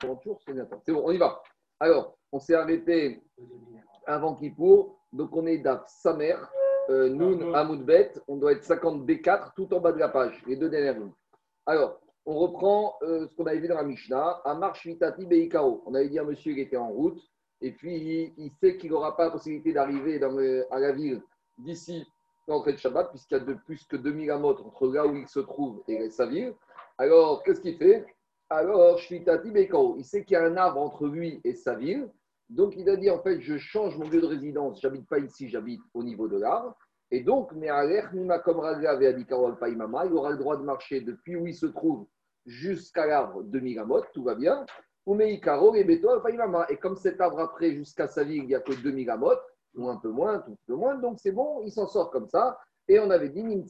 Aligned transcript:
30 0.00 0.22
jours, 0.22 0.40
c'est 0.46 0.52
C'est 0.84 0.92
bon, 0.92 1.02
on 1.04 1.10
y 1.10 1.18
va. 1.18 1.42
Alors, 1.80 2.16
on 2.32 2.38
s'est 2.38 2.54
arrêté 2.54 3.22
avant 4.06 4.34
Kippour, 4.34 4.98
donc 5.12 5.34
on 5.34 5.46
est 5.46 5.58
d'Af 5.58 5.88
Samer, 5.88 6.36
euh, 6.90 7.08
Noun, 7.08 7.54
Hamoudbet, 7.54 8.14
on 8.28 8.36
doit 8.36 8.52
être 8.52 8.64
50 8.64 9.06
B4 9.06 9.52
tout 9.54 9.72
en 9.74 9.80
bas 9.80 9.92
de 9.92 9.98
la 9.98 10.08
page, 10.08 10.42
les 10.46 10.56
deux 10.56 10.70
dernières 10.70 10.98
lignes. 10.98 11.12
Alors, 11.66 12.00
on 12.24 12.34
reprend 12.34 12.96
euh, 13.02 13.26
ce 13.26 13.34
qu'on 13.34 13.46
avait 13.46 13.58
vu 13.58 13.68
dans 13.68 13.76
la 13.76 13.84
Mishnah, 13.84 14.40
Amar 14.44 14.74
Shvitati 14.74 15.26
Beikao. 15.26 15.82
On 15.86 15.94
avait 15.94 16.08
dit 16.08 16.18
à 16.18 16.24
monsieur 16.24 16.52
qu'il 16.52 16.62
était 16.62 16.76
en 16.76 16.88
route, 16.88 17.20
et 17.60 17.72
puis 17.72 18.34
il, 18.36 18.50
sait 18.60 18.76
qu'il 18.76 18.90
n'aura 18.90 19.16
pas 19.16 19.26
la 19.26 19.30
possibilité 19.30 19.72
d'arriver 19.72 20.20
à 20.70 20.78
la 20.78 20.92
ville 20.92 21.22
d'ici 21.58 22.06
l'entrée 22.46 22.72
de 22.72 22.78
Shabbat, 22.78 23.10
puisqu'il 23.10 23.34
y 23.34 23.40
a 23.40 23.40
de 23.40 23.54
plus 23.54 23.84
que 23.84 23.96
2000 23.96 24.30
amotes 24.30 24.60
entre 24.60 24.88
là 24.88 25.06
où 25.06 25.14
il 25.16 25.28
se 25.28 25.40
trouve 25.40 25.82
et 25.88 26.08
sa 26.08 26.26
ville. 26.26 26.54
Alors, 26.96 27.42
qu'est-ce 27.42 27.60
qu'il 27.60 27.76
fait? 27.76 28.06
Alors, 28.50 28.98
Shvitati 28.98 29.50
Beikao, 29.50 29.96
il 29.98 30.04
sait 30.04 30.24
qu'il 30.24 30.32
y 30.32 30.36
a 30.36 30.44
un 30.44 30.56
arbre 30.56 30.80
entre 30.80 31.06
lui 31.06 31.38
et 31.44 31.54
sa 31.54 31.74
ville, 31.74 32.08
donc 32.48 32.74
il 32.76 32.88
a 32.88 32.96
dit 32.96 33.10
en 33.10 33.20
fait, 33.20 33.40
je 33.40 33.58
change 33.58 33.98
mon 33.98 34.08
lieu 34.08 34.22
de 34.22 34.26
résidence, 34.26 34.80
j'habite 34.80 35.06
pas 35.06 35.18
ici, 35.18 35.50
j'habite 35.50 35.82
au 35.92 36.02
niveau 36.02 36.28
de 36.28 36.38
l'arbre. 36.38 36.74
Et 37.10 37.20
donc, 37.20 37.50
il 37.54 37.70
aura 37.70 37.84
le 40.30 40.36
droit 40.36 40.56
de 40.56 40.62
marcher 40.62 41.02
depuis 41.02 41.36
où 41.36 41.46
il 41.46 41.54
se 41.54 41.66
trouve 41.66 42.06
jusqu'à 42.46 43.06
l'arbre 43.06 43.42
de 43.42 43.60
Migamot, 43.60 44.00
tout 44.14 44.24
va 44.24 44.34
bien. 44.34 44.64
Et 45.06 45.40
comme 46.76 46.96
cet 46.96 47.20
arbre 47.20 47.40
après, 47.40 47.72
jusqu'à 47.72 48.06
sa 48.06 48.24
ville, 48.24 48.44
il 48.44 48.48
n'y 48.48 48.54
a 48.54 48.60
que 48.60 48.72
2 48.72 48.92
Migamot, 48.92 49.36
ou 49.74 49.86
un 49.88 49.96
peu 49.96 50.08
moins, 50.08 50.38
tout 50.40 50.52
un 50.52 50.56
peu 50.66 50.74
moins, 50.74 50.94
donc 50.96 51.18
c'est 51.20 51.32
bon, 51.32 51.60
il 51.64 51.72
s'en 51.72 51.86
sort 51.86 52.10
comme 52.10 52.28
ça. 52.28 52.58
Et 52.88 52.98
on 52.98 53.10
avait 53.10 53.28
dit, 53.28 53.42
donc 53.42 53.66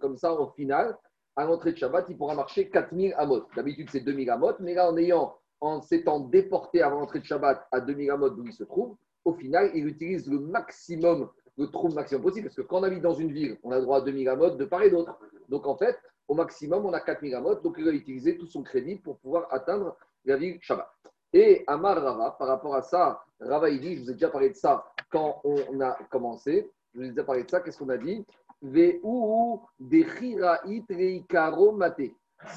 comme 0.00 0.16
ça, 0.16 0.32
au 0.32 0.48
final, 0.50 0.96
à 1.36 1.44
l'entrée 1.44 1.72
de 1.72 1.78
Shabbat, 1.78 2.06
il 2.08 2.16
pourra 2.16 2.34
marcher 2.34 2.68
4000 2.68 3.14
amot. 3.16 3.46
D'habitude, 3.56 3.88
c'est 3.90 4.00
2000 4.00 4.30
amot, 4.30 4.54
mais 4.60 4.74
là, 4.74 4.90
en 4.90 4.96
ayant 4.96 5.34
en 5.60 5.80
s'étant 5.80 6.20
déporté 6.20 6.82
avant 6.82 7.00
l'entrée 7.00 7.20
de 7.20 7.24
Shabbat 7.24 7.66
à 7.70 7.80
2000 7.80 8.10
amot 8.10 8.30
d'où 8.30 8.44
il 8.46 8.52
se 8.52 8.64
trouve, 8.64 8.96
au 9.24 9.32
final, 9.32 9.70
il 9.74 9.86
utilise 9.86 10.28
le 10.28 10.40
maximum, 10.40 11.30
le 11.56 11.66
trou 11.68 11.88
maximum 11.88 12.22
possible, 12.22 12.46
parce 12.46 12.56
que 12.56 12.62
quand 12.62 12.80
on 12.80 12.82
habite 12.82 13.02
dans 13.02 13.14
une 13.14 13.32
ville, 13.32 13.58
on 13.62 13.70
a 13.70 13.80
droit 13.80 13.98
à 13.98 14.00
2000 14.00 14.28
amot 14.28 14.50
de 14.50 14.64
part 14.64 14.82
et 14.82 14.90
d'autre. 14.90 15.16
Donc 15.48 15.66
en 15.66 15.76
fait, 15.76 15.96
au 16.26 16.34
maximum, 16.34 16.84
on 16.84 16.92
a 16.92 17.00
4000 17.00 17.34
amot, 17.34 17.54
donc 17.56 17.76
il 17.78 17.84
va 17.84 17.92
utiliser 17.92 18.36
tout 18.36 18.46
son 18.46 18.62
crédit 18.62 18.96
pour 18.96 19.18
pouvoir 19.18 19.46
atteindre 19.52 19.96
la 20.24 20.36
ville 20.36 20.58
Shabbat. 20.60 20.88
Et 21.32 21.64
Amar 21.66 22.02
Rava, 22.02 22.36
par 22.38 22.48
rapport 22.48 22.74
à 22.74 22.82
ça, 22.82 23.24
Rava 23.40 23.70
il 23.70 23.80
dit, 23.80 23.96
je 23.96 24.02
vous 24.02 24.10
ai 24.10 24.14
déjà 24.14 24.28
parlé 24.28 24.50
de 24.50 24.54
ça 24.54 24.84
quand 25.10 25.40
on 25.44 25.80
a 25.80 25.96
commencé, 26.10 26.70
je 26.92 27.00
vous 27.00 27.06
ai 27.06 27.10
déjà 27.10 27.24
parlé 27.24 27.44
de 27.44 27.50
ça, 27.50 27.60
qu'est-ce 27.60 27.78
qu'on 27.78 27.88
a 27.88 27.96
dit? 27.96 28.26
C'est 28.62 29.00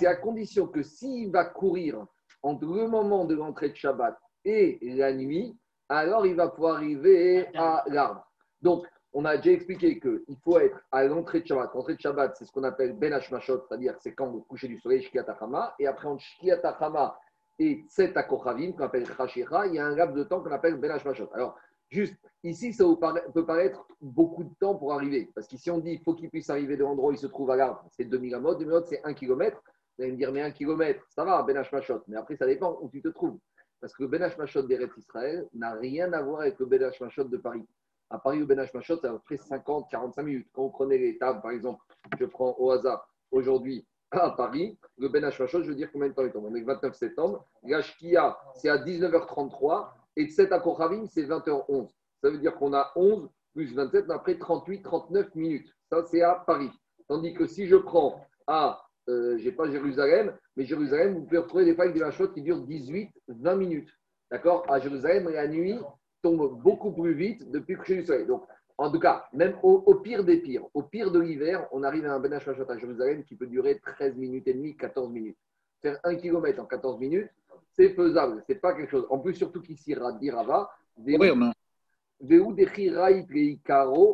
à 0.06 0.16
condition 0.16 0.68
que 0.68 0.84
s'il 0.84 1.32
va 1.32 1.46
courir 1.46 2.06
entre 2.44 2.66
le 2.66 2.88
moment 2.88 3.26
de 3.26 3.36
l'entrée 3.36 3.70
de 3.70 3.76
Shabbat 3.76 4.18
et 4.44 4.78
la 4.82 5.14
nuit, 5.14 5.58
alors 5.90 6.26
il 6.26 6.36
va 6.36 6.50
pouvoir 6.50 6.76
arriver 6.76 7.48
à 7.56 7.84
l'arbre. 7.88 8.26
Donc, 8.62 8.86
on 9.14 9.26
a 9.26 9.38
déjà 9.38 9.52
expliqué 9.52 10.00
qu'il 10.00 10.38
faut 10.44 10.60
être 10.60 10.80
à 10.92 11.04
l'entrée 11.06 11.42
de 11.42 11.48
Shabbat. 11.48 11.74
L'entrée 11.74 11.96
de 11.96 12.02
Shabbat, 12.02 12.36
c'est 12.36 12.46
ce 12.46 12.52
qu'on 12.52 12.64
appelle 12.64 12.94
Ben 12.94 13.14
Hashmashot, 13.14 13.66
c'est-à-dire 13.68 13.96
c'est 14.00 14.14
quand 14.14 14.32
le 14.32 14.42
coucher 14.42 14.68
du 14.68 14.80
soleil, 14.80 15.02
Shkiatachama. 15.02 15.74
Et 15.80 15.88
après, 15.88 16.08
entre 16.08 16.22
Shkiatachama 16.22 17.18
et 17.58 17.86
Tset 17.88 18.18
Akochavim, 18.18 18.74
qu'on 18.74 18.84
appelle 18.84 19.08
Chashira, 19.08 19.68
il 19.68 19.76
y 19.76 19.80
a 19.80 19.86
un 19.86 19.96
laps 19.96 20.16
de 20.16 20.24
temps 20.24 20.42
qu'on 20.42 20.52
appelle 20.52 20.76
Ben 20.76 20.92
Hashmashot. 20.92 21.30
Alors, 21.34 21.58
juste 21.90 22.16
ici, 22.44 22.74
ça 22.74 22.86
peut 23.34 23.46
paraître 23.46 23.88
beaucoup 24.02 24.44
de 24.44 24.54
temps 24.60 24.76
pour 24.76 24.94
arriver. 24.94 25.32
Parce 25.34 25.48
qu'ici, 25.48 25.72
on 25.72 25.80
dit 25.80 25.98
faut 26.04 26.14
qu'il 26.14 26.30
puisse 26.30 26.50
arriver 26.50 26.78
de 26.78 26.84
l'endroit 26.84 27.10
où 27.10 27.14
il 27.14 27.18
se 27.18 27.28
trouve 27.28 27.52
à 27.52 27.56
l'arbre. 27.56 27.86
C'est 27.92 28.06
2000 28.06 28.36
amot. 28.36 28.56
2000 28.56 28.82
c'est 28.86 29.02
1 29.04 29.14
km. 29.14 29.62
Vous 29.98 30.04
allez 30.04 30.12
me 30.12 30.18
dire, 30.18 30.32
mais 30.32 30.42
un 30.42 30.52
kilomètre, 30.52 31.06
ça 31.10 31.24
va, 31.24 31.42
Ben 31.44 31.56
Hashmashot. 31.56 32.02
Mais 32.08 32.18
après, 32.18 32.36
ça 32.36 32.46
dépend 32.46 32.78
où 32.82 32.90
tu 32.90 33.02
te 33.02 33.08
trouves. 33.08 33.40
Parce 33.80 33.94
que 33.94 34.04
le 34.04 34.10
Ben 34.10 34.22
Hashmashot 34.22 34.64
d'Eretz 34.64 34.92
Israël 34.98 35.48
n'a 35.54 35.74
rien 35.74 36.12
à 36.12 36.22
voir 36.22 36.42
avec 36.42 36.60
le 36.60 36.66
Ben 36.66 36.84
Hashmashot 36.84 37.26
de 37.26 37.38
Paris. 37.38 37.66
À 38.10 38.20
Paris, 38.20 38.40
le 38.40 38.46
Ben 38.46 38.60
Hashmashot, 38.60 39.00
c'est 39.00 39.08
à 39.08 39.12
peu 39.12 39.20
près 39.20 39.36
50-45 39.36 40.24
minutes. 40.24 40.48
Quand 40.54 40.64
vous 40.64 40.72
prenez 40.72 40.98
les 40.98 41.18
tables, 41.18 41.42
par 41.42 41.52
exemple, 41.52 41.82
je 42.20 42.26
prends 42.26 42.56
au 42.60 42.72
hasard 42.72 43.08
aujourd'hui 43.32 43.88
à 44.12 44.32
Paris, 44.32 44.78
le 44.98 45.10
Ben 45.10 45.24
Hashmashot, 45.24 45.64
je 45.64 45.70
veux 45.70 45.76
dire 45.76 45.92
combien 45.92 46.10
de 46.10 46.14
temps 46.14 46.24
il 46.24 46.32
tombe 46.32 46.46
On 46.46 46.56
est 46.56 46.60
le 46.60 46.66
29 46.66 46.94
septembre. 46.94 47.46
L'Ashkia, 47.64 48.38
c'est 48.56 48.70
à 48.70 48.78
19h33. 48.78 49.88
Et 50.16 50.26
de 50.26 50.32
7 50.32 50.52
à 50.52 50.60
Kochavim, 50.60 51.06
c'est 51.08 51.24
20h11. 51.24 51.90
Ça 52.22 52.30
veut 52.30 52.38
dire 52.38 52.56
qu'on 52.56 52.74
a 52.74 52.92
11 52.96 53.30
plus 53.54 53.74
27, 53.74 54.08
mais 54.08 54.14
après 54.14 54.34
38-39 54.36 55.30
minutes. 55.36 55.68
Ça, 55.90 56.04
c'est 56.06 56.22
à 56.22 56.36
Paris. 56.36 56.72
Tandis 57.08 57.34
que 57.34 57.46
si 57.46 57.68
je 57.68 57.76
prends 57.76 58.20
à 58.48 58.86
euh, 59.08 59.38
je 59.38 59.46
n'ai 59.46 59.52
pas 59.52 59.70
Jérusalem, 59.70 60.36
mais 60.56 60.66
Jérusalem, 60.66 61.14
vous 61.14 61.24
pouvez 61.24 61.38
retrouver 61.38 61.66
des 61.66 61.76
failles 61.76 61.94
de 61.94 62.00
la 62.00 62.12
chute 62.12 62.34
qui 62.34 62.42
durent 62.42 62.66
18-20 62.66 63.56
minutes. 63.56 63.90
D'accord? 64.32 64.66
À 64.68 64.80
Jérusalem, 64.80 65.30
la 65.30 65.48
nuit 65.48 65.78
tombe 66.22 66.60
beaucoup 66.62 66.92
plus 66.92 67.14
vite 67.14 67.50
depuis 67.52 67.74
le 67.74 67.80
coucher 67.80 67.96
du 67.98 68.06
soleil. 68.06 68.26
Donc, 68.26 68.44
en 68.78 68.92
tout 68.92 69.00
cas, 69.00 69.26
même 69.32 69.56
au, 69.64 69.96
pire 69.96 70.24
des 70.24 70.38
pires, 70.38 70.66
au 70.74 70.84
pire 70.84 71.12
de 71.12 71.20
l'hiver, 71.20 71.68
on 71.72 71.84
arrive 71.84 72.06
à 72.08 72.14
un 72.14 72.20
Benach 72.20 72.48
à 72.48 72.78
Jérusalem 72.78 73.24
qui 73.24 73.36
peut 73.36 73.48
durer 73.48 73.80
13 73.80 74.16
minutes 74.16 74.48
et 74.48 74.54
demie, 74.54 74.76
14 74.76 75.12
minutes. 75.12 75.38
Faire 75.82 76.00
un 76.04 76.16
kilomètre 76.16 76.62
en 76.62 76.66
14 76.66 77.00
minutes, 77.00 77.30
c'est 77.74 77.90
faisable. 77.90 78.44
C'est 78.48 78.62
pas 78.62 78.74
quelque 78.74 78.92
chose. 78.92 79.06
En 79.10 79.20
plus, 79.20 79.36
surtout 79.36 79.62
qu'ici, 79.62 79.94
Rava, 79.94 80.70
des 80.98 81.18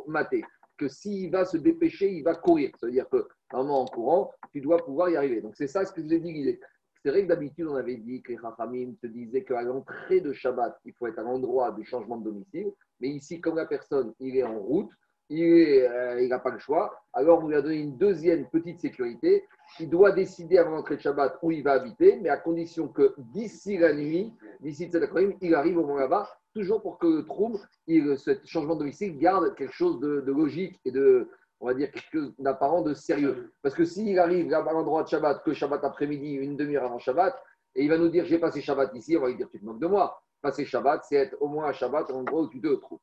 maté 0.08 0.44
que 0.78 0.88
s'il 0.88 1.30
va 1.30 1.46
se 1.46 1.58
dépêcher, 1.58 2.12
il 2.12 2.24
va 2.24 2.34
courir. 2.34 2.72
Ça 2.80 2.88
veut 2.88 2.92
dire 2.92 3.08
que, 3.08 3.28
vraiment 3.52 3.82
en 3.82 3.86
courant, 3.86 4.32
tu 4.52 4.62
dois 4.62 4.84
pouvoir 4.84 5.10
y 5.10 5.16
arriver. 5.16 5.40
Donc, 5.40 5.56
c'est 5.56 5.68
ça 5.68 5.86
ce 5.86 5.94
que 5.94 6.02
je 6.02 6.08
vous 6.08 6.14
ai 6.14 6.20
dit. 6.20 6.60
C'est 7.04 7.12
vrai 7.12 7.24
que 7.24 7.28
d'habitude, 7.28 7.68
on 7.68 7.76
avait 7.76 7.98
dit 7.98 8.22
que 8.24 8.32
les 8.32 8.38
Rachamim 8.38 8.94
te 9.00 9.06
disaient 9.08 9.44
qu'à 9.44 9.62
l'entrée 9.62 10.22
de 10.22 10.34
Shabbat, 10.34 10.80
il 10.86 10.94
faut 10.94 11.06
être 11.08 11.20
à 11.20 11.24
l'endroit 11.24 11.72
du 11.72 11.86
changement 11.86 12.18
de 12.18 12.26
domicile. 12.26 12.72
Mais 13.00 13.10
ici, 13.10 13.40
comme 13.40 13.58
la 13.58 13.68
personne, 13.68 14.14
il 14.20 14.36
est 14.38 14.44
en 14.44 14.58
route, 14.58 14.90
il 15.34 16.28
n'a 16.28 16.36
euh, 16.36 16.40
pas 16.40 16.50
le 16.50 16.60
choix, 16.60 17.02
alors 17.14 17.44
on 17.44 17.48
lui 17.48 17.56
a 17.56 17.62
donné 17.62 17.78
une 17.78 17.98
deuxième 17.98 18.48
petite 18.50 18.82
sécurité. 18.82 19.48
Il 19.80 19.90
doit 19.90 20.12
décider 20.12 20.58
avant 20.58 20.72
l'entrée 20.72 20.98
de 20.98 21.02
Shabbat 21.02 21.40
où 21.42 21.52
il 21.52 21.64
va 21.64 21.74
habiter, 21.74 22.20
mais 22.22 22.30
à 22.30 22.38
condition 22.38 22.90
que 22.90 23.14
d'ici 23.18 23.78
la 23.78 23.94
nuit, 23.94 24.34
d'ici 24.60 24.88
Tzedakrim, 24.88 25.38
il 25.40 25.56
arrive 25.56 25.78
au 25.78 25.82
moment 25.82 26.00
là-bas 26.00 26.30
toujours 26.54 26.82
pour 26.82 27.00
que 27.00 27.08
le 27.08 27.26
Troum, 27.26 27.58
ce 27.88 28.38
changement 28.46 28.76
de 28.76 28.80
domicile, 28.80 29.18
garde 29.18 29.56
quelque 29.56 29.74
chose 29.74 30.02
de, 30.02 30.22
logique 30.28 30.80
et 30.84 30.92
de, 30.92 31.30
on 31.62 31.68
va 31.68 31.74
dire, 31.74 31.90
quelque 31.92 32.12
chose 32.12 32.34
d'apparent 32.40 32.82
de 32.82 32.94
sérieux. 32.94 33.54
Parce 33.62 33.74
que 33.74 33.86
s'il 33.86 34.20
arrive 34.20 34.54
à 34.54 34.62
l'endroit 34.62 35.04
de 35.04 35.08
Shabbat, 35.08 35.44
que 35.44 35.54
Shabbat 35.54 35.82
après-midi, 35.84 36.34
une 36.34 36.58
demi-heure 36.58 36.84
avant 36.84 37.00
Shabbat, 37.00 37.42
et 37.76 37.84
il 37.84 37.90
va 37.90 37.98
nous 37.98 38.10
dire 38.10 38.26
j'ai 38.26 38.38
passé 38.38 38.62
Shabbat 38.62 38.94
ici, 38.96 39.16
on 39.16 39.22
va 39.22 39.30
lui 39.30 39.38
dire 39.38 39.48
tu 39.50 39.60
te 39.60 39.66
moques 39.66 39.80
de 39.80 39.88
moi. 39.88 40.22
Passer 40.42 40.66
Shabbat, 40.66 41.06
c'est 41.08 41.16
être 41.16 41.38
au 41.40 41.48
moins 41.48 41.70
à 41.70 41.74
Shabbat, 41.74 42.10
l'endroit 42.10 42.42
où 42.42 42.48
tu 42.50 42.60
te 42.60 42.68
trouves. 42.76 43.00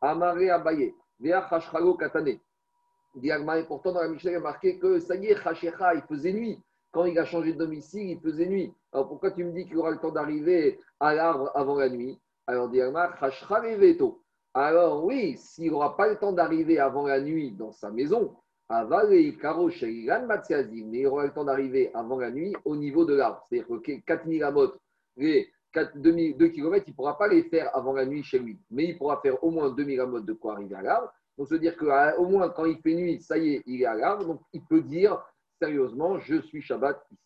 Amaré 0.00 0.50
Abaye, 0.50 0.94
Katane. 1.98 2.38
Diagma, 3.14 3.58
et 3.58 3.64
pourtant 3.64 3.92
dans 3.92 4.00
la 4.00 4.08
Mishnah, 4.08 4.30
il 4.30 4.36
a 4.36 4.40
marqué 4.40 4.78
que 4.78 4.98
ça 4.98 5.14
y 5.16 5.26
est, 5.26 5.36
il 5.36 6.02
faisait 6.08 6.32
nuit. 6.32 6.58
Quand 6.90 7.04
il 7.04 7.18
a 7.18 7.24
changé 7.24 7.52
de 7.52 7.58
domicile, 7.58 8.10
il 8.10 8.20
faisait 8.20 8.46
nuit. 8.46 8.72
Alors 8.92 9.08
pourquoi 9.08 9.30
tu 9.30 9.44
me 9.44 9.52
dis 9.52 9.66
qu'il 9.66 9.78
aura 9.78 9.90
le 9.90 9.98
temps 9.98 10.12
d'arriver 10.12 10.80
à 11.00 11.14
l'arbre 11.14 11.50
avant 11.54 11.76
la 11.76 11.88
nuit? 11.88 12.18
Alors, 12.46 12.70
alors 14.54 15.04
oui, 15.04 15.36
s'il 15.38 15.70
n'aura 15.70 15.96
pas 15.96 16.08
le 16.08 16.16
temps 16.18 16.32
d'arriver 16.32 16.78
avant 16.78 17.06
la 17.06 17.20
nuit 17.20 17.52
dans 17.52 17.72
sa 17.72 17.90
maison, 17.90 18.34
mais 18.68 18.76
il 20.98 21.06
aura 21.06 21.24
le 21.24 21.32
temps 21.32 21.44
d'arriver 21.44 21.90
avant 21.94 22.18
la 22.18 22.30
nuit 22.30 22.54
au 22.64 22.76
niveau 22.76 23.04
de 23.04 23.14
l'arbre. 23.14 23.42
C'est-à-dire 23.48 23.80
que 23.82 24.00
4000 24.04 24.44
amot, 24.44 24.72
les 25.16 25.50
2 25.74 26.48
km, 26.48 26.84
il 26.86 26.90
ne 26.90 26.94
pourra 26.94 27.16
pas 27.16 27.28
les 27.28 27.44
faire 27.44 27.74
avant 27.76 27.92
la 27.92 28.06
nuit 28.06 28.22
chez 28.22 28.38
lui. 28.38 28.58
Mais 28.70 28.84
il 28.84 28.98
pourra 28.98 29.20
faire 29.20 29.42
au 29.42 29.50
moins 29.50 29.70
2000 29.70 30.00
amot 30.00 30.20
de 30.20 30.32
quoi 30.32 30.54
arriver 30.54 30.74
à 30.74 30.82
l'arbre. 30.82 31.12
Donc, 31.38 31.48
se 31.48 31.54
dire 31.54 31.76
qu'au 31.76 32.26
moins 32.26 32.50
quand 32.50 32.64
il 32.66 32.78
fait 32.78 32.94
nuit, 32.94 33.20
ça 33.20 33.38
y 33.38 33.54
est, 33.54 33.62
il 33.66 33.82
est 33.82 33.86
à 33.86 33.94
l'arbre. 33.94 34.26
Donc, 34.26 34.40
il 34.52 34.62
peut 34.64 34.82
dire 34.82 35.22
sérieusement, 35.58 36.18
je 36.18 36.40
suis 36.42 36.60
Shabbat 36.60 37.00
ici. 37.10 37.18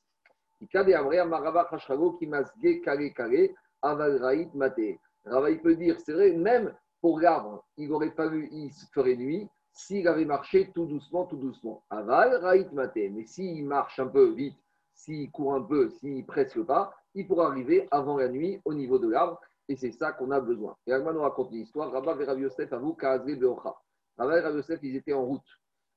Rava, 5.25 5.51
il 5.51 5.61
peut 5.61 5.75
dire, 5.75 6.01
c'est 6.01 6.13
vrai, 6.13 6.33
même 6.33 6.75
pour 7.01 7.21
l'arbre, 7.21 7.65
il 7.77 7.91
aurait 7.93 8.13
vu, 8.31 8.49
il 8.53 8.73
se 8.73 8.87
ferait 8.93 9.17
nuit 9.17 9.49
s'il 9.73 10.09
avait 10.09 10.25
marché 10.25 10.71
tout 10.75 10.87
doucement, 10.87 11.27
tout 11.27 11.37
doucement. 11.37 11.83
Aval, 11.91 12.37
raït 12.37 12.73
maté. 12.73 13.11
Mais 13.11 13.27
s'il 13.27 13.67
marche 13.67 13.99
un 13.99 14.07
peu 14.07 14.31
vite, 14.31 14.57
s'il 14.95 15.31
court 15.31 15.55
un 15.55 15.63
peu, 15.63 15.91
s'il 15.91 16.25
presque 16.25 16.63
pas, 16.63 16.95
il 17.17 17.27
pourra 17.27 17.49
arriver 17.49 17.89
avant 17.91 18.19
la 18.19 18.29
nuit 18.29 18.61
au 18.65 18.75
niveau 18.75 18.99
de 18.99 19.09
l'arbre. 19.09 19.41
Et 19.69 19.77
c'est 19.77 19.91
ça 19.91 20.13
qu'on 20.13 20.31
a 20.31 20.41
besoin. 20.41 20.77
Et 20.87 20.93
Agma 20.93 21.13
nous 21.13 21.23
raconte 21.23 21.51
une 21.51 21.63
histoire. 21.63 21.91
Rabba 21.91 22.17
et 22.21 22.25
Rav 22.25 22.39
Yosef, 22.39 22.73
à 22.73 22.79
vous, 22.79 22.95
Kazé 22.95 23.35
Beocha. 23.35 23.75
Rabba 24.17 24.39
et 24.39 24.41
Rav 24.41 24.55
Yosef, 24.55 24.79
ils 24.83 24.97
étaient 24.97 25.13
en 25.13 25.25
route. 25.25 25.43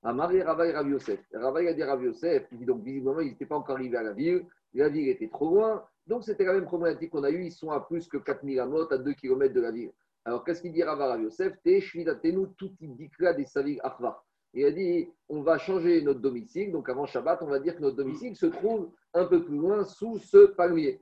Amari 0.02 0.42
Rabba 0.42 0.66
et 0.66 0.72
Rav 0.72 0.90
Yosef. 0.90 1.20
Rabba 1.34 1.60
a 1.60 1.74
dit 1.74 1.82
Yosef, 2.06 2.52
donc 2.52 2.84
visiblement, 2.84 3.20
ils 3.20 3.30
n'étaient 3.30 3.46
pas 3.46 3.58
encore 3.58 3.76
arrivés 3.76 3.98
à 3.98 4.04
la 4.04 4.14
ville. 4.14 4.48
La 4.74 4.90
ville 4.90 5.10
était 5.10 5.28
trop 5.28 5.54
loin. 5.54 5.86
Donc, 6.08 6.24
c'était 6.24 6.46
la 6.46 6.54
même 6.54 6.66
problématique 6.66 7.12
qu'on 7.12 7.24
a 7.24 7.30
eue. 7.30 7.46
Ils 7.46 7.52
sont 7.52 7.70
à 7.70 7.82
plus 7.82 8.08
que 8.08 8.18
4000 8.18 8.60
amot, 8.60 8.92
à 8.92 8.98
2 8.98 9.14
km 9.14 9.54
de 9.54 9.62
la 9.62 9.72
ville. 9.72 9.92
Alors, 10.26 10.44
qu'est-ce 10.44 10.62
qu'il 10.62 10.74
dit 10.74 10.84
Rava 10.84 11.08
Rav 11.08 11.22
Yosef? 11.22 11.62
Te 11.62 12.28
nous 12.32 12.48
tout 12.48 12.72
là 13.20 13.34
des 13.34 13.46
Savig 13.46 13.80
Achvar. 13.84 14.26
Il 14.54 14.66
a 14.66 14.72
dit 14.72 15.10
on 15.28 15.42
va 15.42 15.58
changer 15.58 16.02
notre 16.02 16.20
domicile. 16.20 16.72
Donc 16.72 16.90
avant 16.90 17.06
Shabbat, 17.06 17.42
on 17.42 17.48
va 17.48 17.60
dire 17.60 17.76
que 17.76 17.82
notre 17.82 17.98
domicile 17.98 18.36
se 18.36 18.48
trouve 18.48 18.92
un 19.14 19.26
peu 19.26 19.44
plus 19.44 19.58
loin 19.58 19.84
sous 19.84 20.18
ce 20.18 20.48
palmier. 20.48 21.02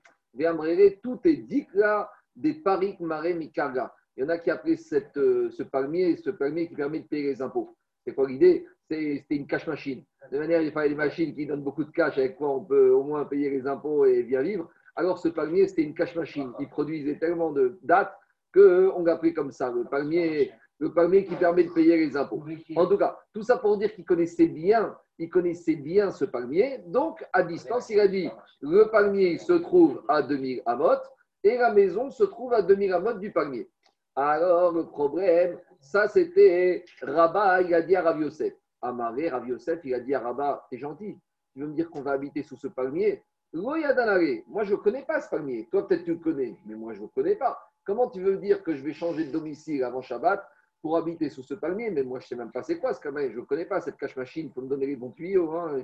tout 1.01 1.19
est 1.23 1.37
dit 1.37 1.67
là 1.73 2.09
des 2.35 2.55
parik 2.55 2.99
mare 2.99 3.33
mikaga. 3.35 3.93
Il 4.15 4.21
y 4.21 4.25
en 4.25 4.29
a 4.29 4.37
qui 4.37 4.49
appelaient 4.49 4.77
cette, 4.77 5.17
euh, 5.17 5.49
ce 5.51 5.63
palmier, 5.63 6.17
ce 6.17 6.31
palmier 6.31 6.67
qui 6.67 6.75
permet 6.75 7.01
de 7.01 7.07
payer 7.07 7.23
les 7.23 7.41
impôts. 7.41 7.75
C'est 8.03 8.15
quoi 8.15 8.27
l'idée? 8.27 8.65
C'était 8.89 9.25
une 9.29 9.45
cash 9.45 9.67
machine. 9.67 10.03
De 10.31 10.39
manière, 10.39 10.61
il 10.61 10.71
fallait 10.71 10.89
des 10.89 10.95
machines 10.95 11.35
qui 11.35 11.45
donnent 11.45 11.63
beaucoup 11.63 11.83
de 11.83 11.91
cash 11.91 12.17
avec 12.17 12.35
quoi 12.35 12.55
on 12.55 12.63
peut 12.63 12.89
au 12.89 13.03
moins 13.03 13.25
payer 13.25 13.49
les 13.49 13.67
impôts 13.67 14.05
et 14.05 14.23
bien 14.23 14.41
vivre. 14.41 14.69
Alors 14.95 15.19
ce 15.19 15.27
palmier, 15.27 15.67
c'était 15.67 15.83
une 15.83 15.93
cash 15.93 16.15
machine. 16.15 16.51
Il 16.59 16.67
produisait 16.69 17.19
tellement 17.19 17.51
de 17.51 17.77
dates 17.83 18.17
qu'on 18.53 19.03
l'a 19.03 19.17
pris 19.17 19.33
comme 19.33 19.51
ça. 19.51 19.71
Le 19.71 19.83
palmier, 19.83 20.51
le 20.79 20.93
palmier 20.93 21.25
qui 21.25 21.35
permet 21.35 21.63
de 21.63 21.71
payer 21.71 21.97
les 21.97 22.15
impôts. 22.15 22.43
En 22.75 22.85
tout 22.85 22.97
cas, 22.97 23.17
tout 23.33 23.43
ça 23.43 23.57
pour 23.57 23.77
dire 23.77 23.93
qu'il 23.93 24.05
connaissait 24.05 24.47
bien, 24.47 24.95
il 25.17 25.29
connaissait 25.29 25.75
bien 25.75 26.11
ce 26.11 26.25
palmier. 26.25 26.79
Donc, 26.85 27.25
à 27.33 27.43
distance, 27.43 27.89
il 27.89 27.99
a 27.99 28.07
dit 28.07 28.29
le 28.61 28.85
palmier 28.91 29.37
se 29.39 29.53
trouve 29.53 30.03
à 30.07 30.21
2000 30.21 30.61
amot 30.65 31.01
et 31.43 31.57
la 31.57 31.71
maison 31.73 32.09
se 32.11 32.23
trouve 32.23 32.53
à 32.53 32.61
2000 32.61 32.93
amot 32.93 33.13
du 33.13 33.31
palmier. 33.31 33.69
Alors, 34.15 34.71
le 34.71 34.85
problème, 34.85 35.59
ça 35.79 36.07
c'était 36.07 36.85
Rabat, 37.01 37.61
il 37.61 37.73
a 37.73 37.81
dit 37.81 37.95
à 37.95 38.01
Rav 38.01 38.19
Yosef. 38.19 38.53
Amaré, 38.81 39.29
Rav 39.29 39.47
Yosef, 39.47 39.79
il 39.83 39.93
a 39.93 39.99
dit 39.99 40.13
à 40.13 40.19
Rabat, 40.19 40.67
t'es 40.69 40.77
gentil, 40.77 41.17
tu 41.53 41.61
veux 41.61 41.67
me 41.67 41.73
dire 41.73 41.89
qu'on 41.89 42.01
va 42.01 42.11
habiter 42.11 42.43
sous 42.43 42.57
ce 42.57 42.67
palmier? 42.67 43.23
Moi, 43.53 43.79
je 43.79 44.71
ne 44.71 44.75
connais 44.75 45.03
pas 45.03 45.21
ce 45.21 45.29
palmier. 45.29 45.67
Toi, 45.71 45.87
peut-être 45.87 46.03
tu 46.03 46.11
le 46.11 46.19
connais, 46.19 46.55
mais 46.65 46.75
moi, 46.75 46.93
je 46.93 46.99
ne 46.99 47.05
le 47.05 47.09
connais 47.09 47.35
pas. 47.35 47.57
Comment 47.85 48.09
tu 48.09 48.21
veux 48.21 48.37
dire 48.37 48.61
que 48.61 48.75
je 48.75 48.83
vais 48.83 48.93
changer 48.93 49.25
de 49.25 49.31
domicile 49.31 49.83
avant 49.83 50.01
Shabbat 50.01 50.47
pour 50.81 50.97
habiter 50.97 51.29
sous 51.29 51.43
ce 51.43 51.53
palmier, 51.53 51.89
mais 51.91 52.03
moi 52.03 52.19
je 52.19 52.25
ne 52.25 52.27
sais 52.29 52.35
même 52.35 52.51
pas 52.51 52.63
c'est 52.63 52.77
quoi 52.77 52.93
ce 52.93 53.01
palmier, 53.01 53.31
je 53.31 53.39
ne 53.39 53.45
connais 53.45 53.65
pas 53.65 53.81
cette 53.81 53.97
cache-machine, 53.97 54.47
il 54.47 54.53
faut 54.53 54.61
me 54.61 54.69
donner 54.69 54.85
les 54.85 54.95
bons 54.95 55.11
tuyaux, 55.11 55.51
hein. 55.51 55.83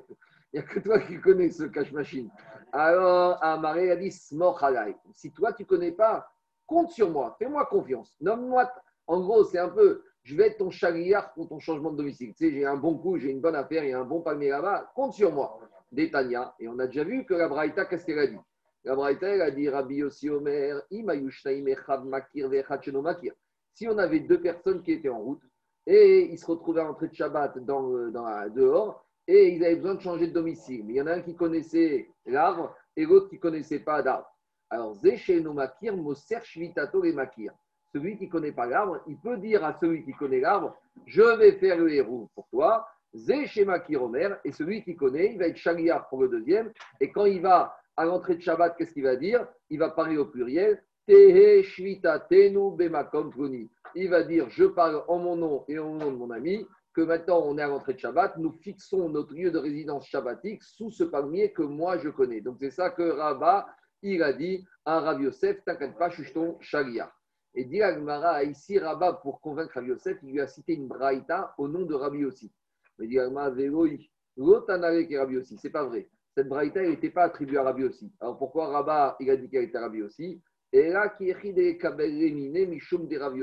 il 0.54 0.60
n'y 0.60 0.60
a 0.60 0.64
que 0.64 0.80
toi 0.80 1.00
qui 1.00 1.20
connais 1.20 1.50
ce 1.50 1.64
cache-machine. 1.64 2.30
Alors 2.72 3.44
Amaré 3.44 3.92
a 3.92 3.96
dit 3.96 4.12
si 4.12 5.32
toi 5.32 5.54
tu 5.54 5.64
ne 5.64 5.68
connais 5.68 5.92
pas, 5.92 6.28
compte 6.66 6.92
sur 6.92 7.10
moi, 7.10 7.36
fais-moi 7.40 7.66
confiance, 7.66 8.16
nomme-moi. 8.22 8.72
En 9.06 9.20
gros, 9.20 9.44
c'est 9.44 9.60
un 9.60 9.68
peu, 9.70 10.04
je 10.24 10.36
vais 10.36 10.48
être 10.48 10.58
ton 10.58 10.70
chariard 10.70 11.34
pour 11.34 11.50
ton 11.50 11.60
changement 11.60 11.92
de 11.92 11.98
domicile. 11.98 12.34
Tu 12.34 12.46
sais, 12.46 12.52
j'ai 12.54 12.66
un 12.66 12.78
bon 12.78 12.98
coup, 12.98 13.18
j'ai 13.18 13.30
une 13.30 13.42
bonne 13.42 13.56
affaire, 13.56 13.84
il 13.84 13.90
y 13.90 13.94
a 13.94 14.00
un 14.00 14.06
bon 14.06 14.22
palmier 14.22 14.50
là-bas, 14.50 14.92
compte 14.96 15.14
sur 15.14 15.34
moi. 15.34 15.60
Détania, 15.92 16.56
et 16.60 16.68
on 16.68 16.80
a 16.80 16.88
déjà 16.88 17.04
vu 17.04 17.26
que 17.26 17.34
la 17.34 17.48
Braïta, 17.48 17.86
qu'est-ce 17.86 18.06
qu'elle 18.06 18.20
a 18.20 18.28
dit? 18.28 18.40
La 18.84 18.96
Braïta, 18.96 19.28
elle 19.28 19.42
a 19.42 19.52
dit 19.52 19.70
Rabbi 19.70 19.96
Yossi 19.96 20.30
Omer, 20.30 20.82
Makir 20.92 22.50
Makir 23.02 23.34
si 23.74 23.88
on 23.88 23.98
avait 23.98 24.20
deux 24.20 24.42
personnes 24.42 24.82
qui 24.84 24.92
étaient 24.92 25.10
en 25.10 25.20
route 25.20 25.42
et 25.86 26.30
ils 26.32 26.38
se 26.38 26.46
retrouvaient 26.46 26.82
à 26.82 26.86
l'entrée 26.86 27.08
de 27.08 27.16
Shabbat 27.16 27.58
dans, 27.60 28.10
dans, 28.10 28.50
dehors 28.50 29.06
et 29.28 29.50
ils 29.50 29.64
avaient 29.64 29.76
besoin 29.76 29.96
de 29.96 30.02
changer 30.02 30.28
de 30.28 30.34
domicile. 30.34 30.86
Il 30.88 30.96
y 30.96 31.02
en 31.02 31.08
a 31.08 31.14
un 31.14 31.22
qui 31.22 31.36
connaissait 31.36 32.08
l'arbre 32.26 32.76
et 32.96 33.06
l'autre 33.06 33.30
qui 33.30 33.36
ne 33.36 33.42
connaissait 33.42 33.80
pas 33.80 34.02
d'arbre. 34.02 34.28
Alors, 34.70 34.98
no 35.04 35.54
Makir, 35.54 35.96
Moser 35.96 36.40
Shvitato 36.44 37.04
et 37.04 37.14
Makir. 37.14 37.54
Celui 37.94 38.18
qui 38.18 38.26
ne 38.26 38.32
connaît 38.32 38.52
pas 38.52 38.66
l'arbre, 38.66 39.02
il 39.08 39.18
peut 39.18 39.38
dire 39.38 39.64
à 39.64 39.78
celui 39.80 40.04
qui 40.04 40.14
connaît 40.14 40.40
l'arbre 40.40 40.76
Je 41.06 41.22
vais 41.22 41.54
faire 41.54 41.78
le 41.78 41.94
héros 41.94 42.30
pour 42.34 42.48
toi. 42.50 42.88
Zé 43.14 43.46
Makir 43.66 44.02
Omer. 44.02 44.40
Et 44.44 44.52
celui 44.52 44.84
qui 44.84 44.96
connaît, 44.96 45.34
il 45.34 45.38
va 45.38 45.48
être 45.48 45.58
Shaliar 45.58 46.10
pour 46.10 46.22
le 46.22 46.30
deuxième. 46.30 46.72
Et 47.00 47.12
quand 47.12 47.26
il 47.26 47.42
va 47.42 47.78
à 47.96 48.06
l'entrée 48.06 48.36
de 48.36 48.42
Shabbat, 48.42 48.76
qu'est-ce 48.76 48.94
qu'il 48.94 49.04
va 49.04 49.16
dire? 49.16 49.48
Il 49.70 49.78
va 49.78 49.90
parler 49.90 50.18
au 50.18 50.26
pluriel 50.26 50.84
il 51.06 52.10
va 54.10 54.24
dire, 54.24 54.50
je 54.50 54.64
parle 54.64 55.04
en 55.10 55.20
mon 55.20 55.36
nom 55.36 55.66
et 55.68 55.78
en 55.78 55.96
nom 55.96 56.12
de 56.12 56.16
mon 56.16 56.32
ami, 56.32 56.66
que 56.94 57.02
maintenant 57.02 57.42
on 57.46 57.58
est 57.58 57.62
à 57.62 57.68
l'entrée 57.68 57.96
de 57.96 58.00
Shabbat, 58.00 58.38
nous 58.38 58.54
fixons 58.54 59.10
notre 59.10 59.34
lieu 59.34 59.52
de 59.52 59.58
résidence 59.58 60.08
shabbatique 60.08 60.64
sous 60.64 60.92
ce 60.92 61.04
palmier 61.04 61.52
que 61.52 61.64
moi 61.64 61.98
je 61.98 62.08
connais. 62.08 62.40
Donc 62.40 62.56
c'est 62.62 62.72
ça 62.72 62.90
que 62.90 63.04
Rabat, 63.04 63.66
il 64.02 64.24
a 64.24 64.32
dit 64.32 64.66
à 64.86 65.02
Rav 65.02 65.22
Yosef, 65.22 65.62
t'inquiète 65.66 65.98
pas, 65.98 66.10
je 66.10 66.24
suis 66.24 66.32
ton 66.32 66.58
Et 67.54 67.66
dit 67.66 67.82
Agmara, 67.82 68.46
ici 68.46 68.80
Rabat, 68.80 69.20
pour 69.24 69.42
convaincre 69.42 69.74
Rav 69.76 69.88
Yosef, 69.88 70.18
il 70.24 70.32
lui 70.32 70.40
a 70.40 70.48
cité 70.48 70.74
une 70.76 70.88
braïta 70.88 71.54
au 71.58 71.68
nom 71.68 71.82
de 71.82 71.96
Rabbi 71.96 72.24
aussi. 72.24 72.50
Mais 72.98 73.08
dit 73.08 73.20
Agmara, 73.20 73.52
l'autanare 74.38 75.06
qui 75.06 75.18
Rabbi 75.18 75.36
aussi, 75.36 75.58
c'est 75.58 75.70
pas 75.70 75.84
vrai. 75.84 76.08
Cette 76.34 76.48
braïta, 76.48 76.82
n'était 76.82 77.10
pas 77.10 77.24
attribuée 77.24 77.58
à 77.58 77.64
Rabbi 77.64 77.84
aussi. 77.84 78.10
Alors 78.22 78.38
pourquoi 78.38 78.68
Rabat, 78.68 79.18
il 79.20 79.30
a 79.30 79.36
dit 79.36 79.50
qu'elle 79.50 79.66
était 79.66 79.80
Rabbi 79.80 80.02
aussi 80.02 80.42
et 80.74 80.90
là, 80.90 81.10
qui 81.10 81.30
est 81.30 82.66
Mishum 82.66 83.08
de 83.08 83.18
Rav 83.18 83.38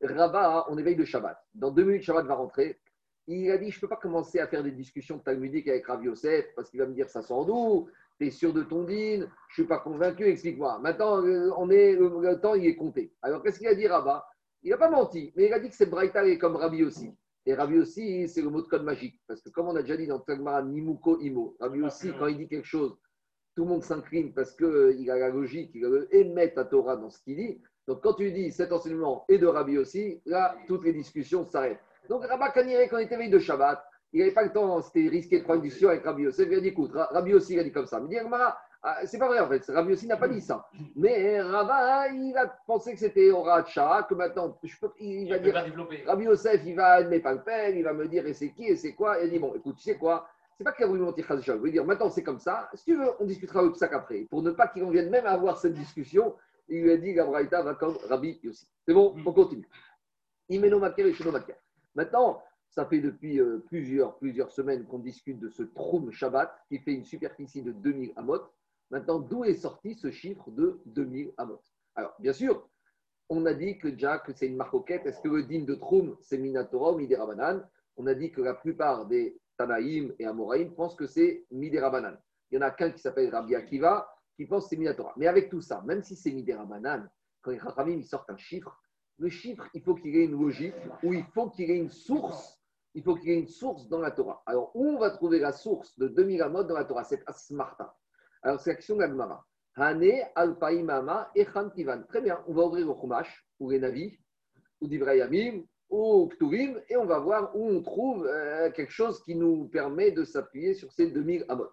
Rabat, 0.00 0.66
on 0.68 0.78
éveille 0.78 0.94
de 0.94 1.04
Shabbat. 1.04 1.36
Dans 1.52 1.72
deux 1.72 1.82
minutes, 1.82 2.04
Shabbat 2.04 2.26
va 2.26 2.36
rentrer. 2.36 2.78
Il 3.26 3.50
a 3.50 3.58
dit 3.58 3.68
Je 3.72 3.78
ne 3.78 3.80
peux 3.80 3.88
pas 3.88 3.96
commencer 3.96 4.38
à 4.38 4.46
faire 4.46 4.62
des 4.62 4.70
discussions 4.70 5.18
talmudiques 5.18 5.66
avec 5.66 5.84
Rav 5.88 6.04
Yosef 6.04 6.46
parce 6.54 6.70
qu'il 6.70 6.78
va 6.78 6.86
me 6.86 6.94
dire 6.94 7.08
Ça 7.10 7.22
sent 7.22 7.44
d'où 7.46 7.88
Tu 8.20 8.28
es 8.28 8.30
sûr 8.30 8.52
de 8.52 8.62
ton 8.62 8.84
din 8.84 9.18
Je 9.18 9.24
ne 9.24 9.28
suis 9.52 9.64
pas 9.64 9.78
convaincu, 9.78 10.24
explique-moi. 10.26 10.78
Maintenant, 10.78 11.26
euh, 11.26 11.50
on 11.56 11.68
est, 11.70 11.96
le 11.96 12.40
temps, 12.40 12.54
il 12.54 12.66
est 12.66 12.76
compté. 12.76 13.12
Alors, 13.20 13.42
qu'est-ce 13.42 13.58
qu'il 13.58 13.66
a 13.66 13.74
dit, 13.74 13.88
Rabat 13.88 14.24
Il 14.62 14.70
n'a 14.70 14.76
pas 14.76 14.90
menti, 14.90 15.32
mais 15.34 15.46
il 15.46 15.52
a 15.52 15.58
dit 15.58 15.70
que 15.70 15.74
c'est 15.74 15.90
Braïta 15.90 16.24
est 16.24 16.38
comme 16.38 16.54
Rabbi 16.54 16.84
aussi. 16.84 17.12
Et 17.46 17.54
Rabbi 17.54 17.78
aussi, 17.78 18.28
c'est 18.28 18.42
le 18.42 18.50
mot 18.50 18.62
de 18.62 18.68
code 18.68 18.84
magique. 18.84 19.20
Parce 19.26 19.42
que, 19.42 19.50
comme 19.50 19.66
on 19.66 19.74
a 19.74 19.82
déjà 19.82 19.96
dit 19.96 20.06
dans 20.06 20.20
Tagmara, 20.20 20.62
Nimuko 20.62 21.18
Imo, 21.20 21.56
Rabbi 21.58 21.82
aussi, 21.82 22.12
quand 22.16 22.28
il 22.28 22.38
dit 22.38 22.46
quelque 22.46 22.66
chose, 22.68 22.96
tout 23.58 23.64
le 23.64 23.70
monde 23.70 23.82
s'incline 23.82 24.32
parce 24.32 24.52
qu'il 24.52 24.66
euh, 24.66 25.12
a 25.12 25.18
la 25.18 25.30
logique, 25.30 25.72
il 25.74 25.84
veut 25.84 26.06
émettre 26.14 26.58
la 26.58 26.64
Torah 26.64 26.94
dans 26.94 27.10
ce 27.10 27.18
qu'il 27.18 27.34
dit. 27.34 27.60
Donc 27.88 28.04
quand 28.04 28.12
tu 28.14 28.30
dis 28.30 28.52
cet 28.52 28.70
enseignement 28.70 29.24
est 29.28 29.38
de 29.38 29.48
Rabbi 29.48 29.78
aussi, 29.78 30.22
là, 30.26 30.54
toutes 30.68 30.84
les 30.84 30.92
discussions 30.92 31.44
s'arrêtent. 31.44 31.80
Donc 32.08 32.24
Rabbi 32.24 32.52
Kaniré, 32.54 32.86
quand 32.88 32.98
il 32.98 33.06
était 33.06 33.16
veille 33.16 33.30
de 33.30 33.40
Shabbat, 33.40 33.84
il 34.12 34.20
n'avait 34.20 34.30
pas 34.30 34.44
le 34.44 34.52
temps, 34.52 34.80
c'était 34.80 35.08
risqué 35.08 35.40
de 35.40 35.42
prendre 35.42 35.56
une 35.56 35.64
discussion 35.64 35.88
avec 35.88 36.04
Rabbi 36.04 36.28
aussi. 36.28 36.42
Il 36.42 36.54
a 36.54 36.60
dit 36.60 36.68
écoute, 36.68 36.92
Rabbi 36.94 37.34
aussi, 37.34 37.54
il 37.54 37.58
a 37.58 37.64
dit 37.64 37.72
comme 37.72 37.86
ça. 37.86 37.98
Mais 37.98 38.08
dit 38.08 38.16
ah, 38.84 39.00
c'est 39.06 39.18
pas 39.18 39.26
vrai 39.26 39.40
en 39.40 39.48
fait, 39.48 39.64
Rabbi 39.66 39.92
aussi 39.92 40.06
n'a 40.06 40.18
pas 40.18 40.28
dit 40.28 40.40
ça. 40.40 40.64
Mais 40.94 41.40
Rabbi, 41.40 42.28
il 42.28 42.36
a 42.36 42.46
pensé 42.64 42.92
que 42.92 43.00
c'était 43.00 43.32
Horacha, 43.32 44.06
que 44.08 44.14
maintenant, 44.14 44.56
je 44.62 44.78
peux, 44.80 44.90
il, 45.00 45.28
va 45.30 45.40
dire, 45.40 45.60
Rabbi 46.06 46.24
Yosef, 46.26 46.62
il 46.64 46.76
va 46.76 46.92
admettre 46.92 47.24
pas 47.24 47.32
le 47.32 47.42
père, 47.42 47.70
il 47.70 47.82
va 47.82 47.92
me 47.92 48.06
dire 48.06 48.24
et 48.24 48.34
c'est 48.34 48.52
qui 48.52 48.66
et 48.66 48.76
c'est 48.76 48.92
quoi. 48.92 49.20
Et 49.20 49.24
il 49.24 49.30
dit 49.32 49.40
bon, 49.40 49.52
écoute, 49.56 49.74
tu 49.78 49.82
sais 49.82 49.96
quoi? 49.96 50.28
C'est 50.58 50.64
pas 50.64 50.72
qu'il 50.72 50.84
a 50.84 50.88
voulu 50.88 51.02
mentir 51.02 51.24
Je 51.40 51.52
veux 51.52 51.70
dire, 51.70 51.84
maintenant 51.84 52.10
c'est 52.10 52.24
comme 52.24 52.40
ça. 52.40 52.68
Si 52.74 52.84
tu 52.84 52.96
veux, 52.96 53.10
on 53.20 53.24
discutera 53.24 53.66
de 53.66 53.72
ça 53.74 53.86
qu'après. 53.86 54.26
Pour 54.28 54.42
ne 54.42 54.50
pas 54.50 54.66
qu'il 54.66 54.82
en 54.82 54.90
vienne 54.90 55.08
même 55.08 55.24
à 55.24 55.30
avoir 55.30 55.56
cette 55.56 55.74
discussion, 55.74 56.34
il 56.68 56.82
lui 56.82 56.90
a 56.90 56.96
dit 56.96 57.12
Gabraïta 57.12 57.62
va 57.62 57.74
comme 57.74 57.96
Rabbi 58.08 58.40
aussi. 58.48 58.68
C'est 58.84 58.92
bon, 58.92 59.14
on 59.24 59.32
continue. 59.32 59.68
Imeno 60.48 60.84
et 60.84 61.14
Maintenant, 61.94 62.42
ça 62.70 62.86
fait 62.86 63.00
depuis 63.00 63.40
euh, 63.40 63.58
plusieurs, 63.68 64.18
plusieurs 64.18 64.50
semaines 64.50 64.84
qu'on 64.84 64.98
discute 64.98 65.38
de 65.38 65.48
ce 65.48 65.62
Troum 65.62 66.10
Shabbat 66.10 66.52
qui 66.68 66.78
fait 66.78 66.92
une 66.92 67.04
superficie 67.04 67.62
de 67.62 67.70
2000 67.70 68.12
amot. 68.16 68.42
Maintenant, 68.90 69.20
d'où 69.20 69.44
est 69.44 69.54
sorti 69.54 69.94
ce 69.94 70.10
chiffre 70.10 70.50
de 70.50 70.80
2000 70.86 71.34
amot? 71.36 71.60
Alors, 71.94 72.14
bien 72.18 72.32
sûr, 72.32 72.68
on 73.28 73.46
a 73.46 73.54
dit 73.54 73.78
que 73.78 73.88
déjà 73.88 74.18
que 74.18 74.32
c'est 74.32 74.46
une 74.46 74.56
marcoquette. 74.56 75.06
Est-ce 75.06 75.20
que 75.20 75.28
le 75.28 75.44
din 75.44 75.62
de 75.62 75.74
Troum, 75.74 76.16
c'est 76.20 76.38
Minatorom, 76.38 77.00
Iderabanan 77.00 77.64
On 77.96 78.06
a 78.06 78.14
dit 78.14 78.32
que 78.32 78.40
la 78.40 78.54
plupart 78.54 79.06
des 79.06 79.38
Tanaïm 79.58 80.14
et 80.18 80.24
Amoraïm 80.24 80.74
pensent 80.74 80.94
que 80.94 81.06
c'est 81.06 81.44
Midera 81.50 81.90
Il 82.50 82.54
y 82.54 82.58
en 82.58 82.62
a 82.62 82.70
qu'un 82.70 82.90
qui 82.90 83.00
s'appelle 83.00 83.28
Rabbi 83.28 83.54
Akiva 83.54 84.08
qui 84.36 84.46
pense 84.46 84.64
que 84.64 84.70
c'est 84.70 84.76
Minatora. 84.76 85.12
Mais 85.16 85.26
avec 85.26 85.50
tout 85.50 85.60
ça, 85.60 85.82
même 85.84 86.02
si 86.02 86.14
c'est 86.14 86.30
Midera 86.30 86.66
quand 87.42 87.50
les 87.50 87.58
Rachamim 87.58 88.02
sortent 88.02 88.30
un 88.30 88.36
chiffre, 88.36 88.80
le 89.18 89.28
chiffre, 89.28 89.68
il 89.74 89.82
faut 89.82 89.96
qu'il 89.96 90.14
ait 90.16 90.24
une 90.24 90.40
logique 90.40 90.74
ou 91.02 91.12
il 91.12 91.24
faut 91.34 91.50
qu'il 91.50 91.70
ait 91.70 91.76
une 91.76 91.90
source. 91.90 92.56
Il 92.94 93.02
faut 93.02 93.16
qu'il 93.16 93.30
y 93.30 93.32
ait 93.32 93.38
une 93.38 93.48
source 93.48 93.88
dans 93.88 93.98
la 93.98 94.12
Torah. 94.12 94.42
Alors, 94.46 94.70
où 94.74 94.86
on 94.86 94.98
va 94.98 95.10
trouver 95.10 95.40
la 95.40 95.52
source 95.52 95.96
de 95.98 96.08
2000 96.08 96.40
Amot 96.42 96.64
dans 96.64 96.74
la 96.74 96.84
Torah? 96.84 97.04
C'est 97.04 97.22
Asmarta. 97.26 97.94
Alors, 98.42 98.60
c'est 98.60 98.70
l'action 98.70 98.96
d'Agmara. 98.96 99.44
Hane, 99.76 100.22
Alpaimama 100.34 101.30
et 101.34 101.44
Chantivan. 101.44 102.02
Très 102.08 102.20
bien, 102.20 102.42
on 102.46 102.54
va 102.54 102.64
ouvrir 102.64 102.86
le 102.86 102.94
Chumash, 102.94 103.46
ou 103.60 103.70
les 103.70 103.78
Navi, 103.78 104.18
ou 104.80 104.88
d'Ibrahimim, 104.88 105.64
ou 105.90 106.28
Ktuvim, 106.28 106.74
et 106.88 106.96
on 106.96 107.06
va 107.06 107.18
voir 107.18 107.54
où 107.56 107.68
on 107.68 107.82
trouve 107.82 108.26
euh, 108.26 108.70
quelque 108.70 108.92
chose 108.92 109.22
qui 109.22 109.34
nous 109.34 109.64
permet 109.68 110.10
de 110.10 110.24
s'appuyer 110.24 110.74
sur 110.74 110.92
ces 110.92 111.10
2000 111.10 111.44
amot. 111.48 111.68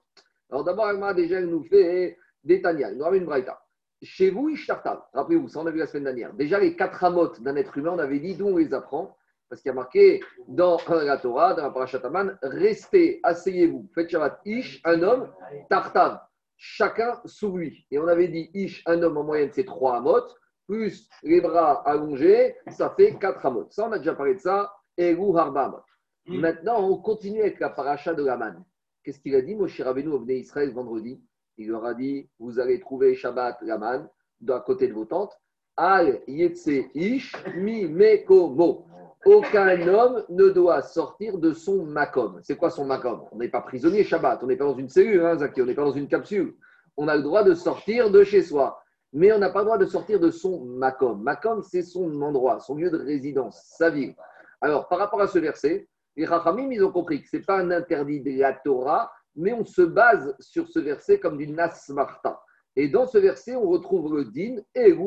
Alors 0.49 0.63
d'abord, 0.63 0.85
Agma 0.85 1.13
déjà 1.13 1.41
nous 1.41 1.63
fait 1.63 2.17
des 2.43 2.61
Tania, 2.61 2.91
il 2.91 2.97
nous 2.97 3.03
ramène 3.03 3.21
une 3.21 3.27
braïta. 3.27 3.61
Chez 4.01 4.29
vous, 4.29 4.49
Ishtartav, 4.49 5.01
rappelez-vous, 5.13 5.49
ça 5.49 5.59
on 5.59 5.65
a 5.65 5.71
vu 5.71 5.79
la 5.79 5.87
semaine 5.87 6.03
dernière. 6.03 6.33
Déjà, 6.33 6.59
les 6.59 6.75
quatre 6.75 7.03
amot 7.03 7.31
d'un 7.39 7.55
être 7.55 7.77
humain, 7.77 7.91
on 7.95 7.99
avait 7.99 8.19
dit 8.19 8.35
d'où 8.35 8.47
on 8.47 8.57
les 8.57 8.73
apprend, 8.73 9.17
parce 9.49 9.61
qu'il 9.61 9.69
y 9.69 9.71
a 9.71 9.75
marqué 9.75 10.21
dans 10.47 10.77
la 10.87 11.17
Torah, 11.17 11.53
dans 11.53 11.63
la 11.63 11.69
Parashataman, 11.71 12.37
restez, 12.41 13.19
asseyez-vous, 13.23 13.89
faites 13.93 14.09
Shabbat, 14.09 14.39
Ish, 14.45 14.81
un 14.85 15.01
homme, 15.01 15.31
Tartav, 15.69 16.19
chacun 16.57 17.19
sous 17.25 17.57
lui. 17.57 17.85
Et 17.91 17.99
on 17.99 18.07
avait 18.07 18.27
dit 18.27 18.49
Ish, 18.53 18.83
un 18.85 19.01
homme 19.01 19.17
en 19.17 19.23
moyenne, 19.23 19.49
c'est 19.51 19.65
trois 19.65 19.97
amot 19.97 20.23
plus 20.67 21.07
les 21.23 21.41
bras 21.41 21.81
allongés, 21.87 22.55
ça 22.67 22.93
fait 22.95 23.15
4 23.15 23.45
amot. 23.45 23.67
Ça, 23.69 23.87
on 23.87 23.91
a 23.91 23.99
déjà 23.99 24.15
parlé 24.15 24.35
de 24.35 24.39
ça. 24.39 24.73
Egu 24.97 25.37
harba 25.37 25.83
mm. 26.27 26.39
Maintenant, 26.39 26.89
on 26.89 26.97
continue 26.97 27.41
avec 27.41 27.59
la 27.59 27.69
paracha 27.69 28.13
de 28.13 28.23
Laman. 28.23 28.63
Qu'est-ce 29.03 29.19
qu'il 29.19 29.35
a 29.35 29.41
dit, 29.41 29.55
Moshe 29.55 29.79
Rabbeinu, 29.79 30.09
au 30.09 30.25
Israël 30.27 30.71
vendredi? 30.71 31.21
Il 31.57 31.69
leur 31.69 31.85
a 31.85 31.93
dit 31.93 32.29
Vous 32.39 32.59
allez 32.59 32.79
trouver 32.79 33.15
Shabbat 33.15 33.61
Laman, 33.61 34.09
à 34.49 34.59
côté 34.59 34.87
de 34.87 34.93
vos 34.93 35.05
tentes. 35.05 35.39
Al 35.77 36.21
yetse 36.27 36.89
ish 36.93 37.33
mi 37.55 37.85
mekomo. 37.85 38.85
aucun 39.25 39.87
homme 39.87 40.23
ne 40.29 40.49
doit 40.49 40.81
sortir 40.81 41.37
de 41.37 41.51
son 41.51 41.85
makom. 41.85 42.39
C'est 42.43 42.55
quoi 42.55 42.69
son 42.69 42.85
makom? 42.85 43.25
On 43.31 43.37
n'est 43.37 43.49
pas 43.49 43.61
prisonnier 43.61 44.03
Shabbat, 44.03 44.41
on 44.43 44.47
n'est 44.47 44.55
pas 44.55 44.65
dans 44.65 44.77
une 44.77 44.89
cellule, 44.89 45.25
hein, 45.25 45.37
Zaki, 45.37 45.61
on 45.61 45.65
n'est 45.65 45.73
pas 45.73 45.83
dans 45.83 45.91
une 45.91 46.07
capsule. 46.07 46.55
On 46.95 47.07
a 47.07 47.15
le 47.15 47.23
droit 47.23 47.43
de 47.43 47.53
sortir 47.53 48.09
de 48.09 48.23
chez 48.23 48.41
soi, 48.41 48.81
mais 49.15 49.31
on 49.31 49.39
n'a 49.39 49.49
pas 49.49 49.59
le 49.59 49.65
droit 49.65 49.77
de 49.77 49.85
sortir 49.85 50.19
de 50.19 50.29
son 50.29 50.65
makom. 50.65 51.23
Makom, 51.23 51.63
c'est 51.63 51.83
son 51.83 52.21
endroit, 52.21 52.59
son 52.59 52.75
lieu 52.75 52.89
de 52.89 52.97
résidence, 52.97 53.57
sa 53.77 53.89
ville. 53.89 54.13
Alors, 54.59 54.89
par 54.89 54.99
rapport 54.99 55.21
à 55.21 55.27
ce 55.27 55.39
verset, 55.39 55.87
les 56.17 56.25
Rachamim, 56.25 56.69
ils 56.69 56.83
ont 56.83 56.91
compris 56.91 57.23
que 57.23 57.29
ce 57.29 57.37
n'est 57.37 57.43
pas 57.43 57.59
un 57.59 57.71
interdit 57.71 58.19
de 58.19 58.37
la 58.37 58.51
Torah, 58.51 59.09
mais 59.37 59.53
on 59.53 59.63
se 59.63 59.83
base 59.83 60.35
sur 60.41 60.67
ce 60.67 60.79
verset 60.79 61.17
comme 61.17 61.37
du 61.37 61.47
Nasmarta. 61.47 62.41
Et 62.75 62.89
dans 62.89 63.07
ce 63.07 63.17
verset, 63.17 63.55
on 63.55 63.69
retrouve 63.69 64.17
le 64.17 64.25
din 64.25 64.57
et 64.75 64.91
al 64.91 64.97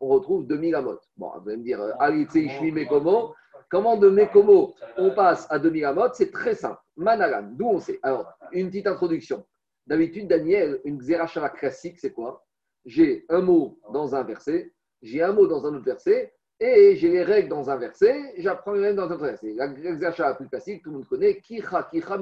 On 0.00 0.06
retrouve 0.06 0.46
2000 0.46 0.76
amot. 0.76 1.00
Bon, 1.16 1.32
vous 1.42 1.48
allez 1.48 1.58
me 1.58 1.64
dire, 1.64 1.80
Ishmi 2.32 2.70
Mekomo. 2.70 3.34
Comment 3.68 3.96
de 3.96 4.08
Mekomo 4.08 4.72
on 4.96 5.10
passe 5.16 5.48
à 5.50 5.58
2000 5.58 5.84
amot 5.84 6.12
C'est 6.12 6.30
très 6.30 6.54
simple. 6.54 6.78
Manalan, 6.96 7.48
d'où 7.54 7.66
on 7.66 7.80
sait 7.80 7.98
Alors, 8.04 8.32
une 8.52 8.68
petite 8.68 8.86
introduction. 8.86 9.44
D'habitude, 9.84 10.28
Daniel, 10.28 10.80
une 10.84 10.98
Xerashava 10.98 11.48
classique, 11.48 11.98
c'est 11.98 12.12
quoi? 12.12 12.45
J'ai 12.86 13.24
un 13.28 13.42
mot 13.42 13.78
dans 13.92 14.14
un 14.14 14.22
verset, 14.22 14.72
j'ai 15.02 15.22
un 15.22 15.32
mot 15.32 15.46
dans 15.46 15.66
un 15.66 15.74
autre 15.74 15.84
verset, 15.84 16.32
et 16.58 16.96
j'ai 16.96 17.10
les 17.10 17.22
règles 17.22 17.50
dans 17.50 17.68
un 17.68 17.76
verset, 17.76 18.32
j'apprends 18.38 18.72
les 18.72 18.80
règles 18.80 18.96
dans 18.96 19.08
un 19.08 19.12
autre 19.12 19.26
verset. 19.26 19.52
La 19.54 19.68
Xerashava 19.68 20.34
plus 20.34 20.48
classique, 20.48 20.82
tout 20.82 20.90
le 20.90 20.96
monde 20.96 21.08
connaît, 21.08 21.40
Kicha, 21.40 21.88
Kicha, 21.90 22.18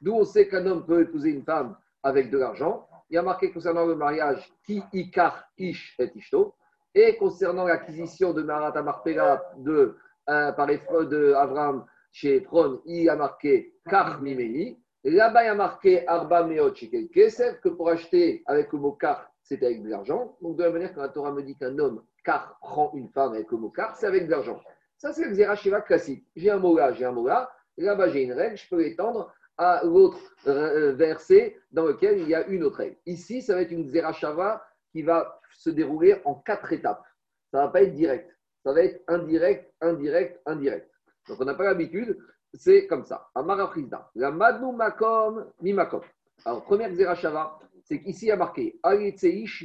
D'où 0.00 0.12
on 0.14 0.24
sait 0.24 0.48
qu'un 0.48 0.66
homme 0.66 0.84
peut 0.84 1.02
épouser 1.02 1.30
une 1.30 1.44
femme 1.44 1.76
avec 2.02 2.30
de 2.30 2.38
l'argent 2.38 2.88
il 3.10 3.14
y 3.14 3.18
a 3.18 3.22
marqué 3.22 3.50
concernant 3.50 3.86
le 3.86 3.96
mariage 3.96 4.52
Ki 4.64 4.82
Ikar 4.92 5.44
Ish 5.58 5.96
et 5.98 6.10
Ishto. 6.14 6.54
Et 6.94 7.16
concernant 7.16 7.64
l'acquisition 7.64 8.32
de 8.32 8.42
Marata 8.42 8.82
Marpela 8.82 9.42
de, 9.58 9.96
euh, 10.28 10.52
par 10.52 10.66
de 10.66 11.32
Avram 11.34 11.84
chez 12.12 12.36
Efron, 12.36 12.80
il 12.84 13.04
y 13.04 13.08
a 13.08 13.16
marqué 13.16 13.74
Kar 13.88 14.20
Mimeni. 14.20 14.80
Là-bas, 15.04 15.44
il 15.44 15.46
y 15.46 15.48
a 15.48 15.54
marqué 15.54 16.06
Arba 16.06 16.44
Meot 16.44 16.74
que 16.74 17.68
pour 17.68 17.88
acheter 17.88 18.42
avec 18.46 18.72
le 18.72 18.78
mot 18.78 18.92
Kar, 18.92 19.29
c'était 19.50 19.66
avec 19.66 19.82
de 19.82 19.88
l'argent. 19.88 20.36
Donc, 20.42 20.56
de 20.56 20.62
la 20.62 20.70
manière 20.70 20.94
que 20.94 21.00
la 21.00 21.08
Torah 21.08 21.32
me 21.32 21.42
dit 21.42 21.56
qu'un 21.56 21.76
homme 21.80 22.04
Kar 22.24 22.56
prend 22.60 22.92
une 22.94 23.08
femme 23.08 23.32
avec 23.32 23.50
le 23.50 23.58
mot 23.58 23.70
Kar, 23.70 23.96
c'est 23.96 24.06
avec 24.06 24.26
de 24.26 24.30
l'argent. 24.30 24.60
Ça, 24.96 25.12
c'est 25.12 25.24
le 25.24 25.34
Zeracheva 25.34 25.80
classique. 25.80 26.24
J'ai 26.36 26.50
un 26.50 26.58
mot 26.58 26.76
là, 26.76 26.92
j'ai 26.92 27.04
un 27.04 27.10
mot 27.10 27.26
là. 27.26 27.50
Là-bas, 27.76 28.10
j'ai 28.10 28.22
une 28.22 28.32
règle, 28.32 28.56
je 28.56 28.68
peux 28.68 28.80
l'étendre 28.80 29.32
à 29.56 29.82
l'autre 29.82 30.20
euh, 30.46 30.92
verset 30.92 31.58
dans 31.72 31.84
lequel 31.84 32.20
il 32.20 32.28
y 32.28 32.34
a 32.34 32.46
une 32.46 32.62
autre 32.62 32.76
règle. 32.76 32.96
Ici, 33.06 33.42
ça 33.42 33.54
va 33.54 33.62
être 33.62 33.72
une 33.72 33.88
Zerachava 33.88 34.64
qui 34.92 35.02
va 35.02 35.40
se 35.56 35.70
dérouler 35.70 36.20
en 36.24 36.36
quatre 36.36 36.72
étapes. 36.72 37.02
Ça 37.50 37.58
ne 37.58 37.62
va 37.64 37.68
pas 37.70 37.82
être 37.82 37.94
direct. 37.94 38.30
Ça 38.64 38.72
va 38.72 38.82
être 38.82 39.02
indirect, 39.08 39.72
indirect, 39.80 40.40
indirect. 40.46 40.88
Donc, 41.28 41.40
on 41.40 41.44
n'a 41.44 41.54
pas 41.54 41.64
l'habitude. 41.64 42.16
C'est 42.54 42.86
comme 42.86 43.04
ça. 43.04 43.28
Amara 43.34 43.72
La 44.14 44.30
Madnu 44.30 44.72
Makom 44.76 45.50
Mi 45.60 45.72
Makom. 45.72 46.02
Alors, 46.44 46.62
première 46.62 46.94
Zerachava, 46.94 47.58
c'est 47.90 48.00
qu'ici 48.00 48.26
il 48.26 48.28
y 48.28 48.30
a 48.30 48.36
marqué 48.36 48.78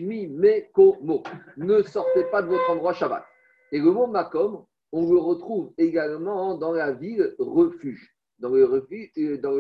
mi 0.01 0.27
Mekomo. 0.27 1.21
Ne 1.57 1.83
sortez 1.83 2.23
pas 2.31 2.41
de 2.41 2.47
votre 2.47 2.71
endroit 2.71 2.93
Shabbat. 2.93 3.23
Et 3.71 3.77
le 3.77 3.91
mot 3.91 4.07
Makom, 4.07 4.65
on 4.91 5.11
le 5.13 5.19
retrouve 5.19 5.73
également 5.77 6.57
dans 6.57 6.71
la 6.71 6.91
ville 6.91 7.35
refuge 7.37 8.15
dans 8.39 8.49
le, 8.49 8.63
euh, 8.65 9.35
dans 9.37 9.51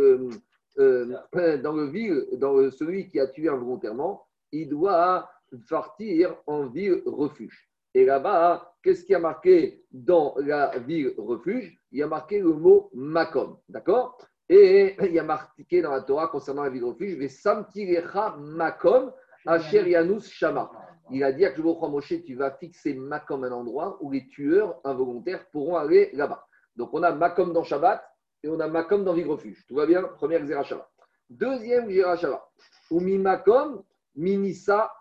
euh, 0.79 1.85
le 1.85 1.85
ville, 1.91 2.25
dans 2.33 2.71
celui 2.71 3.07
qui 3.09 3.19
a 3.19 3.27
tué 3.27 3.49
involontairement, 3.49 4.25
il 4.51 4.67
doit 4.67 5.29
partir 5.69 6.35
en 6.47 6.67
ville 6.67 7.03
refuge. 7.05 7.69
Et 7.93 8.03
là-bas, 8.03 8.75
qu'est-ce 8.83 9.05
qui 9.05 9.15
a 9.15 9.19
marqué 9.19 9.83
dans 9.91 10.35
la 10.39 10.77
ville 10.79 11.13
refuge? 11.17 11.79
Il 11.91 11.99
y 11.99 12.03
a 12.03 12.07
marqué 12.07 12.39
le 12.39 12.51
mot 12.51 12.89
makom, 12.93 13.57
d'accord? 13.69 14.17
Et 14.47 14.95
il 15.01 15.13
y 15.13 15.19
a 15.19 15.23
marqué 15.23 15.81
dans 15.81 15.91
la 15.91 16.01
Torah 16.01 16.27
concernant 16.27 16.63
la 16.63 16.69
ville 16.69 16.83
refuge, 16.83 17.17
makom 18.37 19.11
yanus 19.45 20.29
shama. 20.29 20.71
Il 21.11 21.23
a 21.23 21.31
dit 21.31 21.45
à 21.45 21.53
Moshe, 21.57 22.23
tu 22.23 22.35
vas 22.35 22.51
fixer 22.51 22.93
makom 22.93 23.43
un 23.43 23.51
endroit 23.51 23.97
où 24.01 24.11
les 24.11 24.27
tueurs 24.27 24.79
involontaires 24.83 25.47
pourront 25.51 25.77
aller 25.77 26.09
là-bas. 26.13 26.47
Donc 26.75 26.93
on 26.93 27.03
a 27.03 27.11
makom 27.11 27.53
dans 27.53 27.63
Shabbat, 27.63 28.03
et 28.45 28.47
on 28.47 28.59
a 28.59 28.67
Makom 28.67 29.03
dans 29.03 29.13
Vig-Refuge. 29.13 29.65
Tout 29.67 29.75
va 29.75 29.87
bien? 29.87 30.03
Première 30.03 30.45
Zerachava. 30.45 30.87
Deuxième 31.29 31.89
Zerachava. 31.89 32.47
Ou 32.91 32.99
mi 32.99 33.17
Makom, 33.17 33.83
Minissa. 34.15 34.91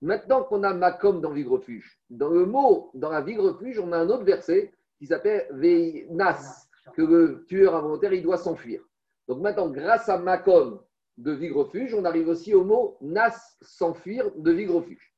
Maintenant 0.00 0.44
qu'on 0.44 0.62
a 0.62 0.72
Makom 0.72 1.20
dans 1.20 1.30
Vig-Refuge, 1.30 1.98
dans 2.08 2.28
le 2.28 2.46
mot, 2.46 2.90
dans 2.94 3.10
la 3.10 3.20
Vig-Refuge, 3.20 3.78
on 3.78 3.92
a 3.92 3.98
un 3.98 4.08
autre 4.08 4.24
verset 4.24 4.72
qui 4.98 5.06
s'appelle 5.06 5.46
Veinas, 5.50 6.65
que 6.96 7.02
le 7.02 7.44
tueur 7.44 7.76
involontaire, 7.76 8.14
il 8.14 8.22
doit 8.22 8.38
s'enfuir. 8.38 8.80
Donc 9.28 9.42
maintenant, 9.42 9.68
grâce 9.68 10.08
à 10.08 10.16
Makom 10.16 10.80
de 11.18 11.32
Vig-Refuge, 11.32 11.94
on 11.94 12.06
arrive 12.06 12.28
aussi 12.28 12.54
au 12.54 12.64
mot 12.64 12.96
Nas, 13.02 13.36
s'enfuir 13.60 14.30
de 14.34 14.50
Vig-Refuge. 14.50 15.12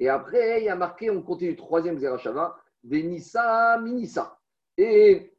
Et 0.00 0.08
après, 0.08 0.62
il 0.62 0.64
y 0.64 0.68
a 0.70 0.76
marqué, 0.76 1.10
on 1.10 1.22
continue, 1.22 1.54
troisième 1.54 1.98
Zerachava, 1.98 2.56
Venissa, 2.82 3.78
Minissa. 3.78 4.38
Et 4.78 5.34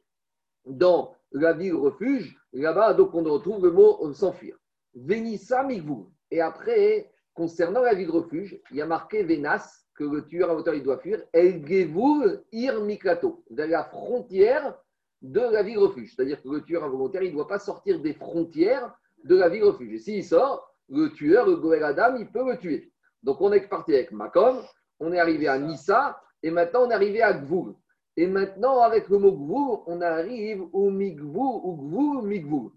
dans 0.66 1.16
la 1.32 1.54
ville 1.54 1.76
refuge, 1.76 2.38
là-bas, 2.54 2.94
donc 2.94 3.16
on 3.16 3.24
retrouve 3.24 3.64
le 3.64 3.72
mot 3.72 4.14
s'enfuir. 4.14 4.58
Venissa 4.94 5.64
migvou. 5.64 6.12
Et 6.30 6.42
après, 6.42 7.12
concernant 7.34 7.82
la 7.82 7.96
ville 7.96 8.12
refuge, 8.12 8.62
il 8.70 8.78
y 8.78 8.82
a 8.82 8.86
marqué 8.86 9.24
Venas, 9.24 9.86
que 9.96 10.04
le 10.04 10.28
tueur 10.28 10.52
à 10.52 10.76
il 10.76 10.84
doit 10.84 11.00
fuir, 11.00 11.24
El 11.34 11.66
Gevul 11.66 12.44
Ir 12.52 12.82
Mikato, 12.82 13.44
de 13.50 13.64
la 13.64 13.84
frontière 13.84 14.78
de 15.22 15.42
la 15.42 15.64
ville 15.64 15.80
refuge. 15.80 16.14
C'est-à-dire 16.16 16.42
que 16.42 16.50
le 16.50 16.62
tueur 16.62 16.84
involontaire, 16.84 17.24
il 17.24 17.30
ne 17.30 17.36
doit 17.36 17.48
pas 17.48 17.60
sortir 17.60 18.00
des 18.00 18.14
frontières 18.14 18.94
de 19.24 19.36
la 19.36 19.50
ville 19.50 19.64
refuge. 19.64 19.94
Et 19.94 20.00
s'il 20.00 20.24
sort, 20.24 20.74
le 20.90 21.10
tueur, 21.10 21.46
le 21.46 21.56
Goël 21.56 21.84
Adam, 21.84 22.16
il 22.18 22.32
peut 22.32 22.50
le 22.50 22.58
tuer. 22.58 22.92
Donc 23.22 23.42
on 23.42 23.52
est 23.52 23.68
parti 23.68 23.94
avec 23.94 24.12
Makom, 24.12 24.62
on 25.00 25.12
est 25.12 25.20
arrivé 25.20 25.48
à 25.48 25.58
Nissa, 25.60 26.22
et 26.42 26.52
maintenant 26.52 26.86
on 26.86 26.90
est 26.90 26.94
arrivé 26.94 27.22
à 27.22 27.34
Gvoul. 27.34 27.76
Et 28.20 28.28
maintenant, 28.28 28.82
avec 28.82 29.08
le 29.08 29.18
mot 29.18 29.32
gvou, 29.32 29.84
on 29.88 30.02
arrive 30.02 30.64
au 30.74 30.90
migvou 30.90 31.62
ou 31.64 31.76
gvou 31.78 32.22
migvou. 32.22 32.74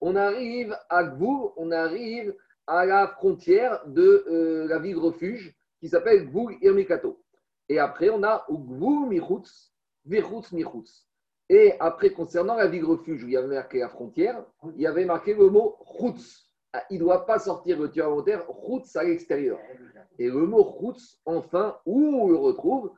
On 0.00 0.16
arrive 0.16 0.76
à 0.88 1.04
gvou, 1.04 1.52
on 1.56 1.70
arrive 1.70 2.34
à 2.66 2.84
la 2.84 3.06
frontière 3.06 3.86
de 3.86 4.24
euh, 4.28 4.66
la 4.66 4.80
ville 4.80 4.98
refuge 4.98 5.54
qui 5.78 5.88
s'appelle 5.88 6.26
gvou 6.28 6.50
irmikato. 6.60 7.22
Et 7.68 7.78
après, 7.78 8.10
on 8.10 8.24
a 8.24 8.44
gvou 8.50 9.06
michutz, 9.06 9.72
vichutz 10.04 10.50
michutz. 10.50 11.06
Et 11.52 11.74
après, 11.80 12.10
concernant 12.10 12.54
la 12.54 12.68
ville 12.68 12.84
refuge 12.84 13.24
où 13.24 13.26
il 13.26 13.32
y 13.32 13.36
avait 13.36 13.56
marqué 13.56 13.80
la 13.80 13.88
frontière, 13.88 14.44
il 14.76 14.82
y 14.82 14.86
avait 14.86 15.04
marqué 15.04 15.34
le 15.34 15.50
mot 15.50 15.78
chutz. 15.98 16.48
Ah, 16.72 16.84
il 16.90 16.98
ne 16.98 17.00
doit 17.00 17.26
pas 17.26 17.40
sortir 17.40 17.80
le 17.80 17.90
tueur 17.90 18.08
volontaire, 18.08 18.46
chutz 18.64 18.94
à 18.94 19.02
l'extérieur. 19.02 19.58
Et 20.20 20.28
le 20.28 20.46
mot 20.46 20.64
chutz, 20.78 21.18
enfin, 21.26 21.76
où 21.86 22.00
on 22.00 22.28
le 22.28 22.36
retrouve 22.36 22.92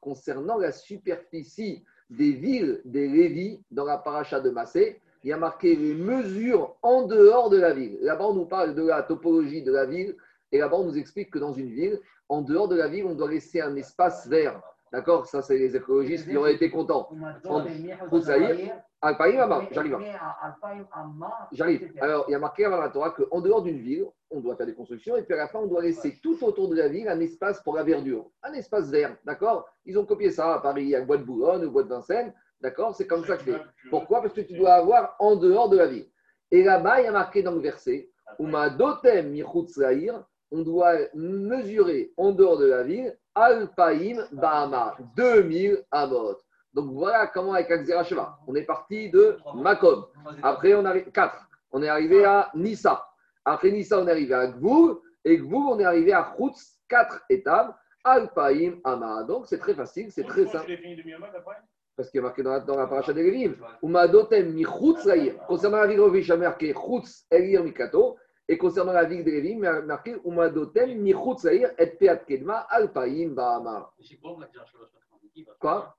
Concernant 0.00 0.58
la 0.58 0.72
superficie 0.72 1.84
des 2.10 2.32
villes 2.32 2.82
des 2.84 3.08
Lévis 3.08 3.64
dans 3.70 3.86
la 3.86 3.96
paracha 3.96 4.38
de 4.40 4.50
Massé, 4.50 5.00
il 5.24 5.30
y 5.30 5.32
a 5.32 5.38
marqué 5.38 5.74
les 5.74 5.94
mesures 5.94 6.76
en 6.82 7.06
dehors 7.06 7.48
de 7.48 7.56
la 7.56 7.72
ville. 7.72 7.96
Là-bas, 8.02 8.26
on 8.28 8.34
nous 8.34 8.44
parle 8.44 8.74
de 8.74 8.86
la 8.86 9.02
topologie 9.02 9.62
de 9.62 9.72
la 9.72 9.86
ville 9.86 10.14
et 10.52 10.58
là-bas, 10.58 10.76
on 10.76 10.84
nous 10.84 10.98
explique 10.98 11.30
que 11.30 11.38
dans 11.38 11.52
une 11.52 11.70
ville, 11.70 12.00
en 12.28 12.42
dehors 12.42 12.68
de 12.68 12.76
la 12.76 12.88
ville, 12.88 13.04
on 13.06 13.14
doit 13.14 13.30
laisser 13.30 13.60
un 13.60 13.74
espace 13.76 14.26
vert. 14.26 14.60
D'accord? 14.92 15.26
Ça, 15.26 15.40
c'est 15.40 15.56
les 15.56 15.76
écologistes 15.76 16.28
qui 16.28 16.36
auraient 16.36 16.54
été 16.54 16.68
contents. 16.70 17.08
En 17.48 17.62
j'arrive. 19.72 19.94
J'arrive. 21.52 21.92
Alors, 22.00 22.24
il 22.28 22.32
y 22.32 22.34
a 22.34 22.38
marqué 22.38 22.64
avant 22.64 22.78
la 22.78 22.88
Torah 22.88 23.10
qu'en 23.10 23.40
dehors 23.40 23.62
d'une 23.62 23.78
ville, 23.78 24.06
on 24.30 24.40
doit 24.40 24.56
faire 24.56 24.66
des 24.66 24.74
constructions 24.74 25.16
et 25.16 25.22
puis 25.22 25.34
à 25.34 25.36
la 25.36 25.48
fin, 25.48 25.60
on 25.60 25.66
doit 25.66 25.82
laisser 25.82 26.18
tout 26.22 26.42
autour 26.44 26.68
de 26.68 26.76
la 26.76 26.88
ville 26.88 27.08
un 27.08 27.20
espace 27.20 27.62
pour 27.62 27.76
la 27.76 27.84
verdure, 27.84 28.26
un 28.42 28.52
espace 28.52 28.90
vert. 28.90 29.16
D'accord? 29.24 29.68
Ils 29.84 29.96
ont 29.96 30.04
copié 30.04 30.30
ça 30.32 30.54
à 30.54 30.58
Paris, 30.60 30.94
à 30.94 31.02
Bois 31.02 31.18
de 31.18 31.24
Boulogne, 31.24 31.64
ou 31.64 31.70
Bois 31.70 31.84
de 31.84 31.88
Vincennes. 31.88 32.34
D'accord? 32.60 32.94
C'est 32.96 33.06
comme 33.06 33.24
ça 33.24 33.36
que 33.36 33.44
c'est. 33.44 33.60
Pourquoi? 33.90 34.22
Parce 34.22 34.34
que 34.34 34.40
tu 34.40 34.54
dois 34.54 34.72
avoir 34.72 35.14
en 35.20 35.36
dehors 35.36 35.68
de 35.68 35.78
la 35.78 35.86
ville. 35.86 36.06
Et 36.50 36.64
là-bas, 36.64 37.00
il 37.00 37.04
y 37.04 37.08
a 37.08 37.12
marqué 37.12 37.42
dans 37.44 37.52
le 37.52 37.60
verset 37.60 38.10
on 40.50 40.62
doit 40.62 40.94
mesurer 41.14 42.12
en 42.16 42.32
dehors 42.32 42.58
de 42.58 42.66
la 42.66 42.82
ville 42.82 43.16
Alpaïm 43.34 44.26
Bahama, 44.32 44.96
2000 45.16 45.84
amot. 45.90 46.36
Donc 46.74 46.92
voilà 46.92 47.26
comment 47.28 47.54
avec 47.54 47.70
Akzera 47.70 48.04
Sheva. 48.04 48.38
On 48.46 48.54
est 48.54 48.64
parti 48.64 49.10
de 49.10 49.38
Makom. 49.54 50.04
Après, 50.42 50.74
on 50.74 50.84
arrive 50.84 51.10
4. 51.10 51.36
On 51.72 51.82
est 51.82 51.88
arrivé 51.88 52.24
à 52.24 52.50
Nissa. 52.54 53.04
Après 53.44 53.70
Nissa, 53.70 54.00
on 54.00 54.06
est 54.06 54.10
arrivé 54.10 54.34
à 54.34 54.46
Gvour. 54.46 55.00
Et 55.24 55.36
Gvour, 55.36 55.72
on 55.72 55.80
est 55.80 55.84
arrivé 55.84 56.12
à 56.12 56.22
Khoutz. 56.36 56.78
Quatre 56.88 57.22
étapes. 57.28 57.76
Alpaïm 58.04 58.80
Ama. 58.84 59.24
Donc 59.24 59.46
c'est 59.46 59.58
très 59.58 59.74
facile, 59.74 60.10
c'est 60.10 60.24
très 60.24 60.46
simple. 60.46 60.72
Parce 61.96 62.08
qu'il 62.10 62.18
y 62.18 62.20
a 62.20 62.22
marqué 62.22 62.42
dans 62.42 62.52
la, 62.52 62.60
dans 62.60 62.76
la 62.76 62.86
paracha 62.86 63.12
des 63.12 63.22
Lévim. 63.22 63.56
Umadotem 63.82 64.52
mi 64.52 64.64
Concernant 64.64 65.78
la 65.78 65.86
ville 65.86 65.98
de 65.98 66.16
il 66.16 66.26
y 66.26 66.32
a 66.32 66.36
marqué 66.36 66.72
Khoutz 66.72 67.26
Elir 67.30 67.62
Mikato. 67.62 68.16
Et 68.50 68.58
concernant 68.58 68.92
la 68.92 69.04
ville 69.04 69.24
de 69.24 69.30
Lévi, 69.30 69.52
il 69.52 69.64
a 69.64 69.80
marqué 69.80 70.16
Umadotem, 70.24 70.98
Nichut 71.00 71.38
Saïr, 71.38 71.70
et 71.78 71.86
Peat 71.86 72.24
Kedma, 72.26 72.66
Alpaïm, 72.68 73.32
Bahamar. 73.32 73.94
Quoi 75.60 75.96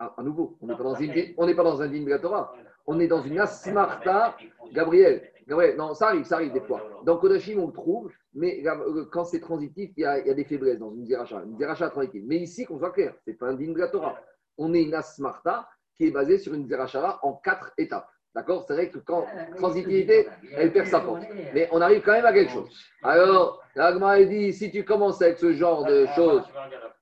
à, 0.00 0.14
à 0.18 0.22
nouveau, 0.24 0.56
on 0.60 0.66
n'est 0.66 0.76
pas, 0.76 0.82
dans 0.82 0.94
une- 0.96 1.34
on 1.36 1.46
n'est 1.46 1.54
pas 1.54 1.62
dans 1.62 1.80
un 1.80 1.86
digne 1.88 2.04
de 2.06 2.10
la 2.10 2.18
Torah. 2.18 2.52
On 2.86 2.98
est 2.98 3.06
dans 3.06 3.22
une 3.22 3.38
asmarta. 3.38 4.36
Gabriel, 4.72 5.30
Gabriel, 5.46 5.76
non, 5.76 5.94
ça 5.94 6.08
arrive, 6.08 6.24
ça 6.24 6.36
arrive 6.36 6.52
des 6.52 6.60
fois. 6.60 6.80
Dans 7.04 7.18
Kodashim, 7.18 7.60
on 7.60 7.68
le 7.68 7.72
trouve, 7.72 8.10
mais 8.34 8.60
euh, 8.66 9.04
quand 9.12 9.24
c'est 9.24 9.40
transitif, 9.40 9.92
il 9.96 10.00
y, 10.00 10.04
a, 10.04 10.18
il 10.18 10.26
y 10.26 10.30
a 10.30 10.34
des 10.34 10.44
faiblesses 10.44 10.78
dans 10.80 10.90
une 10.92 11.06
zeracha. 11.06 11.40
Une 11.44 11.56
zeracha 11.56 11.88
transitive. 11.90 12.24
Mais 12.26 12.38
ici, 12.38 12.64
qu'on 12.64 12.78
soit 12.80 12.90
clair, 12.90 13.14
c'est 13.24 13.34
pas 13.34 13.46
un 13.46 13.54
digne 13.54 13.74
de 13.74 13.78
la 13.78 13.88
Torah. 13.88 14.16
On 14.58 14.74
est 14.74 14.82
une 14.82 14.94
asmarta 14.94 15.68
qui 15.96 16.06
est 16.06 16.10
basée 16.10 16.38
sur 16.38 16.52
une 16.54 16.66
zeracha 16.66 17.20
en 17.22 17.34
quatre 17.34 17.72
étapes. 17.78 18.08
D'accord? 18.34 18.64
C'est 18.66 18.74
vrai 18.74 18.88
que 18.88 18.98
quand 18.98 19.26
transitivité, 19.56 20.28
elle 20.52 20.72
perd 20.72 20.86
sa 20.86 21.00
force. 21.00 21.24
Mais 21.52 21.68
on 21.72 21.80
arrive 21.80 22.02
quand 22.02 22.12
même 22.12 22.26
à 22.26 22.32
quelque 22.32 22.52
chose. 22.52 22.70
Alors, 23.02 23.60
l'Agma 23.74 24.22
dit 24.24 24.52
si 24.52 24.70
tu 24.70 24.84
commences 24.84 25.20
avec 25.20 25.38
ce 25.38 25.52
genre 25.52 25.84
de 25.84 26.06
choses, 26.14 26.44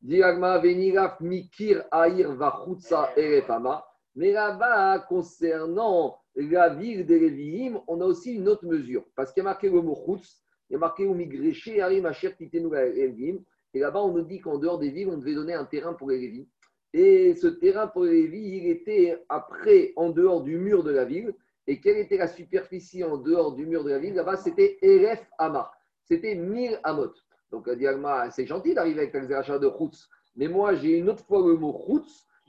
dit 0.00 0.22
Agma, 0.22 0.58
Veniraf 0.58 1.20
Mikir 1.20 1.84
Aïr 1.90 2.32
Vachutsa 2.32 3.10
Erefama. 3.16 3.84
Mais 4.16 4.32
là-bas, 4.32 5.00
concernant 5.00 6.18
la 6.34 6.70
ville 6.70 7.04
des 7.04 7.18
Lévi'im, 7.18 7.80
on 7.86 8.00
a 8.00 8.04
aussi 8.04 8.34
une 8.34 8.48
autre 8.48 8.64
mesure. 8.64 9.04
Parce 9.14 9.32
qu'il 9.32 9.42
y 9.42 9.46
a 9.46 9.50
marqué 9.50 9.68
le 9.68 9.82
mot 9.82 9.98
Chutz, 10.06 10.42
il 10.70 10.72
y 10.72 10.76
a 10.76 10.78
marqué 10.78 11.04
Umigreché 11.04 11.82
Arim 11.82 12.06
Asher 12.06 12.34
Titenu 12.34 12.70
Lévi'im. 12.74 13.38
Et 13.74 13.80
là-bas, 13.80 14.00
on 14.00 14.12
nous 14.12 14.24
dit 14.24 14.40
qu'en 14.40 14.56
dehors 14.56 14.78
des 14.78 14.90
villes, 14.90 15.10
on 15.10 15.18
devait 15.18 15.34
donner 15.34 15.52
un 15.54 15.66
terrain 15.66 15.92
pour 15.92 16.08
les 16.08 16.18
Lévi'im. 16.18 16.46
Et 16.94 17.34
ce 17.34 17.46
terrain 17.46 17.86
pour 17.86 18.04
les 18.04 18.22
Lévi'im, 18.22 18.64
il 18.64 18.70
était 18.70 19.22
après, 19.28 19.92
en 19.96 20.10
dehors 20.10 20.42
du 20.42 20.56
mur 20.58 20.82
de 20.82 20.90
la 20.90 21.04
ville. 21.04 21.34
Et 21.66 21.80
quelle 21.80 21.98
était 21.98 22.16
la 22.16 22.28
superficie 22.28 23.04
en 23.04 23.18
dehors 23.18 23.52
du 23.52 23.66
mur 23.66 23.84
de 23.84 23.90
la 23.90 23.98
ville? 23.98 24.14
Là-bas, 24.14 24.36
c'était 24.36 24.78
Eref 24.80 25.22
Hama. 25.38 25.70
C'était 26.04 26.34
1000 26.34 26.80
Amot. 26.82 27.12
Donc, 27.50 27.68
Diagma, 27.70 28.30
c'est 28.30 28.46
gentil 28.46 28.74
d'arriver 28.74 29.00
avec 29.00 29.12
l'exagération 29.12 29.58
de 29.58 29.68
Chutz. 29.68 30.08
Mais 30.36 30.48
moi, 30.48 30.74
j'ai 30.74 30.98
une 30.98 31.10
autre 31.10 31.24
fois 31.24 31.46
le 31.46 31.54
mot 31.54 31.78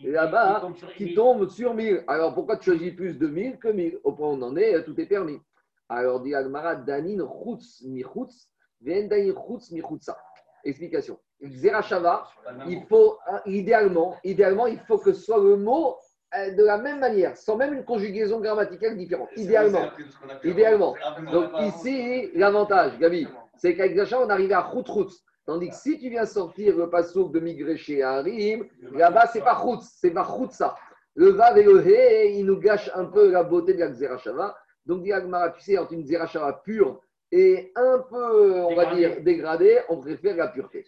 Et 0.01 0.12
là-bas, 0.12 0.72
qui 0.96 1.13
tombe 1.13 1.50
sur 1.50 1.74
1000. 1.74 2.03
Alors, 2.08 2.34
pourquoi 2.34 2.58
tu 2.58 2.72
choisis 2.72 2.93
plus 2.93 3.17
de 3.17 3.27
1000 3.27 3.58
que 3.58 3.67
1000 3.67 4.00
Au 4.03 4.13
point 4.13 4.29
où 4.29 4.31
on 4.34 4.41
en 4.41 4.55
est, 4.55 4.84
tout 4.84 5.00
est 5.00 5.05
permis. 5.05 5.39
Alors, 5.89 6.22
dit 6.22 6.34
Agmara, 6.34 6.75
Danin 6.75 7.27
Chutz 7.27 7.81
mi 7.86 8.03
Chutz, 8.03 8.48
Ven 8.79 9.10
Danin 9.10 9.34
Chutz 9.34 9.72
mi. 9.72 9.81
Explication. 10.63 11.17
Zerachava, 11.41 12.27
il 12.67 12.84
faut, 12.88 13.17
hein, 13.27 13.41
idéalement, 13.46 14.17
idéalement, 14.24 14.67
il 14.67 14.79
faut 14.79 14.98
que 14.98 15.13
ce 15.13 15.22
soit 15.22 15.38
le 15.41 15.55
mot 15.55 15.96
euh, 16.36 16.51
de 16.51 16.63
la 16.63 16.77
même 16.77 17.00
manière, 17.00 17.38
sans 17.38 17.55
même 17.55 17.74
une 17.74 17.86
conjugaison 17.86 18.39
grammaticale 18.39 18.98
différente. 18.98 19.29
Idéalement. 19.36 19.89
Idéalement. 20.43 20.96
Donc 21.31 21.51
ici, 21.62 22.29
l'avantage, 22.36 23.00
Gabi, 23.00 23.27
c'est 23.55 23.75
qu'avec 23.75 23.96
Zacha, 23.96 24.19
on 24.19 24.29
arrive 24.29 24.51
à 24.53 24.72
Chut 24.74 25.12
Tandis 25.50 25.69
que 25.69 25.75
si 25.75 25.98
tu 25.98 26.10
viens 26.10 26.27
sortir 26.27 26.77
le 26.77 26.91
passouk 26.91 27.31
de 27.31 27.39
migrer 27.39 27.75
chez 27.75 28.03
Harim, 28.03 28.67
là-bas, 28.91 29.25
c'est 29.34 29.43
pas 29.43 29.60
Chutz, 29.60 29.98
c'est 30.00 30.12
pas 30.12 30.24
Chutza. 30.24 30.75
Le 31.15 31.29
Vav 31.29 31.58
et 31.58 31.63
le 31.63 31.84
He, 31.84 32.38
il 32.38 32.46
nous 32.46 32.60
gâche 32.60 32.91
un 32.93 33.05
peu 33.05 33.31
la 33.31 33.41
beauté 33.43 33.74
de 33.74 33.79
la 33.79 33.88
Xerashava. 33.88 34.55
Donc, 34.86 35.01
dit 35.01 35.12
tu 35.55 35.62
sais, 35.63 35.77
entre 35.79 35.93
une 35.93 36.03
Xerashava 36.03 36.62
pure 36.63 37.01
et 37.31 37.71
un 37.75 38.00
peu, 38.09 38.62
on 38.62 38.75
va 38.75 38.95
dire, 38.95 39.21
dégradée, 39.21 39.79
on 39.89 39.98
préfère 39.98 40.36
la 40.36 40.48
pureté. 40.48 40.86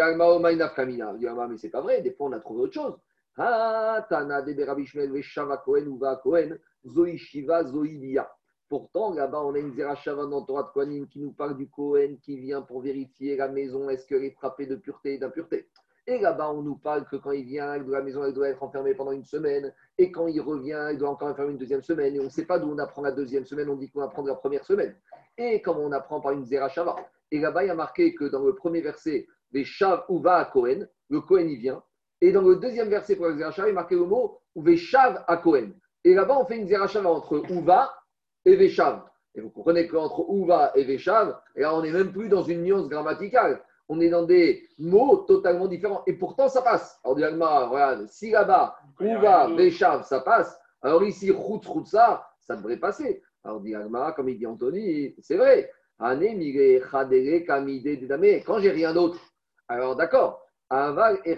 Agmara, 0.00 0.38
mais 0.40 1.58
c'est 1.58 1.70
pas 1.70 1.80
vrai, 1.80 2.00
des 2.00 2.12
fois, 2.12 2.28
on 2.28 2.32
a 2.32 2.40
trouvé 2.40 2.62
autre 2.62 2.74
chose. 2.74 2.94
Ah, 3.36 4.06
Tana 4.08 4.42
de 4.42 4.52
Berabishmel, 4.52 5.10
Veshava 5.10 5.58
Kohen, 5.58 5.86
Uva 5.86 6.16
Kohen, 6.22 6.58
Zoï 6.86 7.16
Shiva, 7.16 7.64
Zoï 7.64 7.98
Bia. 7.98 8.30
Pourtant, 8.68 9.12
là-bas, 9.12 9.42
on 9.42 9.54
a 9.54 9.58
une 9.58 9.74
Zerachava 9.74 10.24
dans 10.24 10.42
Torah 10.46 10.62
de 10.62 10.68
Kohanim 10.68 11.06
qui 11.06 11.20
nous 11.20 11.32
parle 11.32 11.58
du 11.58 11.68
Kohen 11.68 12.18
qui 12.18 12.38
vient 12.38 12.62
pour 12.62 12.80
vérifier 12.80 13.36
la 13.36 13.48
maison, 13.48 13.90
est-ce 13.90 14.06
qu'elle 14.06 14.24
est 14.24 14.30
frappée 14.30 14.64
de 14.64 14.76
pureté 14.76 15.14
et 15.14 15.18
d'impureté? 15.18 15.68
Et 16.06 16.18
là-bas, 16.18 16.50
on 16.50 16.62
nous 16.62 16.76
parle 16.76 17.04
que 17.06 17.16
quand 17.16 17.30
il 17.30 17.44
vient 17.44 17.78
de 17.78 17.90
la 17.92 18.02
maison, 18.02 18.28
doit 18.32 18.48
être 18.48 18.62
enfermée 18.62 18.94
pendant 18.94 19.12
une 19.12 19.24
semaine. 19.24 19.72
Et 19.98 20.10
quand 20.10 20.26
il 20.26 20.40
revient, 20.40 20.88
il 20.92 20.98
doit 20.98 21.10
encore 21.10 21.28
enfermer 21.28 21.52
une 21.52 21.58
deuxième 21.58 21.82
semaine. 21.82 22.16
Et 22.16 22.20
on 22.20 22.24
ne 22.24 22.28
sait 22.28 22.44
pas 22.44 22.58
d'où 22.58 22.72
on 22.72 22.78
apprend 22.78 23.02
la 23.02 23.12
deuxième 23.12 23.44
semaine, 23.44 23.68
on 23.68 23.76
dit 23.76 23.88
qu'on 23.90 24.00
apprend 24.00 24.22
la 24.24 24.34
première 24.34 24.64
semaine. 24.64 24.96
Et 25.38 25.62
comme 25.62 25.78
on 25.78 25.92
apprend 25.92 26.20
par 26.20 26.32
une 26.32 26.44
Zerachava. 26.44 26.96
Et 27.30 27.38
là-bas, 27.38 27.64
il 27.64 27.68
y 27.68 27.70
a 27.70 27.74
marqué 27.74 28.14
que 28.14 28.24
dans 28.24 28.44
le 28.44 28.54
premier 28.54 28.80
verset, 28.80 29.26
les 29.52 29.64
Shav 29.64 30.04
Uva 30.08 30.38
à 30.38 30.44
Kohen, 30.46 30.88
le 31.08 31.20
Kohen 31.20 31.48
il 31.48 31.58
vient. 31.58 31.82
Et 32.20 32.32
dans 32.32 32.42
le 32.42 32.56
deuxième 32.56 32.88
verset 32.88 33.16
pour 33.16 33.26
la 33.26 33.36
Zerachava, 33.36 33.68
il 33.68 33.70
est 33.70 33.74
marqué 33.74 33.94
le 33.94 34.04
mot 34.04 34.40
Veshav 34.56 35.24
à 35.28 35.36
Kohen. 35.36 35.72
Et 36.04 36.14
là-bas, 36.14 36.36
on 36.38 36.46
fait 36.46 36.56
une 36.56 36.66
Zerachava 36.66 37.08
entre 37.08 37.42
Uva 37.48 37.94
et 38.44 38.56
Veshav. 38.56 39.02
Et 39.34 39.40
vous 39.40 39.50
comprenez 39.50 39.86
qu'entre 39.86 40.26
Uva 40.28 40.72
et 40.74 40.84
Veshav, 40.84 41.38
là, 41.54 41.74
on 41.74 41.82
n'est 41.82 41.92
même 41.92 42.12
plus 42.12 42.28
dans 42.28 42.42
une 42.42 42.64
nuance 42.64 42.88
grammaticale. 42.88 43.62
On 43.92 44.00
est 44.00 44.08
dans 44.08 44.22
des 44.22 44.66
mots 44.78 45.18
totalement 45.18 45.68
différents. 45.68 46.02
Et 46.06 46.14
pourtant, 46.14 46.48
ça 46.48 46.62
passe. 46.62 46.98
Alors, 47.04 47.14
dit 47.14 47.22
regarde, 47.24 48.08
si 48.08 48.30
là-bas, 48.30 48.74
Uva, 48.98 49.48
Veshav, 49.48 50.04
ça 50.04 50.20
passe, 50.20 50.58
alors 50.80 51.04
ici, 51.04 51.26
Chutz, 51.26 51.66
Chutza, 51.66 52.26
ça 52.40 52.56
devrait 52.56 52.78
passer. 52.78 53.22
Alors, 53.44 53.60
dit 53.60 53.74
comme 54.16 54.30
il 54.30 54.38
dit 54.38 54.46
Anthony, 54.46 55.14
c'est 55.20 55.36
vrai. 55.36 55.70
Quand 56.00 56.18
j'ai 58.60 58.70
rien 58.70 58.94
d'autre, 58.94 59.20
alors 59.68 59.94
d'accord. 59.94 60.40
Aval, 60.70 61.20
al 61.26 61.36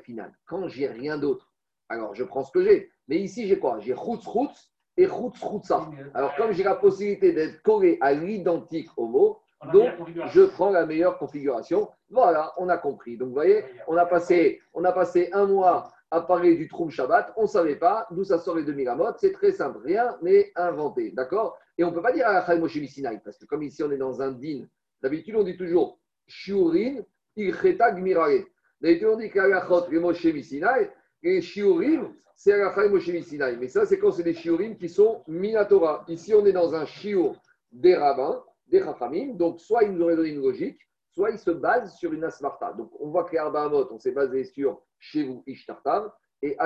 final. 0.00 0.32
Quand 0.46 0.66
j'ai 0.66 0.88
rien 0.88 1.16
d'autre, 1.16 1.52
alors 1.88 2.12
je 2.16 2.24
prends 2.24 2.42
ce 2.42 2.50
que 2.50 2.64
j'ai. 2.64 2.90
Mais 3.06 3.18
ici, 3.18 3.46
j'ai 3.46 3.60
quoi? 3.60 3.78
J'ai 3.78 3.94
Chutz, 3.94 4.24
Chutz 4.24 4.72
et 4.96 5.06
Chutz, 5.06 5.38
Chutza. 5.38 5.88
Alors, 6.12 6.34
comme 6.34 6.50
j'ai 6.50 6.64
la 6.64 6.74
possibilité 6.74 7.32
d'être 7.32 7.62
collé 7.62 7.98
à 8.00 8.14
l'identique 8.14 8.90
au 8.96 9.06
mot, 9.06 9.38
donc 9.72 9.92
je 10.32 10.42
prends 10.42 10.70
la 10.70 10.86
meilleure 10.86 11.18
configuration. 11.18 11.88
Voilà, 12.10 12.52
on 12.58 12.68
a 12.68 12.78
compris. 12.78 13.16
Donc, 13.16 13.28
vous 13.28 13.34
voyez, 13.34 13.64
on 13.88 13.96
a 13.96 14.06
passé, 14.06 14.60
on 14.72 14.84
a 14.84 14.92
passé 14.92 15.30
un 15.32 15.46
mois 15.46 15.92
à 16.10 16.20
parler 16.20 16.56
du 16.56 16.68
Troum 16.68 16.90
Shabbat. 16.90 17.32
On 17.36 17.42
ne 17.42 17.46
savait 17.48 17.76
pas 17.76 18.06
d'où 18.10 18.24
ça 18.24 18.38
sort 18.38 18.56
les 18.56 18.64
2000 18.64 18.88
amotes. 18.88 19.16
C'est 19.18 19.32
très 19.32 19.52
simple. 19.52 19.78
Rien 19.84 20.16
n'est 20.22 20.52
inventé. 20.54 21.10
D'accord? 21.10 21.58
Et 21.76 21.84
on 21.84 21.90
ne 21.90 21.94
peut 21.94 22.02
pas 22.02 22.12
dire 22.12 22.26
à 22.28 22.56
Moshe 22.56 22.78
Sinai, 22.86 23.20
parce 23.24 23.36
que 23.36 23.46
comme 23.46 23.62
ici, 23.62 23.82
on 23.82 23.90
est 23.90 23.96
dans 23.96 24.22
un 24.22 24.32
din. 24.32 24.64
D'habitude, 25.02 25.34
on 25.36 25.42
dit 25.42 25.56
toujours 25.56 25.98
Shiurin, 26.26 27.02
Ilcheta 27.36 27.92
Gmirare. 27.92 28.44
D'habitude, 28.80 29.08
on 29.08 29.16
dit 29.16 29.30
qu'Alachot, 29.30 29.90
les 29.90 29.98
Moshe 29.98 30.26
Sinai, 30.42 30.90
et 31.22 31.40
Shiurim, 31.40 32.14
c'est 32.36 32.52
Alachai 32.52 32.88
Moshe 32.88 33.10
Sinai. 33.22 33.56
Mais 33.58 33.68
ça, 33.68 33.86
c'est 33.86 33.98
quand 33.98 34.12
c'est 34.12 34.22
des 34.22 34.34
Shiurim 34.34 34.76
qui 34.76 34.88
sont 34.88 35.24
Minatora. 35.26 36.04
Ici, 36.06 36.32
on 36.32 36.46
est 36.46 36.52
dans 36.52 36.74
un 36.74 36.86
Shiur 36.86 37.34
des 37.72 37.96
rabbins, 37.96 38.44
des 38.74 38.84
Chachamim. 38.84 39.34
Donc, 39.34 39.60
soit 39.60 39.84
ils 39.84 39.92
nous 39.92 40.02
auraient 40.02 40.16
donné 40.16 40.30
une 40.30 40.42
logique, 40.42 40.80
soit 41.12 41.30
ils 41.30 41.38
se 41.38 41.50
basent 41.50 41.96
sur 41.96 42.12
une 42.12 42.24
Asmarta. 42.24 42.72
Donc, 42.72 42.90
on 43.00 43.10
voit 43.10 43.24
que 43.24 43.32
les 43.32 43.38
on 43.90 43.98
s'est 43.98 44.12
basé 44.12 44.44
sur 44.44 44.82
chez 44.98 45.24
vous, 45.24 45.42
Ishtartav, 45.46 46.10
et. 46.44 46.56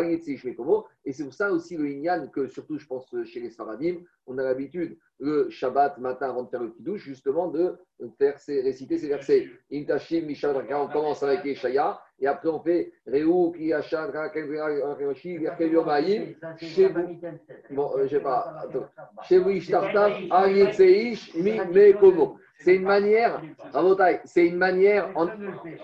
Et 1.05 1.12
c'est 1.12 1.25
pour 1.25 1.35
ça 1.35 1.51
aussi 1.53 1.77
le 1.77 1.87
Inyan 1.88 2.29
que, 2.29 2.47
surtout, 2.49 2.79
je 2.79 2.87
pense, 2.87 3.07
chez 3.25 3.41
les 3.41 3.51
Sfaradim, 3.51 3.99
on 4.27 4.37
a 4.38 4.43
l'habitude, 4.43 4.99
le 5.21 5.49
Shabbat 5.51 5.99
matin, 5.99 6.31
avant 6.31 6.43
de 6.43 6.51
faire 6.51 6.62
le 6.62 6.71
Kiddush, 6.71 7.03
justement, 7.03 7.49
de 7.49 7.77
faire 8.19 8.38
ces, 8.38 8.61
réciter 8.61 8.99
ces 8.99 9.09
versets. 9.09 9.49
Intashim, 9.73 10.27
Mishal, 10.27 10.57
on 10.71 10.88
commence 10.88 11.23
avec 11.23 11.47
Eshaya, 11.47 12.01
et 12.21 12.27
après 12.27 12.49
on 12.49 12.61
fait 12.61 12.93
Réou, 13.07 13.53
Kiyashan, 13.53 14.11
Rakemoshi, 14.12 15.35
Yerkeviyomaïm, 15.35 16.35
chez 16.57 16.88
vous. 16.88 17.19
Bon, 17.71 17.91
euh, 17.97 18.05
je 18.05 18.17
sais 18.17 18.21
pas. 18.21 18.67
Chez 19.23 19.38
vous, 19.38 19.51
Ishtartav, 19.51 20.12
Alietseish, 20.31 21.35
Mekomo. 21.37 22.37
C'est 22.61 22.75
une 22.75 22.83
manière, 22.83 23.41
c'est 24.25 24.47
une 24.47 24.57
manière 24.57 25.12
en, 25.17 25.29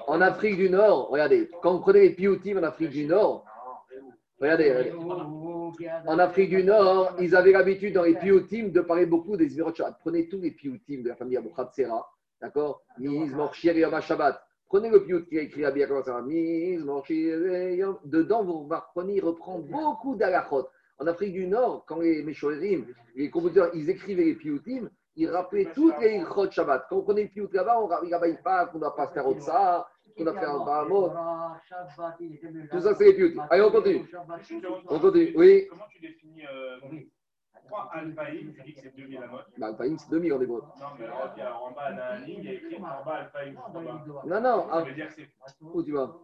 en 0.09 0.21
Afrique 0.21 0.57
du 0.57 0.69
Nord. 0.69 1.09
Regardez, 1.09 1.49
quand 1.63 1.75
vous 1.75 1.81
prenez 1.81 2.01
les 2.01 2.11
Piyutim 2.11 2.59
en 2.59 2.65
Afrique 2.65 2.91
du 2.91 3.07
Nord, 3.07 3.45
regardez. 4.45 4.93
En 6.07 6.19
Afrique 6.19 6.51
du 6.51 6.63
Nord, 6.63 7.17
ils 7.21 7.35
avaient 7.35 7.53
l'habitude 7.53 7.95
dans 7.95 8.05
les 8.05 8.15
Piyutim 8.15 8.69
de 8.69 8.81
parler 8.81 9.07
beaucoup 9.07 9.37
des 9.37 9.49
Shabbat. 9.49 9.97
Prenez 10.01 10.29
tous 10.29 10.41
les 10.41 10.51
Piyutim 10.51 11.03
de 11.03 11.09
la 11.09 11.17
famille 11.17 11.37
Abou 11.37 11.51
Sera, 11.75 12.09
d'accord? 12.41 12.83
Miz, 12.99 13.33
Morchir, 13.33 13.77
Yom 13.77 14.01
Shabbat. 14.01 14.41
Prenez 14.67 14.91
le 14.91 15.03
Piyut 15.03 15.27
qui 15.27 15.39
a 15.39 15.43
écrit 15.43 15.63
ça. 16.05 16.23
Miz, 16.23 16.85
Morchir, 16.85 17.39
Yom. 17.75 17.99
Dedans, 18.05 18.45
vous 18.45 18.69
reprenez, 18.69 19.17
il 19.17 19.25
reprend 19.25 19.59
beaucoup 19.59 20.15
d'alachot. 20.15 20.69
En 20.99 21.07
Afrique 21.09 21.33
du 21.33 21.47
Nord, 21.47 21.85
quand 21.87 22.01
les 22.01 22.23
Meshoerim, 22.23 22.87
les 23.17 23.29
compositeurs, 23.29 23.71
ils 23.75 23.91
écrivaient 23.91 24.25
les 24.25 24.35
Piyutim, 24.35 24.89
ils 25.17 25.29
rappelaient 25.29 25.71
toutes 25.75 25.99
les 26.01 26.17
Ilchot 26.17 26.51
Shabbat. 26.51 26.87
Quand 26.89 26.99
on 26.99 27.03
prenait 27.03 27.25
le 27.25 27.29
Piyut 27.29 27.49
là-bas, 27.53 27.81
on 27.81 27.87
rappelait 27.87 28.39
pas 28.43 28.67
qu'on 28.67 28.79
ne 28.79 28.89
pas 28.91 29.09
se 29.09 29.13
faire 29.13 29.27
autre 29.27 29.43
ça, 29.43 29.87
un 30.21 30.65
Bahamot. 30.65 31.13
Tout 32.71 32.81
ça, 32.81 32.95
c'est. 32.95 33.17
Allez, 33.51 33.63
on 33.63 33.71
continue. 33.71 34.05
On 34.89 34.99
continue. 34.99 35.33
Oui. 35.37 35.67
Comment 35.69 35.85
tu 35.91 36.01
définis 36.01 36.43
euh, 36.47 36.79
pourquoi 37.65 37.91
Alphaïm 37.95 38.53
Tu 38.55 38.63
dis 38.63 38.75
que 38.75 38.81
c'est 38.83 38.97
2000 38.97 39.17
à 39.19 39.27
mode. 39.27 39.45
Bah, 39.59 39.71
le 39.71 39.77
païm, 39.77 39.99
c'est 39.99 40.11
2000 40.11 40.33
en 40.33 40.41
hébreu. 40.41 40.63
Non, 40.81 40.87
mais 40.99 41.05
alors, 41.07 41.33
il 41.37 41.41
y 41.41 41.43
a 41.43 41.57
en 41.57 41.71
bas 41.73 41.93
de 41.93 41.97
la 41.97 42.19
ligne, 42.19 42.41
il 42.41 42.45
y 42.45 42.49
a 42.49 42.53
écrit 42.53 42.77
en 42.77 42.81
bas 42.81 43.15
Alphaïm. 43.21 43.59
Non, 44.27 44.41
non. 44.41 44.43
Ça 44.43 44.69
ah, 44.73 44.83
veut 44.83 44.93
dire 44.93 45.09
que 45.09 45.15
c'est 45.15 45.29
où 45.63 45.83
tu 45.83 45.93
vas? 45.93 46.15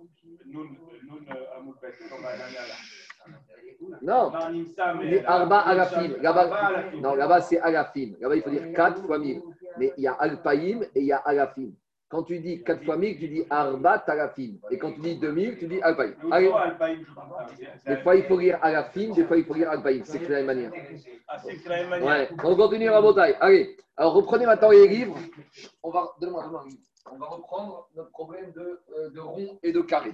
Noun 0.47 0.77
Noun 1.07 1.27
Amoukbet, 1.57 1.93
en 2.13 2.23
bas, 2.23 2.37
dernière 2.37 2.63
là. 2.69 2.75
Non. 4.03 4.33
Mais- 4.99 5.25
Arba 5.25 5.59
Alafim. 5.61 6.17
Là-bas, 6.21 6.55
Alafim. 6.55 7.01
non, 7.01 7.15
là-bas 7.15 7.41
c'est 7.41 7.59
Alafim. 7.61 8.15
Là-bas, 8.21 8.37
il 8.37 8.43
faut 8.43 8.51
dire 8.51 8.73
4 8.75 9.03
fois 9.07 9.19
1000. 9.19 9.43
Mais 9.79 9.93
il 9.97 10.05
y 10.05 10.07
a 10.07 10.13
Alpaïm 10.13 10.83
et 10.95 11.01
il 11.01 11.07
y 11.07 11.13
a 11.13 11.19
Alafim. 11.19 11.71
Quand 12.11 12.25
tu 12.25 12.41
dis 12.41 12.61
4 12.65 12.85
fois 12.85 12.97
1000, 12.97 13.19
tu 13.21 13.29
dis 13.29 13.45
Arba 13.49 14.01
Talafim. 14.01 14.55
Et 14.69 14.79
quand 14.79 14.91
tu 14.93 15.01
dis 15.01 15.17
2000, 15.17 15.59
tu 15.59 15.69
dis. 15.69 15.81
C'est- 17.85 17.89
des 17.95 18.03
fois 18.03 18.17
il 18.17 18.25
faut 18.25 18.37
lire 18.37 18.59
Alafim, 18.63 19.15
des 19.15 19.25
fois 19.25 19.37
il 19.37 19.45
faut 19.45 19.55
lire 19.55 19.71
Alpaïm. 19.71 20.03
C'est 20.05 20.19
de 20.19 20.25
la 20.27 20.43
même 20.43 20.47
manière. 20.47 20.73
Ah, 21.29 21.39
c'est 21.39 21.57
que 21.57 21.69
la 21.69 21.77
même 21.77 21.89
manière. 21.91 22.09
Ouais, 22.09 22.29
on 22.43 22.57
continue 22.57 22.89
à 22.89 23.01
bataille. 23.01 23.37
Allez, 23.41 23.77
alors 23.97 24.15
reprenez 24.15 24.45
maintenant 24.45 24.71
les 24.71 24.89
livres. 24.89 25.17
On 25.85 25.91
va. 25.91 26.09
On 27.13 27.17
reprendre 27.25 27.89
notre 27.95 28.11
problème 28.11 28.51
de, 28.53 28.81
euh, 28.97 29.11
de 29.11 29.21
rond 29.21 29.59
et 29.63 29.73
de 29.73 29.81
carré. 29.81 30.13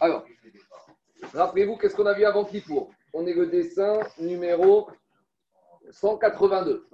Alors, 0.00 0.24
rappelez-vous, 1.32 1.76
qu'est-ce 1.76 1.94
qu'on 1.94 2.06
a 2.06 2.12
vu 2.12 2.24
avant 2.24 2.44
Kippour? 2.44 2.90
On 3.14 3.24
est 3.26 3.34
le 3.34 3.46
dessin 3.46 4.00
numéro 4.18 4.88
182. 5.90 6.86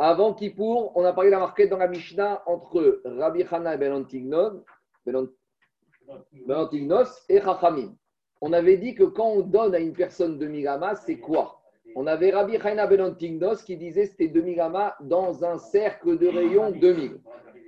Avant 0.00 0.32
Kippour, 0.32 0.92
on 0.94 1.04
a 1.04 1.12
parlé 1.12 1.28
de 1.28 1.34
la 1.34 1.40
marquette 1.40 1.70
dans 1.70 1.78
la 1.78 1.88
Mishnah 1.88 2.42
entre 2.46 3.00
Rabbi 3.04 3.42
Hana 3.50 3.74
et 3.74 3.90
Antignon, 3.90 4.62
Ben 5.04 5.26
Ben 6.46 6.68
et 7.28 7.40
Chachamim. 7.40 7.96
On 8.40 8.52
avait 8.52 8.76
dit 8.76 8.94
que 8.94 9.02
quand 9.02 9.26
on 9.26 9.40
donne 9.40 9.74
à 9.74 9.80
une 9.80 9.94
personne 9.94 10.38
2000 10.38 10.68
amas, 10.68 10.94
c'est 10.94 11.18
quoi? 11.18 11.60
On 11.96 12.06
avait 12.06 12.30
Rabbi 12.30 12.56
Haina 12.56 12.86
Ben 12.86 13.00
Antignos 13.00 13.56
qui 13.64 13.76
disait 13.76 14.06
c'était 14.06 14.28
2000 14.28 14.60
amas 14.60 14.94
dans 15.00 15.44
un 15.44 15.58
cercle 15.58 16.16
de 16.16 16.28
rayon 16.28 16.70
2000. 16.70 17.20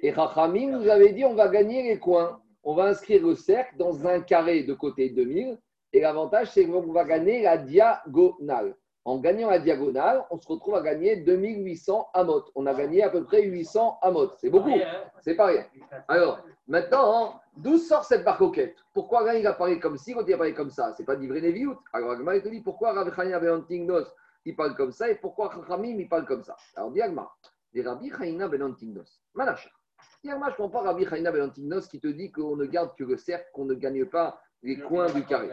Et 0.03 0.15
Chachamim 0.15 0.71
nous 0.71 0.89
avait 0.89 1.13
dit 1.13 1.25
on 1.25 1.35
va 1.35 1.49
gagner 1.49 1.83
les 1.83 1.99
coins. 1.99 2.41
On 2.63 2.75
va 2.75 2.85
inscrire 2.85 3.27
le 3.27 3.35
cercle 3.35 3.77
dans 3.77 4.07
un 4.07 4.21
carré 4.21 4.63
de 4.63 4.75
côté 4.75 5.11
2000. 5.11 5.59
Et 5.93 6.01
l'avantage, 6.01 6.53
c'est 6.53 6.65
qu'on 6.65 6.93
va 6.93 7.05
gagner 7.05 7.43
la 7.43 7.57
diagonale. 7.57 8.77
En 9.05 9.19
gagnant 9.19 9.49
la 9.49 9.59
diagonale, 9.59 10.25
on 10.31 10.39
se 10.39 10.47
retrouve 10.47 10.75
à 10.75 10.83
gagner 10.83 11.17
2800 11.17 12.11
amot. 12.13 12.45
On 12.55 12.67
a 12.67 12.75
gagné 12.75 13.03
à 13.03 13.09
peu 13.09 13.25
près 13.25 13.43
800 13.43 13.99
amot. 14.03 14.33
C'est 14.37 14.51
beaucoup. 14.51 14.75
C'est 15.21 15.35
pas 15.35 15.47
rien. 15.47 15.65
Alors, 16.07 16.41
maintenant, 16.69 17.41
d'où 17.57 17.79
sort 17.79 18.05
cette 18.05 18.25
barcoquette 18.25 18.77
Pourquoi 18.93 19.25
là, 19.25 19.35
il 19.37 19.47
a 19.47 19.55
parlé 19.55 19.81
comme 19.81 19.97
ci, 19.97 20.13
quand 20.13 20.25
il 20.27 20.35
a 20.35 20.37
parlé 20.37 20.53
comme 20.53 20.71
ça? 20.71 20.93
C'est 20.97 21.05
pas 21.05 21.17
d'Ivré 21.17 21.41
Neviut. 21.41 21.77
Alors, 21.95 22.13
Agma, 22.13 22.37
il 22.37 22.43
te 22.43 22.49
dit 22.49 22.61
pourquoi 22.61 22.93
Rabbi 22.93 23.11
Chania 23.17 23.41
il 24.47 24.57
parle 24.57 24.75
comme 24.75 24.93
ça 24.93 25.09
et 25.11 25.17
pourquoi 25.17 25.51
Chachamim, 25.53 25.99
il 25.99 26.09
parle 26.09 26.25
comme 26.25 26.43
ça? 26.43 26.57
Alors, 26.77 26.91
dis 26.91 27.03
Agma, 27.03 27.31
des 27.73 27.83
Rabbi 27.83 28.11
Chania 28.11 28.49
ben 28.49 28.63
Antignos. 28.63 29.21
Manacha. 29.35 29.71
Dis 30.23 30.31
Agma, 30.31 30.47
je 30.47 30.53
ne 30.53 30.57
comprends 30.57 30.83
pas 30.83 30.91
Rabbi 30.91 31.07
Chania 31.07 31.33
ben 31.33 31.49
Antignos 31.49 31.89
qui 31.89 32.01
te 32.01 32.09
dit 32.09 32.31
qu'on 32.31 32.57
ne 32.57 32.67
garde 32.67 32.95
que 32.97 33.05
le 33.05 33.17
cercle, 33.17 33.49
qu'on 33.53 33.65
ne 33.65 33.75
gagne 33.75 34.05
pas 34.05 34.41
les 34.63 34.79
coins 34.79 35.11
du 35.11 35.25
carré. 35.25 35.51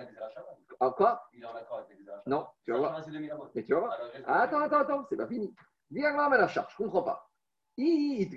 Ah, 0.79 0.93
quoi 0.95 1.23
Il 1.33 1.41
est 1.41 1.45
en 1.45 1.55
accord 1.55 1.77
avec 1.77 1.89
l'exagération. 1.89 2.29
Non, 2.29 2.45
tu 2.63 2.71
vas 2.71 2.77
voir. 2.77 3.03
C'est 3.03 3.11
2000 3.11 3.31
amants. 3.31 3.49
Mais 3.55 3.63
tu 3.63 3.73
vas 3.73 3.79
voir. 3.79 3.91
Alors, 3.93 4.07
Ah, 4.25 4.41
Attends, 4.41 4.61
attends, 4.61 4.77
attends, 4.79 5.05
c'est 5.09 5.17
pas 5.17 5.27
fini. 5.27 5.53
Dis 5.89 6.05
Agma, 6.05 6.29
Manacha, 6.29 6.67
je 6.69 6.83
ne 6.83 6.87
comprends 6.87 7.03
pas. 7.03 7.29
S'il 7.77 8.29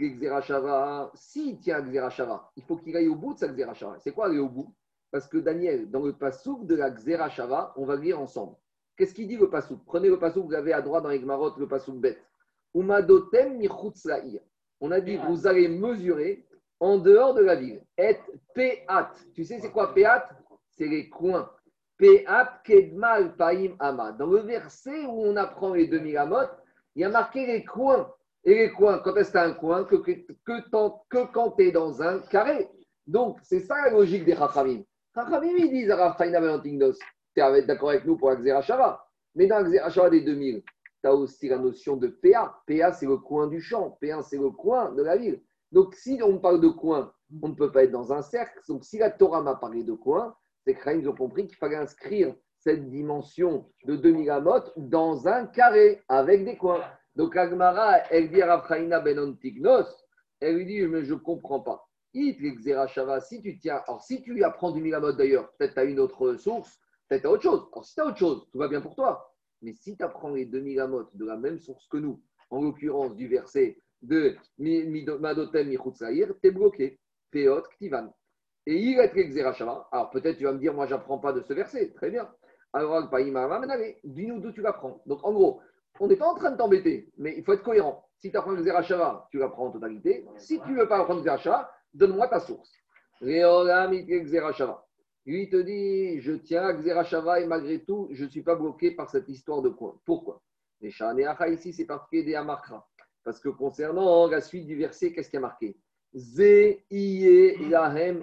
tient 1.61 1.77
à 1.77 1.83
Xerashava, 1.83 2.51
il 2.57 2.63
faut 2.65 2.77
qu'il 2.77 2.97
aille 2.97 3.09
au 3.09 3.17
bout 3.17 3.35
de 3.35 3.39
sa 3.39 3.49
Xerashava. 3.49 3.99
C'est 3.99 4.13
quoi 4.13 4.27
aller 4.27 4.39
au 4.39 4.49
bout? 4.49 4.75
Parce 5.11 5.27
que 5.27 5.39
Daniel, 5.39 5.91
dans 5.91 6.03
le 6.03 6.13
pasouk 6.13 6.67
de 6.67 6.77
la 6.77 6.91
Xerashava, 6.91 7.73
on 7.77 7.85
va 7.85 7.97
lire 7.97 8.21
ensemble. 8.21 8.57
Qu'est-ce 8.97 9.15
qu'il 9.15 9.29
dit 9.29 9.37
le 9.37 9.49
pasouk 9.49 9.81
Prenez 9.87 10.09
le 10.09 10.19
pasouk, 10.19 10.47
vous 10.47 10.55
avez 10.55 10.73
à 10.73 10.83
droite 10.83 11.03
dans 11.03 11.09
les 11.09 11.21
Gmarot 11.21 11.57
le 11.59 11.67
pasouk 11.67 11.97
bête. 11.97 12.23
Umadotem. 12.75 13.61
On 14.83 14.91
a 14.91 15.01
dit, 15.01 15.17
vous 15.17 15.47
allez 15.47 15.69
mesurer 15.69 16.47
en 16.79 16.99
dehors 16.99 17.35
de 17.35 17.43
la 17.43 17.57
ville. 17.57 17.83
Et 17.99 18.17
peat. 18.55 18.87
Tu 19.35 19.45
sais, 19.45 19.59
c'est 19.59 19.73
quoi 19.73 19.95
peat 19.95 20.23
C'est 20.71 20.87
les 20.87 21.09
coins. 21.09 21.51
Dans 24.19 24.27
le 24.27 24.39
verset 24.39 25.05
où 25.05 25.23
on 25.27 25.37
apprend 25.37 25.75
les 25.75 25.87
2000 25.87 26.17
amot, 26.17 26.37
il 26.95 27.03
y 27.03 27.05
a 27.05 27.11
marqué 27.11 27.47
les 27.47 27.65
coins. 27.65 28.11
Et 28.45 28.55
les 28.55 28.71
coins, 28.71 29.01
quand 29.01 29.15
est-ce 29.17 29.37
un 29.37 29.53
coin 29.53 29.85
Que, 29.85 29.97
que, 29.97 30.71
quand 30.71 31.51
tu 31.59 31.69
es 31.69 31.73
dans 31.73 32.01
un 32.03 32.21
carré? 32.21 32.71
Donc, 33.07 33.39
c'est 33.43 33.61
ça 33.61 33.75
la 33.85 33.91
logique 33.91 34.25
des 34.25 34.35
Chachamim. 34.35 34.83
Chachamim, 35.15 35.53
ils 35.59 35.71
disent 35.71 35.91
à 35.91 35.97
Raphaïna 35.97 36.41
Valentignos, 36.41 36.99
tu 37.35 37.43
es 37.43 37.63
d'accord 37.63 37.91
avec 37.91 38.07
nous 38.07 38.17
pour 38.17 38.31
la. 38.31 39.07
Mais 39.35 39.47
dans 39.47 39.61
la 39.61 40.11
des 40.11 40.23
2000, 40.23 40.63
tu 40.63 41.09
as 41.09 41.15
aussi 41.15 41.49
la 41.49 41.59
notion 41.59 41.97
de 41.97 42.09
PA. 42.09 42.63
PA, 42.67 42.93
c'est 42.93 43.07
le 43.07 43.19
coin 43.19 43.47
du 43.47 43.61
champ. 43.61 43.99
PA, 44.01 44.23
c'est 44.23 44.39
le 44.39 44.51
coin 44.51 44.93
de 44.93 45.03
la 45.03 45.17
ville. 45.17 45.43
Donc, 45.71 45.95
si 45.95 46.19
on 46.23 46.39
parle 46.39 46.61
de 46.61 46.69
coin, 46.69 47.13
on 47.43 47.49
ne 47.49 47.55
peut 47.55 47.71
pas 47.71 47.85
être 47.85 47.93
dans 47.93 48.13
un 48.13 48.23
cercle. 48.23 48.59
Donc, 48.69 48.85
si 48.85 48.99
la 48.99 49.11
Torah 49.11 49.43
m'a 49.43 49.55
parlé 49.55 49.85
de 49.85 49.93
coin, 49.93 50.35
c'est 50.75 51.07
ont 51.07 51.15
compris 51.15 51.47
qu'il 51.47 51.57
fallait 51.57 51.77
inscrire 51.77 52.35
cette 52.59 52.91
dimension 52.91 53.71
de 53.85 53.97
2000 53.97 54.31
amot 54.31 54.63
dans 54.77 55.27
un 55.27 55.47
carré 55.47 56.03
avec 56.09 56.45
des 56.45 56.57
coins. 56.57 56.85
Donc, 57.17 57.37
Agmara, 57.37 57.99
elle 58.11 58.31
dit 58.31 58.43
à 58.43 58.57
Raphaïna 58.57 59.01
Ben 59.01 59.19
Antignos, 59.19 59.87
elle 60.41 60.57
lui 60.57 60.67
dit, 60.67 60.81
mais 60.87 61.05
je 61.05 61.15
ne 61.15 61.19
comprends 61.19 61.61
pas. 61.61 61.87
Si 62.13 62.37
tu 62.37 62.59
tiens, 62.61 63.83
alors 63.87 64.03
si 64.03 64.23
tu 64.23 64.43
apprends 64.43 64.73
du 64.73 64.83
Milamot 64.83 65.13
d'ailleurs, 65.13 65.53
peut-être 65.53 65.75
tu 65.75 65.81
as 65.81 65.85
une 65.85 66.01
autre 66.01 66.35
source, 66.37 66.79
peut-être 67.09 67.23
tu 67.23 67.29
as 67.29 67.31
autre 67.31 67.43
chose. 67.43 67.69
Alors 67.73 67.85
si 67.85 67.95
tu 67.95 68.01
as 68.01 68.07
autre 68.07 68.19
chose, 68.19 68.47
tout 68.51 68.59
va 68.59 68.69
bien 68.69 68.81
pour 68.81 68.97
toi. 68.97 69.33
Mais 69.63 69.75
si 69.75 69.97
tu 69.97 70.03
apprends 70.03 70.31
les 70.31 70.47
deux 70.47 70.61
Milamot 70.61 71.09
de 71.15 71.25
la 71.25 71.37
même 71.37 71.61
source 71.61 71.87
que 71.89 71.99
nous, 71.99 72.21
en 72.51 72.63
l'occurrence 72.63 73.15
du 73.15 73.29
verset 73.29 73.81
de 74.03 74.37
Madotem 75.19 75.69
Michutzaïr, 75.69 76.35
tu 76.43 76.49
es 76.49 76.51
bloqué. 76.51 76.99
Peot 77.31 77.63
Ktivan. 77.77 78.13
Et 78.71 78.77
il 78.77 79.01
est 79.01 79.13
l'Exerashava. 79.15 79.89
Alors 79.91 80.11
peut-être 80.11 80.39
tu 80.39 80.45
vas 80.45 80.53
me 80.53 80.59
dire, 80.59 80.73
moi 80.73 80.87
j'apprends 80.87 81.19
pas 81.19 81.33
de 81.33 81.41
ce 81.41 81.53
verset. 81.53 81.91
Très 81.91 82.09
bien. 82.09 82.31
Alors, 82.73 83.11
dis-nous 84.05 84.39
d'où 84.39 84.53
tu 84.53 84.63
l'apprends. 84.63 85.03
Donc 85.07 85.19
en 85.25 85.33
gros, 85.33 85.61
on 85.99 86.07
n'est 86.07 86.15
pas 86.15 86.29
en 86.29 86.37
train 86.37 86.53
de 86.53 86.57
t'embêter, 86.57 87.11
mais 87.19 87.35
il 87.37 87.43
faut 87.43 87.53
être 87.53 87.65
cohérent. 87.65 88.07
Si 88.19 88.31
tu 88.31 88.37
apprends 88.37 88.53
le 88.53 88.63
tu 89.29 89.39
l'apprends 89.39 89.67
en 89.67 89.71
totalité. 89.73 90.25
Si 90.37 90.61
tu 90.61 90.71
ne 90.71 90.77
veux 90.83 90.89
pas 90.89 91.01
apprendre 91.01 91.25
le 91.25 91.99
donne-moi 91.99 92.29
ta 92.29 92.39
source. 92.39 92.73
Lui, 93.23 93.43
il 95.43 95.51
te 95.51 95.57
dit 95.57 96.21
Je 96.21 96.33
tiens 96.35 96.63
à 96.63 96.73
Xerashava 96.73 97.41
et 97.41 97.47
malgré 97.49 97.83
tout, 97.83 98.07
je 98.13 98.25
ne 98.25 98.31
suis 98.31 98.43
pas 98.43 98.55
bloqué 98.55 98.93
par 98.93 99.11
cette 99.11 99.29
histoire 99.29 99.63
de 99.63 99.71
coin. 99.71 99.99
Pourquoi? 100.05 100.41
Les 100.81 100.93
Shaneacha 100.93 101.49
ici, 101.49 101.73
c'est 101.73 101.89
marqué 101.89 102.23
des 102.23 102.37
Amakra. 102.37 102.87
Parce 103.25 103.41
que 103.41 103.49
concernant 103.49 104.29
la 104.29 104.41
suite 104.41 104.69
du 104.69 104.77
verset, 104.77 105.13
qu'est-ce 105.13 105.29
qui 105.29 105.39
a 105.39 105.41
marqué? 105.41 105.77
Ze 106.15 106.81
lahem. 107.71 108.23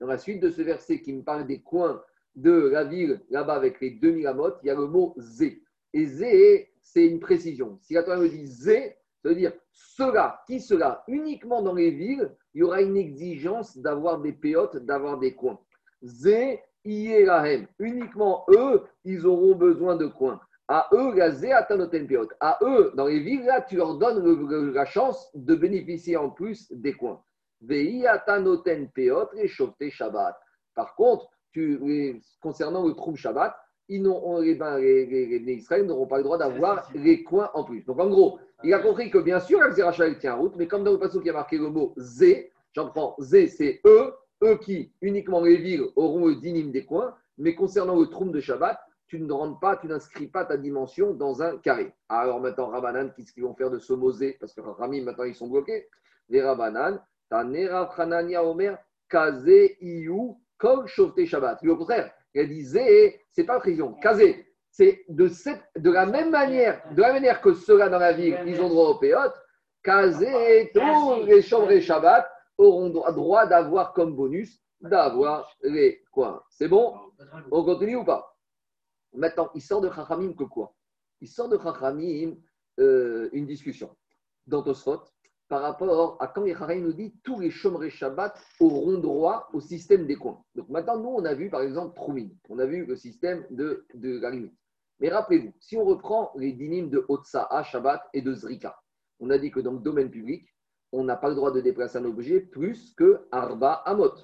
Dans 0.00 0.06
la 0.06 0.18
suite 0.18 0.40
de 0.40 0.50
ce 0.50 0.62
verset 0.62 1.02
qui 1.02 1.12
me 1.12 1.22
parle 1.22 1.46
des 1.46 1.60
coins 1.60 2.02
de 2.36 2.68
la 2.68 2.84
ville, 2.84 3.20
là-bas 3.28 3.54
avec 3.54 3.80
les 3.80 3.90
2000 3.90 4.26
amotes, 4.26 4.58
il 4.62 4.68
y 4.68 4.70
a 4.70 4.74
le 4.74 4.86
mot 4.86 5.14
zé. 5.18 5.62
Et 5.92 6.06
zé, 6.06 6.72
c'est 6.80 7.06
une 7.06 7.20
précision. 7.20 7.78
Si 7.82 7.94
la 7.94 8.02
Torah 8.02 8.18
me 8.18 8.28
dit 8.28 8.46
zé, 8.46 8.96
ça 9.22 9.28
veut 9.28 9.34
dire 9.34 9.52
cela, 9.72 10.42
qui 10.46 10.60
cela? 10.60 11.04
Uniquement 11.08 11.62
dans 11.62 11.74
les 11.74 11.90
villes, 11.90 12.34
il 12.54 12.60
y 12.60 12.62
aura 12.62 12.80
une 12.80 12.96
exigence 12.96 13.76
d'avoir 13.76 14.20
des 14.20 14.32
péotes, 14.32 14.76
d'avoir 14.78 15.18
des 15.18 15.34
coins. 15.34 15.60
Zé, 16.02 16.60
Ierahem. 16.84 17.66
Uniquement 17.78 18.46
eux, 18.48 18.82
ils 19.04 19.26
auront 19.26 19.54
besoin 19.54 19.96
de 19.96 20.06
coins. 20.06 20.40
À 20.72 20.88
eux. 20.92 21.12
À 22.38 22.58
eux, 22.62 22.92
dans 22.94 23.06
les 23.06 23.18
villes, 23.18 23.44
là, 23.44 23.60
tu 23.60 23.74
leur 23.74 23.96
donnes 23.98 24.22
le- 24.24 24.46
le- 24.46 24.72
la 24.72 24.84
chance 24.84 25.28
de 25.34 25.56
bénéficier 25.56 26.16
en 26.16 26.30
plus 26.30 26.70
des 26.70 26.92
coins. 26.92 27.20
Shabbat. 29.90 30.36
Par 30.76 30.94
contre, 30.94 31.28
tu, 31.52 32.20
concernant 32.40 32.86
le 32.86 32.94
trouble 32.94 33.18
Shabbat, 33.18 33.52
ils 33.88 34.00
les, 34.38 34.54
ben, 34.54 34.78
les, 34.78 35.06
les, 35.40 35.82
n'auront 35.82 36.06
pas 36.06 36.18
le 36.18 36.22
droit 36.22 36.38
d'avoir 36.38 36.88
les 36.94 37.24
coins 37.24 37.50
en 37.54 37.64
plus. 37.64 37.82
Donc 37.84 37.98
en 37.98 38.08
gros, 38.08 38.38
il 38.62 38.72
a 38.72 38.78
compris 38.78 39.10
que 39.10 39.18
bien 39.18 39.40
sûr, 39.40 39.60
elle 39.64 39.74
tient 39.74 40.36
en 40.36 40.38
route, 40.38 40.54
mais 40.56 40.68
comme 40.68 40.84
dans 40.84 40.92
le 40.92 41.00
passage 41.00 41.20
qui 41.20 41.30
a 41.30 41.32
marqué 41.32 41.58
le 41.58 41.68
mot 41.70 41.94
zé, 41.96 42.52
j'en 42.72 42.88
prends 42.90 43.16
zé, 43.18 43.48
c'est 43.48 43.80
eux, 43.84 44.12
eux 44.44 44.56
qui, 44.58 44.92
uniquement 45.02 45.42
les 45.42 45.56
villes, 45.56 45.86
auront 45.96 46.28
le 46.28 46.36
dinim 46.36 46.70
des 46.70 46.84
coins, 46.84 47.12
mais 47.38 47.56
concernant 47.56 47.98
le 47.98 48.06
trouble 48.06 48.30
de 48.30 48.40
Shabbat, 48.40 48.78
tu 49.10 49.20
ne 49.20 49.32
rentres 49.32 49.58
pas, 49.58 49.76
tu 49.76 49.88
n'inscris 49.88 50.28
pas 50.28 50.44
ta 50.44 50.56
dimension 50.56 51.12
dans 51.12 51.42
un 51.42 51.58
carré. 51.58 51.92
Alors 52.08 52.38
maintenant, 52.38 52.68
Rabanan, 52.68 53.10
qu'est-ce 53.10 53.32
qu'ils 53.32 53.42
vont 53.42 53.56
faire 53.56 53.68
de 53.68 53.80
ce 53.80 53.92
mosé? 53.92 54.36
Parce 54.38 54.54
que 54.54 54.60
Rami, 54.60 55.00
maintenant, 55.00 55.24
ils 55.24 55.34
sont 55.34 55.48
bloqués. 55.48 55.88
Les 56.28 56.40
Rabanan, 56.40 57.02
Tanera 57.28 57.92
Hanania 57.98 58.44
Omer, 58.44 58.78
Kazé 59.08 59.76
Iyu, 59.80 60.36
Kol 60.58 60.86
Shovte 60.86 61.24
Shabbat. 61.24 61.60
Lui, 61.60 61.70
au 61.70 61.76
contraire, 61.76 62.12
il 62.34 62.64
Zé, 62.64 63.20
c'est 63.32 63.42
pas 63.42 63.58
précision, 63.58 63.94
Kazé. 63.94 64.46
C'est 64.70 65.04
de, 65.08 65.26
cette, 65.26 65.60
de 65.76 65.90
la 65.90 66.06
même 66.06 66.30
manière, 66.30 66.80
de 66.94 67.02
la 67.02 67.12
manière 67.12 67.40
que 67.40 67.52
ceux-là 67.52 67.88
dans 67.88 67.98
la 67.98 68.12
ville, 68.12 68.38
ils 68.46 68.60
ont 68.60 68.68
droit 68.68 68.90
au 68.90 68.98
péot, 69.00 69.18
Kazé, 69.82 70.70
tous 70.72 71.24
les 71.24 71.42
chambres 71.42 71.72
et 71.72 71.80
Shabbat 71.80 72.30
auront 72.58 72.90
droit 72.90 73.46
d'avoir 73.46 73.92
comme 73.92 74.14
bonus 74.14 74.62
d'avoir 74.80 75.52
les 75.62 76.04
coins. 76.12 76.40
C'est 76.48 76.68
bon? 76.68 76.94
On 77.50 77.64
continue 77.64 77.96
ou 77.96 78.04
pas? 78.04 78.36
Maintenant, 79.12 79.50
il 79.54 79.62
sort 79.62 79.80
de 79.80 79.90
Chachamim 79.90 80.34
que 80.34 80.44
quoi? 80.44 80.74
Il 81.20 81.28
sort 81.28 81.48
de 81.48 81.58
Chachamim 81.58 82.36
euh, 82.78 83.28
une 83.32 83.46
discussion. 83.46 83.94
Dans 84.46 84.62
Tosfot, 84.62 85.02
par 85.48 85.62
rapport 85.62 86.16
à 86.22 86.28
quand 86.28 86.44
les 86.44 86.80
nous 86.80 86.92
dit 86.92 87.12
tous 87.24 87.40
les 87.40 87.50
Shomrei 87.50 87.90
Shabbat 87.90 88.40
auront 88.60 88.98
droit 88.98 89.48
au 89.52 89.60
système 89.60 90.06
des 90.06 90.14
coins. 90.14 90.42
Donc 90.54 90.68
maintenant, 90.68 90.96
nous, 90.98 91.08
on 91.08 91.24
a 91.24 91.34
vu 91.34 91.50
par 91.50 91.62
exemple 91.62 91.94
Troumin, 91.96 92.28
on 92.48 92.58
a 92.60 92.66
vu 92.66 92.86
le 92.86 92.94
système 92.94 93.44
de, 93.50 93.84
de 93.94 94.20
la 94.20 94.30
limite. 94.30 94.54
Mais 95.00 95.08
rappelez-vous, 95.08 95.52
si 95.58 95.76
on 95.76 95.84
reprend 95.84 96.30
les 96.36 96.52
dynimes 96.52 96.88
de 96.88 97.04
Otsa'a, 97.08 97.64
Shabbat 97.64 98.00
et 98.14 98.22
de 98.22 98.32
Zrika, 98.32 98.80
on 99.18 99.28
a 99.30 99.38
dit 99.38 99.50
que 99.50 99.60
dans 99.60 99.72
le 99.72 99.80
domaine 99.80 100.10
public, 100.10 100.46
on 100.92 101.02
n'a 101.02 101.16
pas 101.16 101.28
le 101.28 101.34
droit 101.34 101.50
de 101.50 101.60
déplacer 101.60 101.98
un 101.98 102.04
objet 102.04 102.40
plus 102.40 102.94
que 102.94 103.26
Arba 103.32 103.72
Amot. 103.86 104.14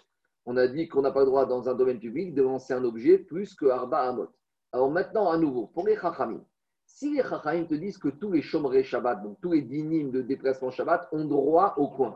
On 0.45 0.57
a 0.57 0.69
dit 0.69 0.87
qu'on 0.87 1.03
n'a 1.03 1.11
pas 1.11 1.21
le 1.21 1.27
droit 1.27 1.45
dans 1.45 1.69
un 1.69 1.75
domaine 1.75 1.99
public 1.99 2.35
de 2.35 2.43
lancer 2.43 2.73
un 2.73 2.85
objet 2.85 3.19
plus 3.19 3.55
que 3.55 3.67
Arba 3.67 3.99
Amot. 4.09 4.29
Alors 4.77 4.91
maintenant, 4.91 5.31
à 5.31 5.39
nouveau, 5.39 5.69
pour 5.69 5.87
les 5.87 5.97
Chachamim, 5.97 6.45
si 6.85 7.11
les 7.11 7.23
Chachamim 7.23 7.65
te 7.65 7.75
disent 7.75 7.97
que 7.97 8.09
tous 8.09 8.31
les 8.31 8.43
Shomrei 8.43 8.85
Shabbat, 8.85 9.23
donc 9.23 9.39
tous 9.41 9.53
les 9.53 9.63
dynimes 9.63 10.11
de 10.11 10.21
déplacement 10.21 10.71
Shabbat, 10.71 11.09
ont 11.13 11.25
droit 11.25 11.73
au 11.79 11.89
coin, 11.89 12.15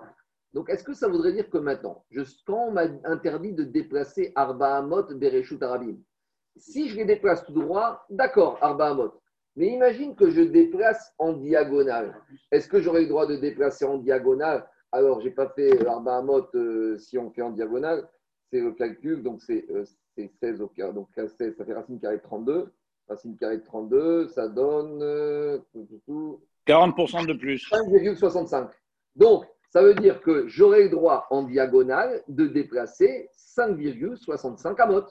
donc 0.52 0.68
est-ce 0.68 0.84
que 0.84 0.92
ça 0.92 1.08
voudrait 1.08 1.32
dire 1.32 1.48
que 1.48 1.56
maintenant, 1.56 2.04
je, 2.10 2.20
quand 2.46 2.66
on 2.66 2.72
m'a 2.72 2.82
interdit 3.04 3.54
de 3.54 3.64
déplacer 3.64 4.32
Arba 4.34 4.76
Amot, 4.76 5.04
Bereshut 5.14 5.62
Arabim, 5.62 5.96
si 6.54 6.90
je 6.90 6.96
les 6.96 7.06
déplace 7.06 7.46
tout 7.46 7.54
droit, 7.54 8.04
d'accord, 8.10 8.58
Arba 8.60 8.88
Amot. 8.90 9.22
Mais 9.56 9.68
imagine 9.68 10.14
que 10.14 10.28
je 10.28 10.42
déplace 10.42 11.14
en 11.16 11.32
diagonale. 11.32 12.14
Est-ce 12.50 12.68
que 12.68 12.82
j'aurais 12.82 13.04
le 13.04 13.08
droit 13.08 13.26
de 13.26 13.36
déplacer 13.36 13.86
en 13.86 13.96
diagonale? 13.96 14.68
Alors, 14.92 15.20
je 15.22 15.28
n'ai 15.28 15.34
pas 15.34 15.48
fait 15.48 15.86
Arba 15.86 16.18
Amot 16.18 16.54
euh, 16.54 16.98
si 16.98 17.16
on 17.16 17.30
fait 17.30 17.40
en 17.40 17.52
diagonale. 17.52 18.06
C'est 18.50 18.60
le 18.60 18.72
calcul, 18.72 19.22
donc 19.22 19.40
c'est 19.40 19.64
euh, 19.70 19.86
16 20.28 20.60
au 20.60 20.68
carré. 20.68 20.92
Donc 20.92 21.08
16, 21.14 21.56
ça 21.56 21.64
fait 21.64 21.72
racine 21.72 22.00
carrée 22.00 22.18
de 22.18 22.22
32. 22.22 22.72
Racine 23.08 23.36
carrée 23.36 23.58
de 23.58 23.64
32, 23.64 24.28
ça 24.28 24.48
donne 24.48 25.02
euh, 25.02 25.58
40% 26.66 27.26
de 27.26 27.32
plus. 27.32 27.68
5,65. 27.70 28.70
Donc, 29.16 29.44
ça 29.70 29.82
veut 29.82 29.94
dire 29.94 30.20
que 30.20 30.46
j'aurai 30.46 30.84
le 30.84 30.90
droit 30.90 31.26
en 31.30 31.42
diagonale 31.42 32.22
de 32.28 32.46
déplacer 32.46 33.28
5,65 33.56 34.80
amot. 34.80 35.04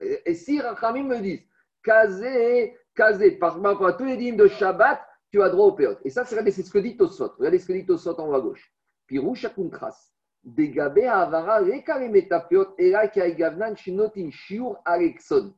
Et, 0.00 0.20
et 0.26 0.34
si 0.34 0.60
Rachamim 0.60 1.04
me 1.04 1.20
disent, 1.20 1.46
casé, 1.82 2.76
casé, 2.94 3.32
par 3.32 3.60
rapport 3.60 3.86
à 3.86 3.92
tous 3.92 4.04
les 4.04 4.16
dîmes 4.16 4.36
de 4.36 4.48
Shabbat, 4.48 5.00
tu 5.30 5.42
as 5.42 5.50
droit 5.50 5.66
au 5.66 5.72
péot. 5.72 5.96
Et 6.04 6.10
ça, 6.10 6.24
c'est 6.24 6.62
ce 6.62 6.70
que 6.70 6.78
dit 6.78 6.96
Tosot. 6.96 7.32
Regardez 7.38 7.58
ce 7.58 7.66
que 7.66 7.72
dit 7.72 7.84
Tosot 7.84 8.18
en 8.20 8.28
haut 8.28 8.34
à 8.34 8.40
gauche. 8.40 8.72
Puis 9.06 9.18
rouge 9.18 9.48
Kuntras. 9.54 10.13
Dégabé 10.44 11.06
Avara, 11.06 11.58
Rekarimetapiot, 11.60 12.74
Era 12.78 13.08
Kaigavnan, 13.08 13.74
Shinotin, 13.76 14.30
Shiur, 14.30 14.78
Alexon. 14.84 15.54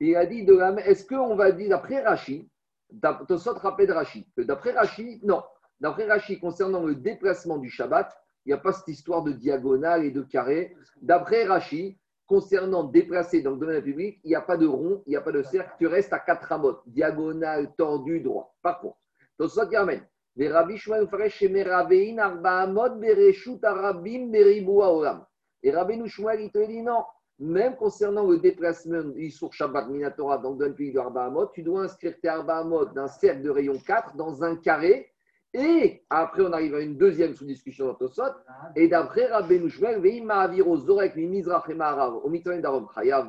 Il 0.00 0.16
a 0.16 0.26
dit 0.26 0.44
de 0.44 0.54
la 0.54 0.72
Est-ce 0.86 1.06
qu'on 1.06 1.36
va 1.36 1.52
dire, 1.52 1.68
d'après 1.68 2.02
Rashi, 2.02 2.50
Tosot 3.28 3.54
rappelle 3.54 3.92
Rashi, 3.92 4.26
que 4.36 4.42
d'après 4.42 4.72
Rashi, 4.72 5.20
non. 5.22 5.42
D'après 5.80 6.06
Rashi, 6.06 6.40
concernant 6.40 6.84
le 6.84 6.94
déplacement 6.94 7.58
du 7.58 7.70
Shabbat, 7.70 8.10
il 8.44 8.48
n'y 8.48 8.52
a 8.54 8.58
pas 8.58 8.72
cette 8.72 8.88
histoire 8.88 9.22
de 9.22 9.32
diagonale 9.32 10.04
et 10.04 10.10
de 10.10 10.22
carré. 10.22 10.74
D'après 11.00 11.44
Rashi, 11.44 11.98
concernant 12.26 12.84
déplacer 12.84 13.42
dans 13.42 13.52
le 13.52 13.58
domaine 13.58 13.82
public, 13.82 14.18
il 14.24 14.28
n'y 14.28 14.34
a 14.34 14.40
pas 14.40 14.56
de 14.56 14.66
rond, 14.66 15.02
il 15.06 15.10
n'y 15.10 15.16
a 15.16 15.20
pas 15.20 15.32
de 15.32 15.42
cercle, 15.42 15.74
tu 15.78 15.86
restes 15.86 16.12
à 16.12 16.18
quatre 16.18 16.48
ramotes, 16.48 16.82
diagonale, 16.86 17.74
tordu, 17.76 18.20
droit. 18.20 18.54
Par 18.62 18.80
contre, 18.80 18.96
Tosot 19.38 19.68
ramène. 19.70 20.04
Et 20.34 20.48
Rabbi 20.48 20.78
Shmuel, 20.78 21.08
il 26.40 26.50
te 26.50 26.66
dit 26.66 26.82
non. 26.82 27.04
Même 27.38 27.76
concernant 27.76 28.26
le 28.26 28.38
déplacement 28.38 29.12
sur 29.30 29.52
Shabbat 29.52 29.88
Minatora 29.88 30.38
dans 30.38 30.54
le 30.54 30.72
public 30.74 30.94
de 30.94 31.00
Arba 31.00 31.24
Amot, 31.24 31.46
tu 31.48 31.62
dois 31.62 31.82
inscrire 31.82 32.14
tes 32.20 32.28
Arba 32.28 32.58
Amot 32.58 32.86
d'un 32.86 33.08
cercle 33.08 33.42
de 33.42 33.50
rayon 33.50 33.78
4 33.84 34.16
dans 34.16 34.42
un 34.42 34.56
carré. 34.56 35.12
Et 35.52 36.02
après, 36.08 36.42
on 36.42 36.52
arrive 36.52 36.76
à 36.76 36.80
une 36.80 36.96
deuxième 36.96 37.34
sous-discussion 37.34 37.86
dans 37.88 37.94
Tosot. 37.94 38.22
Et 38.74 38.88
d'après 38.88 39.26
Rabbi 39.26 39.60
Ma'aviro 40.22 40.78
Zorek, 40.78 41.14
et 41.16 42.60
Darom, 42.60 42.88
Chayav. 42.94 43.28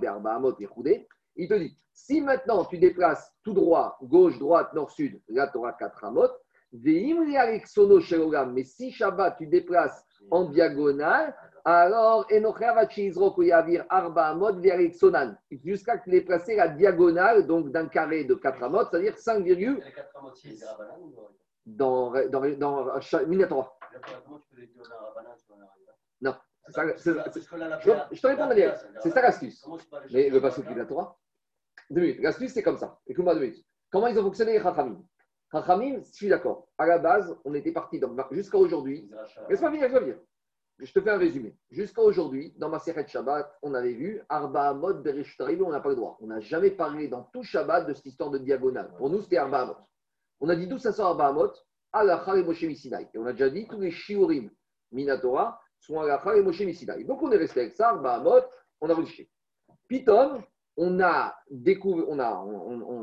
Il 1.36 1.48
te 1.50 1.54
dit, 1.56 1.76
si 1.92 2.22
maintenant 2.22 2.64
tu 2.66 2.78
déplaces 2.78 3.30
tout 3.44 3.54
droit, 3.54 3.98
gauche, 4.04 4.40
droite, 4.40 4.74
nord, 4.74 4.92
sud, 4.92 5.22
tu 5.28 5.58
auras 5.58 5.74
4 5.74 6.06
amot. 6.06 6.30
Mais 6.74 8.64
si 8.64 8.92
Shabbat 8.92 9.38
tu 9.38 9.48
déplaces 9.48 10.04
en 10.32 10.46
diagonale, 10.46 11.36
alors 11.66 12.26
Arba 13.90 14.36
jusqu'à 15.64 15.98
que 15.98 16.04
tu 16.06 16.10
déplaces 16.10 16.48
la 16.48 16.68
diagonale 16.70 17.46
donc 17.48 17.72
d'un 17.72 17.88
carré 17.88 18.24
de 18.26 18.34
4 18.36 18.64
amot, 18.64 18.86
c'est-à-dire 18.90 19.18
5, 19.18 19.44
Les 19.46 19.92
quatre 19.94 20.18
amots, 20.18 20.32
c'est 20.34 20.50
des 20.50 20.66
rabanans 20.66 21.00
ou 21.02 21.10
non? 21.12 21.28
Dans, 21.66 22.12
dans, 22.30 22.42
dans, 22.58 23.00
Minatora. 23.28 23.78
Non, 26.22 26.36
ça- 26.70 26.86
je- 27.82 28.16
je 28.16 28.22
te 28.22 28.28
réponds, 28.28 28.48
Daniel. 28.48 28.74
C'est 29.02 29.12
ça 29.12 29.22
l'astuce. 29.22 29.66
Mais 30.12 30.30
le 30.30 30.42
passage 30.42 30.66
de 30.66 30.84
Torah 30.84 31.18
Deux 31.90 32.02
minutes. 32.02 32.20
L'astuce, 32.22 32.52
c'est 32.54 32.64
comme 32.64 32.78
ça. 32.78 33.00
Écoute-moi 33.08 33.36
deux 33.36 33.42
minutes. 33.42 33.66
Comment 33.92 34.08
ils 34.08 34.18
ont 34.20 34.24
fonctionné 34.24 34.54
les 34.54 34.62
Chachamim 34.62 35.02
Chachamim, 35.54 36.00
je 36.04 36.12
suis 36.12 36.28
d'accord. 36.30 36.68
À 36.80 36.88
la 36.88 36.98
base, 36.98 37.34
on 37.46 37.54
était 37.54 37.72
parti 37.72 38.00
dans- 38.00 38.14
jusqu'à 38.32 38.58
aujourd'hui. 38.58 39.08
Laisse-moi 39.50 39.70
venir, 39.70 39.84
laisse-moi 39.84 40.00
venir. 40.02 40.18
Je 40.80 40.92
te 40.92 41.00
fais 41.00 41.12
un 41.12 41.18
résumé. 41.20 41.56
Jusqu'à 41.70 42.02
aujourd'hui, 42.02 42.54
dans 42.58 42.68
ma 42.70 42.80
Seret 42.80 43.08
Shabbat, 43.08 43.60
on 43.62 43.76
avait 43.76 43.94
vu 43.94 44.22
Arba 44.28 44.70
Amot, 44.70 44.96
Bereshut 44.96 45.40
Arabim, 45.40 45.64
on 45.66 45.70
n'a 45.70 45.80
pas 45.80 45.90
le 45.90 45.96
droit. 45.96 46.18
On 46.20 46.26
n'a 46.28 46.40
jamais 46.40 46.72
parlé 46.72 47.08
dans 47.08 47.22
tout 47.32 47.44
Shabbat 47.44 47.88
de 47.88 47.94
cette 47.94 48.08
histoire 48.08 48.32
de 48.32 48.40
diagonale. 48.40 48.92
Pour 48.98 49.12
nous, 49.12 49.22
c'était 49.22 49.38
Arba 49.38 49.62
Amot. 49.62 49.76
On 50.40 50.50
a 50.50 50.56
dit 50.56 50.66
d'où 50.68 50.80
ça 50.80 50.92
sort 50.92 51.10
Arba 51.10 51.28
Amot? 51.28 51.52
Alachar 51.92 52.36
et 52.38 52.44
Moshe 52.44 52.64
Misinaï. 52.64 53.08
Et 53.14 53.20
on 53.20 53.26
a 53.28 53.34
déjà 53.34 53.52
dit 53.52 53.68
tous 53.68 53.80
les 53.80 53.92
Shiurim 53.92 54.50
Minatora 54.92 55.62
sont 55.80 56.00
Alachar 56.00 56.34
et 56.34 56.42
Moshe 56.42 56.62
Misinaï. 56.62 57.06
Donc 57.06 57.22
on 57.22 57.32
est 57.32 57.38
resté 57.38 57.60
avec 57.62 57.74
ça, 57.74 57.90
Arba 57.90 58.16
Amot, 58.16 58.42
on 58.82 58.90
a 58.90 58.96
réussi. 58.96 59.30
Pitom, 59.88 60.42
on 60.78 61.00
a, 61.00 61.36
découvert, 61.50 62.06
on, 62.10 62.20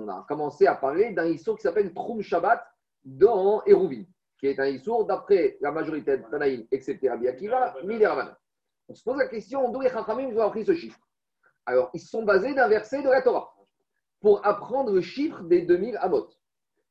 a, 0.09 0.25
commencé 0.29 0.67
à 0.67 0.75
parler 0.75 1.13
d'un 1.13 1.27
issour 1.27 1.57
qui 1.57 1.63
s'appelle 1.63 1.93
Troum 1.95 2.21
Shabbat 2.21 2.63
dans 3.05 3.63
Eruvin, 3.67 4.05
qui 4.39 4.49
est 4.49 4.59
un 4.59 4.67
issour 4.67 5.07
d'après 5.07 5.57
la 5.61 5.71
majorité 5.71 6.19
de 6.19 6.25
Tanaïm, 6.31 6.67
excepté 6.71 7.09
Rabbi 7.09 7.29
Akiva, 7.29 7.75
Mideravan. 7.85 8.31
On 8.89 8.95
se 8.95 9.05
pose 9.05 9.19
la 9.19 9.29
question 9.29 9.71
d'où 9.71 9.81
les 9.81 9.89
Chachamim 9.89 10.37
ont 10.37 10.41
appris 10.41 10.65
ce 10.65 10.75
chiffre? 10.75 10.99
Alors, 11.65 11.91
ils 11.95 12.01
sont 12.01 12.25
basés 12.25 12.55
d'un 12.55 12.67
verset 12.67 13.03
de 13.03 13.09
la 13.09 13.23
Torah 13.23 13.55
pour 14.21 14.45
apprendre 14.45 14.93
le 14.93 15.01
chiffre 15.01 15.43
des 15.45 15.63
2000 15.63 15.97
Amot. 15.99 16.29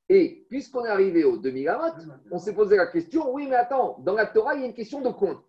Et 0.08 0.46
puisqu'on 0.50 0.86
est 0.86 0.90
arrivé 0.90 1.24
aux 1.24 1.38
2000 1.38 1.68
Amot, 1.68 1.94
on 2.32 2.40
s'est 2.40 2.54
posé 2.54 2.78
la 2.78 2.88
question 2.88 3.34
oui, 3.34 3.48
mais 3.48 3.58
attends, 3.58 3.98
dans 4.00 4.14
la 4.14 4.26
Torah, 4.26 4.56
il 4.56 4.62
y 4.62 4.64
a 4.64 4.68
une 4.68 4.74
question 4.74 5.02
de 5.02 5.10
compte. 5.10 5.44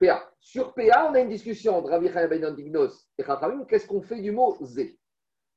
PA. 0.00 0.30
Sur 0.40 0.72
PA, 0.74 1.08
on 1.10 1.14
a 1.14 1.20
une 1.20 1.28
discussion 1.28 1.76
entre 1.76 1.90
Rabbi 1.90 2.08
Chaim 2.10 2.28
Ben 2.28 2.44
Antignos 2.44 3.06
et 3.18 3.22
Chachamim. 3.24 3.64
Qu'est-ce 3.66 3.86
qu'on 3.86 4.02
fait 4.02 4.20
du 4.20 4.32
mot 4.32 4.56
Zé 4.62 4.98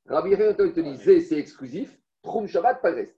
Rabbi 0.08 0.32
il 0.32 0.38
te 0.38 0.79
dit 0.82 0.95
Zé, 0.97 1.21
c'est 1.21 1.38
exclusif. 1.39 1.97
Troum 2.21 2.47
Shabbat, 2.47 2.82
pas 2.82 2.89
le 2.89 2.97
reste. 2.97 3.17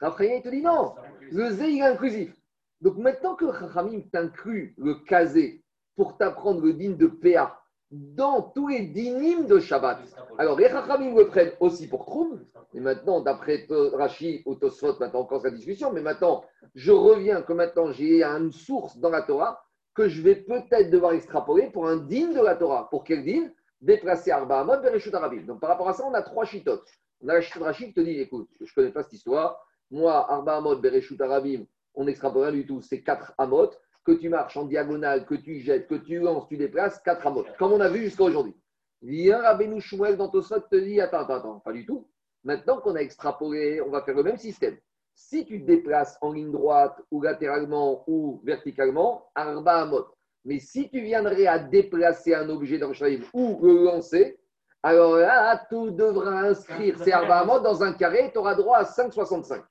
Rabbi 0.00 0.26
il 0.26 0.42
te 0.42 0.48
dit 0.48 0.62
non, 0.62 0.94
le 1.30 1.50
Zé, 1.50 1.70
il 1.70 1.78
est 1.78 1.82
inclusif. 1.86 2.34
Donc 2.80 2.96
maintenant 2.96 3.34
que 3.34 3.52
Chachamim 3.52 4.00
t'inclut 4.12 4.74
le 4.78 4.94
Kazé 5.06 5.62
pour 5.94 6.16
t'apprendre 6.16 6.62
le 6.62 6.72
din 6.72 6.92
de 6.92 7.06
PA 7.06 7.58
dans 7.90 8.40
tous 8.40 8.68
les 8.68 8.86
dinim 8.86 9.44
de 9.46 9.58
Shabbat, 9.60 9.98
alors 10.38 10.58
les 10.58 10.68
Chachamim 10.70 11.14
le 11.14 11.28
prennent 11.28 11.52
aussi 11.60 11.86
pour 11.86 12.06
Troum. 12.06 12.42
Et 12.74 12.80
maintenant, 12.80 13.20
d'après 13.20 13.66
To- 13.66 13.90
Rashi 13.94 14.42
ou 14.46 14.54
Tosfot, 14.54 14.98
maintenant 14.98 15.20
encore 15.20 15.44
la 15.44 15.50
discussion, 15.50 15.92
mais 15.92 16.00
maintenant, 16.00 16.42
je 16.74 16.90
reviens 16.90 17.42
que 17.42 17.52
maintenant 17.52 17.92
j'ai 17.92 18.22
une 18.24 18.50
source 18.50 18.96
dans 18.96 19.10
la 19.10 19.20
Torah 19.20 19.62
que 19.94 20.08
je 20.08 20.22
vais 20.22 20.36
peut-être 20.36 20.90
devoir 20.90 21.12
extrapoler 21.12 21.70
pour 21.70 21.86
un 21.86 21.96
digne 21.96 22.34
de 22.34 22.40
la 22.40 22.56
Torah. 22.56 22.88
Pour 22.90 23.04
quel 23.04 23.24
digne 23.24 23.50
Déplacer 23.80 24.30
Arba 24.30 24.60
Amot, 24.60 24.80
Bereshut 24.80 25.12
Arabim. 25.12 25.42
Donc 25.42 25.60
par 25.60 25.70
rapport 25.70 25.88
à 25.88 25.92
ça, 25.92 26.04
on 26.06 26.14
a 26.14 26.22
trois 26.22 26.44
chitotes. 26.44 26.88
On 27.20 27.28
a 27.28 27.34
la 27.34 27.40
chitote 27.40 27.64
Rachid 27.64 27.88
qui 27.88 27.94
te 27.94 28.00
dit 28.00 28.20
écoute, 28.20 28.48
je 28.60 28.64
ne 28.64 28.74
connais 28.74 28.92
pas 28.92 29.02
cette 29.02 29.12
histoire. 29.12 29.58
Moi, 29.90 30.12
Arba 30.30 30.56
Amot, 30.56 30.76
Bereshut 30.76 31.20
Arabim, 31.20 31.64
on 31.94 32.04
n'extrapole 32.04 32.44
rien 32.44 32.52
du 32.52 32.66
tout. 32.66 32.80
C'est 32.80 33.02
quatre 33.02 33.34
Amot. 33.38 33.70
Que 34.04 34.12
tu 34.12 34.28
marches 34.28 34.56
en 34.56 34.64
diagonale, 34.64 35.26
que 35.26 35.36
tu 35.36 35.60
jettes, 35.60 35.86
que 35.86 35.94
tu 35.94 36.18
lances, 36.18 36.48
tu 36.48 36.56
déplaces, 36.56 37.00
quatre 37.02 37.26
Amot. 37.26 37.44
Comme 37.58 37.72
on 37.72 37.80
a 37.80 37.88
vu 37.88 38.00
jusqu'à 38.00 38.24
aujourd'hui. 38.24 38.56
Viens 39.02 39.40
Rabbeinu 39.42 39.80
Shmuel 39.80 40.16
dans 40.16 40.28
Tosot 40.28 40.60
te 40.70 40.76
dit 40.76 41.00
attends, 41.00 41.20
attends, 41.20 41.34
attends, 41.34 41.60
pas 41.60 41.72
du 41.72 41.84
tout. 41.84 42.08
Maintenant 42.44 42.80
qu'on 42.80 42.94
a 42.94 43.00
extrapolé, 43.00 43.80
on 43.80 43.90
va 43.90 44.02
faire 44.02 44.14
le 44.14 44.22
même 44.22 44.38
système. 44.38 44.76
Si 45.14 45.44
tu 45.44 45.60
te 45.60 45.66
déplaces 45.66 46.16
en 46.20 46.32
ligne 46.32 46.52
droite 46.52 47.00
ou 47.10 47.22
latéralement 47.22 48.04
ou 48.06 48.40
verticalement, 48.44 49.30
Arba 49.34 49.82
Amot. 49.82 50.06
Mais 50.44 50.58
si 50.58 50.90
tu 50.90 51.00
viendrais 51.00 51.46
à 51.46 51.58
déplacer 51.58 52.34
un 52.34 52.48
objet 52.48 52.78
dans 52.78 52.88
le 52.88 52.94
Shalim 52.94 53.22
ou 53.32 53.58
le 53.62 53.84
lancer, 53.84 54.38
alors 54.82 55.16
là, 55.16 55.64
tu 55.68 55.92
devras 55.92 56.48
inscrire 56.48 56.98
ces 56.98 57.12
Arba 57.12 57.40
Amot 57.40 57.60
dans 57.60 57.82
un 57.82 57.92
carré 57.92 58.26
et 58.26 58.32
tu 58.32 58.38
auras 58.38 58.54
droit 58.54 58.78
à 58.78 58.84
5,65. 58.84 59.62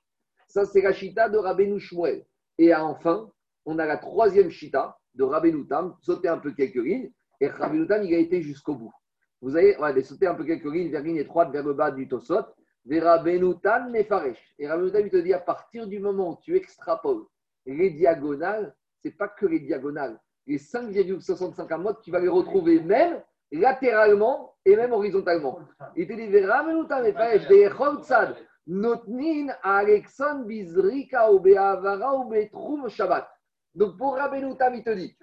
Ça, 0.47 0.65
c'est 0.65 0.81
la 0.81 0.93
chita 0.93 1.29
de 1.29 1.37
Rabbeinu 1.37 1.79
Shmuel. 1.79 2.25
Et 2.57 2.73
enfin, 2.73 3.29
on 3.65 3.79
a 3.79 3.85
la 3.85 3.97
troisième 3.97 4.49
chita 4.49 4.97
de 5.15 5.23
Rabbeinu 5.23 5.67
Tam, 5.67 5.95
sauter 6.01 6.27
un 6.27 6.37
peu 6.37 6.51
quelques 6.51 6.75
lignes, 6.75 7.11
et 7.39 7.47
Rabbeinu 7.47 7.87
Tam, 7.87 8.03
il 8.03 8.13
a 8.13 8.17
été 8.17 8.41
jusqu'au 8.41 8.75
bout. 8.75 8.93
Vous 9.41 9.55
ouais, 9.55 10.03
sauter 10.03 10.27
un 10.27 10.35
peu 10.35 10.43
quelques 10.43 10.71
lignes 10.71 10.91
vers 10.91 11.01
ligne 11.01 11.17
étroite 11.17 11.51
vers 11.51 11.63
le 11.63 11.73
bas 11.73 11.91
du 11.91 12.07
Tosot, 12.07 12.45
Mefaresh. 12.85 14.53
Et 14.59 14.67
Tam, 14.67 14.83
il 14.83 15.09
te 15.09 15.17
dit, 15.17 15.33
à 15.33 15.39
partir 15.39 15.87
du 15.87 15.99
moment 15.99 16.31
où 16.31 16.37
tu 16.41 16.55
extrapoles 16.55 17.23
les 17.65 17.91
diagonales, 17.91 18.75
ce 19.01 19.07
n'est 19.07 19.13
pas 19.13 19.27
que 19.27 19.45
les 19.45 19.59
diagonales. 19.59 20.19
Les 20.47 20.57
5,65 20.57 21.71
amotes, 21.71 22.01
tu 22.01 22.11
vas 22.11 22.19
les 22.19 22.27
retrouver 22.27 22.79
même 22.79 23.21
latéralement 23.51 24.55
et 24.65 24.75
même 24.75 24.93
horizontalement. 24.93 25.59
Il 25.95 26.07
te 26.07 26.13
dit, 26.13 26.27
Veramenutam 26.27 27.05
efesh 27.05 27.47
be'echol 27.47 28.01
tzad, 28.03 28.35
notnin 28.67 29.53
alexon 29.63 30.43
bizrika 30.45 31.31
ou 31.31 31.39
be'avara 31.39 32.15
ou 32.15 32.25
be'trum 32.25 32.89
shabbat. 32.89 33.27
Donc 33.75 33.97
pour 33.97 34.15
Tam, 34.15 34.75
il 34.75 34.83
te 34.83 34.89
dit, 34.91 35.15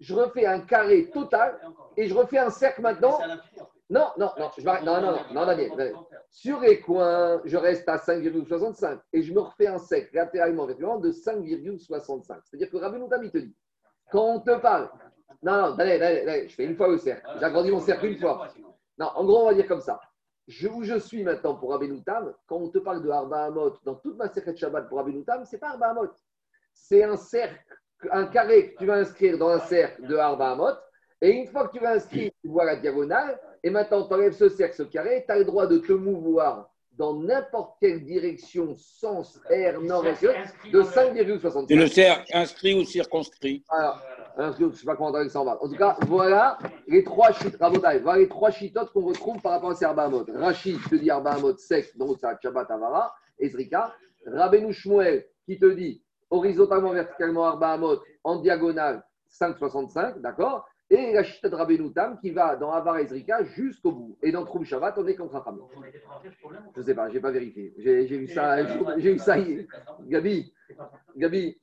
je 0.00 0.14
refais 0.14 0.46
un 0.46 0.60
carré 0.60 1.10
total 1.10 1.58
et 1.96 2.08
je 2.08 2.14
refais 2.14 2.38
un 2.38 2.50
cercle 2.50 2.82
maintenant. 2.82 3.18
Non, 3.90 4.08
non, 4.18 4.30
non, 4.38 4.50
je 4.56 4.64
non, 4.64 4.84
non, 4.84 5.00
non, 5.00 5.18
non, 5.32 5.46
Daniel. 5.46 5.94
Sur 6.30 6.60
les 6.60 6.80
coins, 6.80 7.40
je 7.44 7.56
reste 7.56 7.88
à 7.88 7.96
5,65 7.96 9.00
et 9.14 9.22
je 9.22 9.32
me 9.32 9.40
refais 9.40 9.66
un 9.66 9.78
cercle 9.78 10.14
latéralement 10.14 10.66
verticalement 10.66 10.98
de 10.98 11.10
5,65. 11.10 12.40
C'est-à-dire 12.44 12.70
que 12.70 12.76
Tam, 12.76 13.24
il 13.24 13.30
te 13.30 13.38
dit, 13.38 13.56
quand 14.10 14.24
on 14.24 14.40
te 14.40 14.54
parle, 14.60 14.90
non, 15.42 15.70
non, 15.70 15.74
Daniel, 15.74 16.00
Daniel, 16.00 16.48
je 16.48 16.54
fais 16.54 16.64
une 16.64 16.76
fois 16.76 16.88
le 16.88 16.98
cercle, 16.98 17.26
j'agrandis 17.40 17.70
mon 17.70 17.80
cercle 17.80 18.06
une 18.06 18.18
fois. 18.18 18.48
Non, 18.98 19.06
en 19.14 19.24
gros, 19.24 19.42
on 19.42 19.46
va 19.46 19.54
dire 19.54 19.66
comme 19.66 19.80
ça. 19.80 19.98
Je, 20.48 20.68
où 20.68 20.82
je 20.82 20.98
suis 20.98 21.22
maintenant 21.22 21.54
pour 21.54 21.70
Rabbeinu 21.70 22.02
Tam, 22.02 22.34
quand 22.46 22.56
on 22.56 22.68
te 22.68 22.78
parle 22.78 23.02
de 23.02 23.08
Arba 23.10 23.44
Hamot, 23.44 23.78
dans 23.84 23.94
toute 23.94 24.16
ma 24.16 24.28
cercle 24.28 24.52
de 24.52 24.58
Shabbat 24.58 24.88
pour 24.88 24.98
Rabbeinu 24.98 25.24
Tam, 25.24 25.44
c'est 25.44 25.58
pas 25.58 25.70
Arba 25.70 25.90
Hamot. 25.90 26.10
C'est 26.74 27.04
un 27.04 27.16
cercle, 27.16 27.74
un 28.10 28.26
carré 28.26 28.72
que 28.72 28.78
tu 28.78 28.86
vas 28.86 28.96
inscrire 28.96 29.38
dans 29.38 29.48
un 29.48 29.60
cercle 29.60 30.06
de 30.06 30.16
Arba 30.16 30.52
Hamot. 30.52 30.76
Et 31.20 31.30
une 31.30 31.46
fois 31.48 31.68
que 31.68 31.76
tu 31.76 31.82
vas 31.82 31.92
inscrire, 31.92 32.30
tu 32.40 32.48
vois 32.48 32.64
la 32.64 32.76
diagonale. 32.76 33.38
Et 33.62 33.70
maintenant, 33.70 34.06
tu 34.06 34.14
enlèves 34.14 34.34
ce 34.34 34.48
cercle, 34.48 34.76
ce 34.76 34.82
carré, 34.84 35.24
tu 35.26 35.32
as 35.32 35.38
le 35.38 35.44
droit 35.44 35.66
de 35.66 35.78
te 35.78 35.92
mouvoir 35.92 36.70
dans 36.92 37.14
n'importe 37.14 37.76
quelle 37.80 38.04
direction, 38.04 38.74
sens, 38.74 39.40
R, 39.50 39.80
nord, 39.80 40.04
est, 40.06 40.20
de 40.72 40.82
5,65. 40.82 41.66
C'est 41.68 41.74
le 41.76 41.86
cercle 41.86 42.30
inscrit 42.34 42.74
ou 42.74 42.84
circonscrit. 42.84 43.64
Alors, 43.68 44.02
hein, 44.36 44.52
je 44.58 44.64
ne 44.64 44.72
sais 44.72 44.84
pas 44.84 44.96
comment 44.96 45.12
on 45.16 45.28
ça 45.28 45.40
en 45.40 45.44
va. 45.44 45.58
En 45.62 45.68
tout 45.68 45.76
cas, 45.76 45.96
voilà 46.08 46.58
les 46.88 47.04
trois 47.04 47.30
chit- 47.32 47.54
Rabotai, 47.60 48.00
voilà 48.00 48.18
les 48.18 48.28
trois 48.28 48.50
chitotes 48.50 48.90
qu'on 48.92 49.02
retrouve 49.06 49.40
par 49.40 49.52
rapport 49.52 49.70
à 49.70 49.74
ces 49.76 49.84
Arbahamot. 49.84 50.26
Rachid 50.34 50.78
te 50.90 50.96
dit 50.96 51.08
Arbahamot 51.10 51.56
sec, 51.56 51.96
donc 51.96 52.16
c'est 52.20 52.26
Shabbat 52.42 52.68
Avara, 52.70 53.14
Ezrika. 53.38 53.94
Rabbeinu 54.26 54.72
Shmuel 54.72 55.24
qui 55.46 55.58
te 55.58 55.66
dit 55.66 56.02
horizontalement, 56.30 56.90
verticalement 56.92 57.44
Arbahamot, 57.44 57.98
en 58.24 58.36
diagonale 58.40 59.04
5,65, 59.30 60.20
d'accord 60.20 60.66
Et 60.90 61.12
la 61.12 61.22
chita 61.22 61.48
de 61.50 61.54
Rabbeinu 61.54 61.92
Tam 61.92 62.18
qui 62.18 62.30
va 62.30 62.56
dans 62.56 62.72
Avara 62.72 63.02
Ezrika 63.02 63.44
jusqu'au 63.44 63.92
bout. 63.92 64.18
Et 64.22 64.32
dans 64.32 64.44
Troum 64.46 64.64
Shabbat, 64.64 64.96
on 64.96 65.06
est 65.06 65.16
contre 65.16 65.34
Racham. 65.34 65.60
Je 66.74 66.80
ne 66.80 66.84
sais 66.84 66.94
pas, 66.94 67.08
je 67.10 67.14
n'ai 67.14 67.20
pas 67.20 67.30
vérifié. 67.30 67.74
J'ai 67.76 68.06
vu 68.06 68.26
ça, 68.28 68.64
j'ai 68.96 69.12
vu 69.12 69.18
ça 69.18 69.36
hier. 69.38 69.66
Gabi, 70.06 70.52
Gabi, 71.16 71.60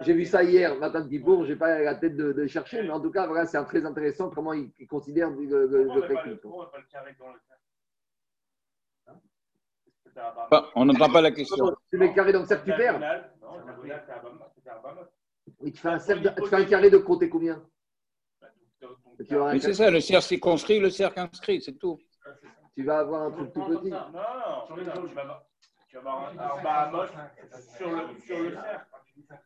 j'ai 0.00 0.14
vu 0.14 0.24
ça 0.24 0.42
hier, 0.42 0.74
matin 0.78 1.02
de 1.02 1.08
Kippour, 1.10 1.44
je 1.44 1.52
n'ai 1.52 1.58
pas 1.58 1.78
la 1.80 1.94
tête 1.94 2.16
de, 2.16 2.32
de 2.32 2.46
chercher, 2.46 2.82
mais 2.82 2.90
en 2.90 3.00
tout 3.00 3.10
cas, 3.10 3.26
voilà, 3.26 3.44
c'est 3.46 3.62
très 3.64 3.84
intéressant 3.84 4.30
comment 4.30 4.52
ils 4.54 4.70
ils 4.78 4.86
considèrent 4.88 5.30
le, 5.30 5.44
le, 5.44 5.66
le 5.66 5.90
on 5.90 5.94
fait 5.94 6.00
pas 6.00 6.22
technique. 6.22 6.26
le- 6.26 6.36
pourquoi 6.40 6.64
on 6.64 6.66
fait 6.66 6.72
pas 6.72 6.78
le 6.78 6.86
carré 6.90 7.14
dans 7.18 7.28
le 7.32 7.38
cercle 7.46 7.60
Hein? 9.06 10.70
On 10.74 10.84
n'entend 10.86 11.10
pas 11.12 11.20
la 11.20 11.32
question. 11.32 11.74
Tu 11.90 11.98
mets 11.98 12.08
le 12.08 12.14
carré 12.14 12.32
dans 12.32 12.40
le 12.40 12.46
cercle, 12.46 12.70
tu 12.70 12.76
perds. 12.76 13.00
Tu 15.64 15.72
fais 15.80 15.88
un, 15.88 15.98
cercle, 15.98 16.22
de- 16.22 16.40
tu 16.42 16.48
fais 16.48 16.56
un 16.56 16.64
carré 16.64 16.90
de 16.90 16.98
côté 16.98 17.28
combien 17.28 17.62
Bah, 18.40 18.48
donc, 18.80 18.90
donc, 18.90 19.03
donc, 19.03 19.03
tu, 19.22 19.34
Mais 19.36 19.60
c'est 19.60 19.74
ça, 19.74 19.90
le 19.90 20.00
cercle 20.00 20.24
circonscrit, 20.26 20.78
le 20.80 20.90
cercle 20.90 21.20
inscrit, 21.20 21.60
c'est 21.62 21.78
tout. 21.78 21.98
tu 22.74 22.84
vas 22.84 22.98
avoir 22.98 23.22
un 23.24 23.30
truc 23.30 23.52
tout 23.52 23.60
petit. 23.62 23.90
Non, 23.90 23.98
non, 24.12 24.66
sur 24.66 24.76
les 24.76 24.88
autres, 24.88 25.08
tu 25.08 25.14
vas 25.14 25.22
avoir- 25.22 25.42
tu 25.88 25.96
vas 25.96 26.00
avoir 26.00 26.28
un- 26.28 26.58
un 26.58 26.62
Bahamas 26.62 27.10
sur 27.76 27.90
le, 27.90 27.96
sur 28.26 28.38
le 28.38 28.50
cercle. 28.50 28.86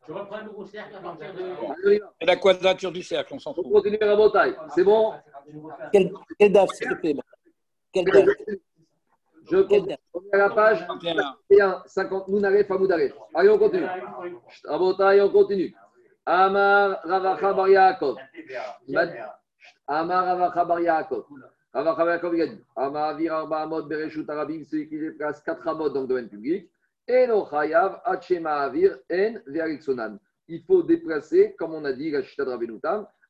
Tu 0.07 0.13
reprends 0.13 0.37
un 0.37 0.43
nouveau 0.45 0.65
cercle 0.67 0.97
à 0.97 1.01
partir 1.01 1.35
de. 1.35 1.43
On. 1.63 1.75
C'est 2.21 2.27
la 2.27 2.37
quadrature 2.37 2.91
du 2.93 3.03
cercle, 3.03 3.35
on 3.35 3.39
s'en 3.39 3.51
On 3.51 3.55
fout. 3.55 3.71
continue 3.73 3.99
à 4.01 4.07
la 4.07 4.31
taille. 4.31 4.57
C'est 4.75 4.85
bon 4.85 5.13
Quel, 5.93 6.11
quel 6.39 6.53
DAF, 6.53 6.71
s'il 6.71 6.89
te 6.89 6.95
plaît 6.95 7.15
Quel 7.93 8.05
DAF 8.07 8.27
Je 9.51 9.59
continue. 9.59 9.97
On 10.15 10.21
est 10.23 10.35
à 10.35 10.39
la 10.39 10.51
page 10.51 10.85
31. 10.87 11.15
51, 11.51 11.83
50, 11.87 12.29
Mounaref, 12.29 12.71
Amoudaref. 12.71 13.13
Allez, 13.35 13.49
on 13.51 13.59
continue. 13.59 13.87
Rabotai, 14.65 15.21
on 15.21 15.31
continue. 15.31 15.75
Amar 16.25 17.01
Ravacha 17.05 17.53
Bar 17.53 17.69
Yaakov. 17.69 18.17
Amar 19.87 20.25
Ravacha 20.25 20.65
Bar 20.65 20.81
Yaakov. 20.81 21.25
Ravacha 21.73 21.97
Bar 21.97 22.09
Yaakov, 22.09 22.35
il 22.35 22.43
a 22.43 22.47
dit 22.47 22.65
Amar 22.77 23.05
Avir 23.11 23.35
Arba 23.35 23.63
Amod 23.63 23.89
Bereshut 23.89 24.29
Arabim, 24.29 24.65
celui 24.65 24.89
qui 24.89 24.99
déplace 24.99 25.43
4 25.43 25.67
amod 25.69 25.93
dans 25.93 26.03
le 26.03 26.07
domaine 26.07 26.29
public. 26.29 26.71
Eno 27.09 27.47
Chayav 27.47 28.01
Hachema 28.05 28.63
Avir 28.63 28.99
En 29.11 29.35
Ve'ariksonan. 29.47 30.19
Il 30.49 30.63
faut 30.65 30.83
déplacer, 30.83 31.55
comme 31.59 31.75
on 31.75 31.85
a 31.85 31.93
dit, 31.93 32.11
la 32.11 32.23
Chita 32.23 32.45
de 32.45 32.51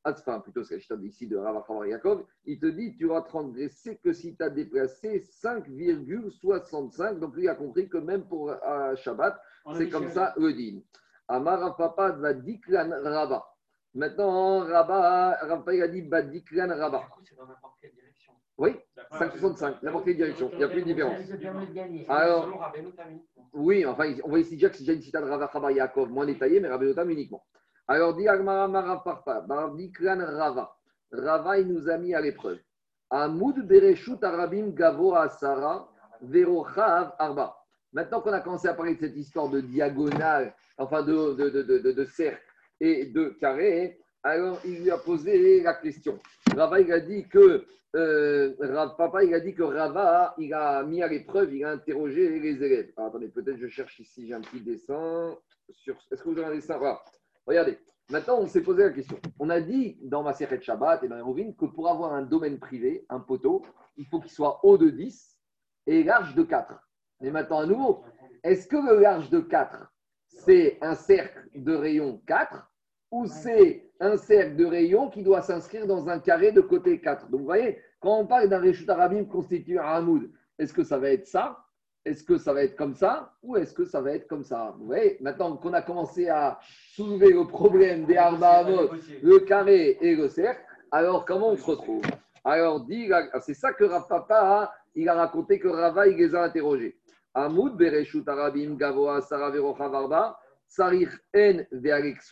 enfin 0.05 0.41
plutôt 0.41 0.63
c'est 0.65 0.75
la 0.75 0.81
Chita 0.81 0.95
ici 1.03 1.27
de 1.27 1.37
Ravacha 1.37 1.73
Bar 1.73 1.87
Yaakov, 1.87 2.25
il 2.45 2.59
te 2.59 2.67
dit 2.67 2.95
tu 2.97 3.07
auras 3.07 3.23
transgressé 3.23 3.99
que 4.03 4.13
si 4.13 4.37
tu 4.37 4.43
as 4.43 4.51
déplacé 4.51 5.21
5,65. 5.21 7.19
Donc 7.19 7.35
lui 7.37 7.49
a 7.49 7.55
compris 7.55 7.89
que 7.89 7.99
même 7.99 8.25
pour 8.27 8.51
euh, 8.51 8.97
Shabbat, 8.97 9.41
c'est 9.77 9.89
comme 9.89 10.09
ça 10.11 10.35
le 10.37 10.53
din. 10.53 10.81
Amar 11.29 11.77
Papa 11.77 12.13
va 12.13 12.33
diklan 12.33 12.91
Rava. 13.03 13.45
Maintenant, 13.95 14.61
Rava, 14.61 15.37
Rava 15.41 15.75
il 15.75 15.83
a 15.83 15.89
dit 15.89 16.03
Badiklan 16.03 16.69
Rava. 16.69 17.03
C'est 17.25 17.37
dans 17.37 17.47
n'importe 17.47 17.75
quelle 17.81 17.93
direction. 17.95 18.33
Oui, 18.59 18.77
5,65, 19.13 19.77
n'importe 19.83 20.05
quelle 20.05 20.17
direction. 20.17 20.51
Il 20.53 20.59
n'y 20.59 20.65
a 20.65 20.69
plus 20.69 20.83
de 20.83 20.87
différence. 20.87 21.19
Alors- 22.09 22.59
Rabbeinu. 22.59 22.93
Oui, 23.55 23.87
enfin, 23.87 24.13
on 24.25 24.29
voit 24.29 24.41
ici 24.41 24.55
déjà 24.55 24.69
que 24.69 24.77
c'est 24.77 24.83
déjà 24.83 24.93
une 24.93 25.03
cita 25.03 25.21
de 25.21 25.27
Rava 25.29 25.49
Chaba 25.53 25.73
Yaakov, 25.73 26.11
moins 26.11 26.27
détaillée, 26.27 26.61
mais 26.61 26.69
Yotam 26.69 27.11
uniquement. 27.11 27.43
Alors, 27.87 28.15
dit 28.15 28.29
Agmara 28.29 28.69
Mara 28.69 29.03
Parpa, 29.03 29.41
Bardiklan 29.41 30.19
Rava. 30.25 30.77
Rava, 31.11 31.59
il 31.59 31.69
nous 31.69 31.89
a 31.89 31.97
mis 31.97 32.15
à 32.15 32.21
l'épreuve. 32.21 32.59
Amoud 33.11 33.67
Bereshut 33.67 34.23
Arabim 34.23 34.71
Gavo 34.75 35.15
Asara 35.15 35.89
Verochav 36.21 37.15
Arba. 37.19 37.57
Maintenant 37.93 38.21
qu'on 38.21 38.33
a 38.35 38.41
commencé 38.41 38.69
à 38.69 38.75
parler 38.75 38.97
de 38.97 39.01
cette 39.01 39.17
histoire 39.17 39.49
de 39.49 39.61
diagonale, 39.63 40.55
enfin 40.77 41.03
de, 41.03 41.33
de, 41.33 41.49
de, 41.49 41.63
de, 41.63 41.79
de- 41.79 41.93
de 41.93 42.05
cercle 42.05 42.45
et 42.81 43.07
de 43.07 43.37
carré, 43.41 43.99
alors 44.23 44.61
il 44.65 44.83
lui 44.83 44.91
a 44.91 44.99
posé 44.99 45.63
la 45.63 45.75
question. 45.75 46.19
Rava, 46.57 46.81
il 46.81 46.93
a 46.93 47.01
dit 47.01 47.29
que 47.29 47.65
euh, 47.97 48.55
papa, 48.97 49.25
il 49.25 49.35
a 49.35 49.41
dit 49.41 49.55
que 49.55 49.63
Rava, 49.63 50.35
il 50.39 50.53
a 50.53 50.83
mis 50.85 51.03
à 51.03 51.09
l'épreuve, 51.09 51.55
il 51.55 51.65
a 51.65 51.71
interrogé 51.71 52.39
les 52.39 52.63
élèves. 52.63 52.93
Alors, 52.97 53.11
attendez, 53.11 53.29
peut-être 53.29 53.57
je 53.57 53.69
cherche 53.69 53.99
ici, 54.01 54.27
j'ai 54.27 54.35
un 54.35 54.41
petit 54.41 54.61
dessin. 54.61 55.37
Est-ce 55.69 56.23
que 56.23 56.29
vous 56.29 56.39
avez 56.39 56.53
un 56.53 56.55
dessin? 56.55 56.79
Voilà. 56.79 57.01
Regardez, 57.47 57.79
maintenant 58.11 58.39
on 58.41 58.47
s'est 58.47 58.63
posé 58.63 58.83
la 58.83 58.91
question. 58.91 59.19
On 59.39 59.49
a 59.49 59.61
dit 59.61 59.99
dans 60.03 60.23
ma 60.23 60.33
de 60.33 60.63
Shabbat 60.63 61.03
et 61.03 61.09
dans 61.09 61.35
les 61.35 61.55
que 61.55 61.65
pour 61.65 61.89
avoir 61.89 62.13
un 62.13 62.23
domaine 62.23 62.59
privé, 62.59 63.07
un 63.09 63.21
poteau, 63.21 63.65
il 63.97 64.07
faut 64.07 64.21
qu'il 64.21 64.31
soit 64.31 64.61
haut 64.65 64.77
de 64.77 64.91
10 64.91 65.39
et 65.87 66.05
large 66.05 66.35
de 66.35 66.43
4. 66.43 66.79
Mais 67.21 67.31
maintenant 67.31 67.61
à 67.61 67.67
nouveau, 67.67 68.05
est-ce 68.43 68.67
que 68.67 68.77
le 68.77 69.01
large 69.01 69.31
de 69.31 69.41
4, 69.41 69.91
c'est 70.29 70.79
un 70.81 70.95
cercle 70.95 71.49
de 71.55 71.75
rayon 71.75 72.21
4 72.27 72.71
ou 73.11 73.27
c'est 73.27 73.91
un 74.01 74.17
cercle 74.17 74.57
de 74.57 74.65
rayon 74.65 75.09
qui 75.09 75.23
doit 75.23 75.43
s'inscrire 75.43 75.87
dans 75.87 76.09
un 76.09 76.19
carré 76.21 76.53
de 76.53 76.61
côté 76.61 77.01
4. 77.01 77.29
Donc, 77.31 77.41
vous 77.41 77.47
voyez, 77.47 77.79
quand 78.01 78.19
on 78.19 78.27
parle 78.27 78.49
d'un 78.49 78.61
Réchut 78.61 78.89
Arabim 78.89 79.25
constitué 79.25 79.79
un 79.79 79.85
Hamoud, 79.85 80.31
est-ce 80.59 80.73
que 80.73 80.85
ça 80.85 80.99
va 80.99 81.11
être 81.11 81.27
ça? 81.27 81.65
Est-ce 82.05 82.23
que 82.23 82.39
ça 82.39 82.53
va 82.53 82.63
être 82.63 82.77
comme 82.77 82.95
ça? 82.95 83.35
Ou 83.43 83.57
est-ce 83.57 83.75
que 83.75 83.85
ça 83.85 84.01
va 84.01 84.13
être 84.13 84.29
comme 84.29 84.45
ça? 84.45 84.75
Vous 84.79 84.87
voyez, 84.87 85.19
maintenant 85.21 85.57
qu'on 85.57 85.73
a 85.73 85.83
commencé 85.83 86.29
à 86.29 86.59
soulever 86.95 87.33
le 87.33 87.47
problème 87.47 88.05
des 88.05 88.17
Arba 88.17 88.65
le 89.23 89.39
carré 89.41 89.99
et 90.01 90.15
le 90.15 90.29
cercle, 90.29 90.63
alors 90.91 91.25
comment 91.25 91.51
on 91.51 91.57
se 91.57 91.65
retrouve? 91.65 92.03
Alors, 92.45 92.81
dit, 92.81 93.11
c'est 93.41 93.55
ça 93.55 93.73
que 93.73 93.85
Rav 93.85 94.07
Papa, 94.09 94.73
il 94.95 95.09
a 95.09 95.15
raconté 95.15 95.59
que 95.59 95.69
Rava, 95.69 96.07
il 96.07 96.17
les 96.17 96.35
a 96.35 96.45
interrogés. 96.45 96.97
Sarich 100.69 101.11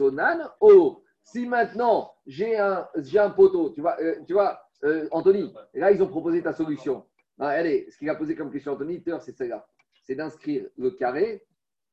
en. 0.00 0.50
Oh, 0.60 1.02
si 1.22 1.46
maintenant 1.46 2.12
j'ai 2.26 2.56
un, 2.56 2.86
j'ai 2.96 3.18
un 3.18 3.30
poteau, 3.30 3.70
tu 3.70 3.80
vois, 3.80 4.00
euh, 4.00 4.16
tu 4.26 4.32
vois 4.34 4.60
euh, 4.84 5.08
Anthony, 5.10 5.52
là 5.74 5.90
ils 5.90 6.02
ont 6.02 6.08
proposé 6.08 6.42
ta 6.42 6.52
solution. 6.52 7.04
Ah, 7.38 7.48
allez, 7.48 7.86
ce 7.90 7.98
qu'il 7.98 8.08
a 8.08 8.14
posé 8.14 8.34
comme 8.34 8.50
question 8.50 8.72
Anthony, 8.72 9.02
c'est 9.20 9.36
celle-là. 9.36 9.66
C'est 10.02 10.14
d'inscrire 10.14 10.66
le 10.78 10.90
carré 10.90 11.44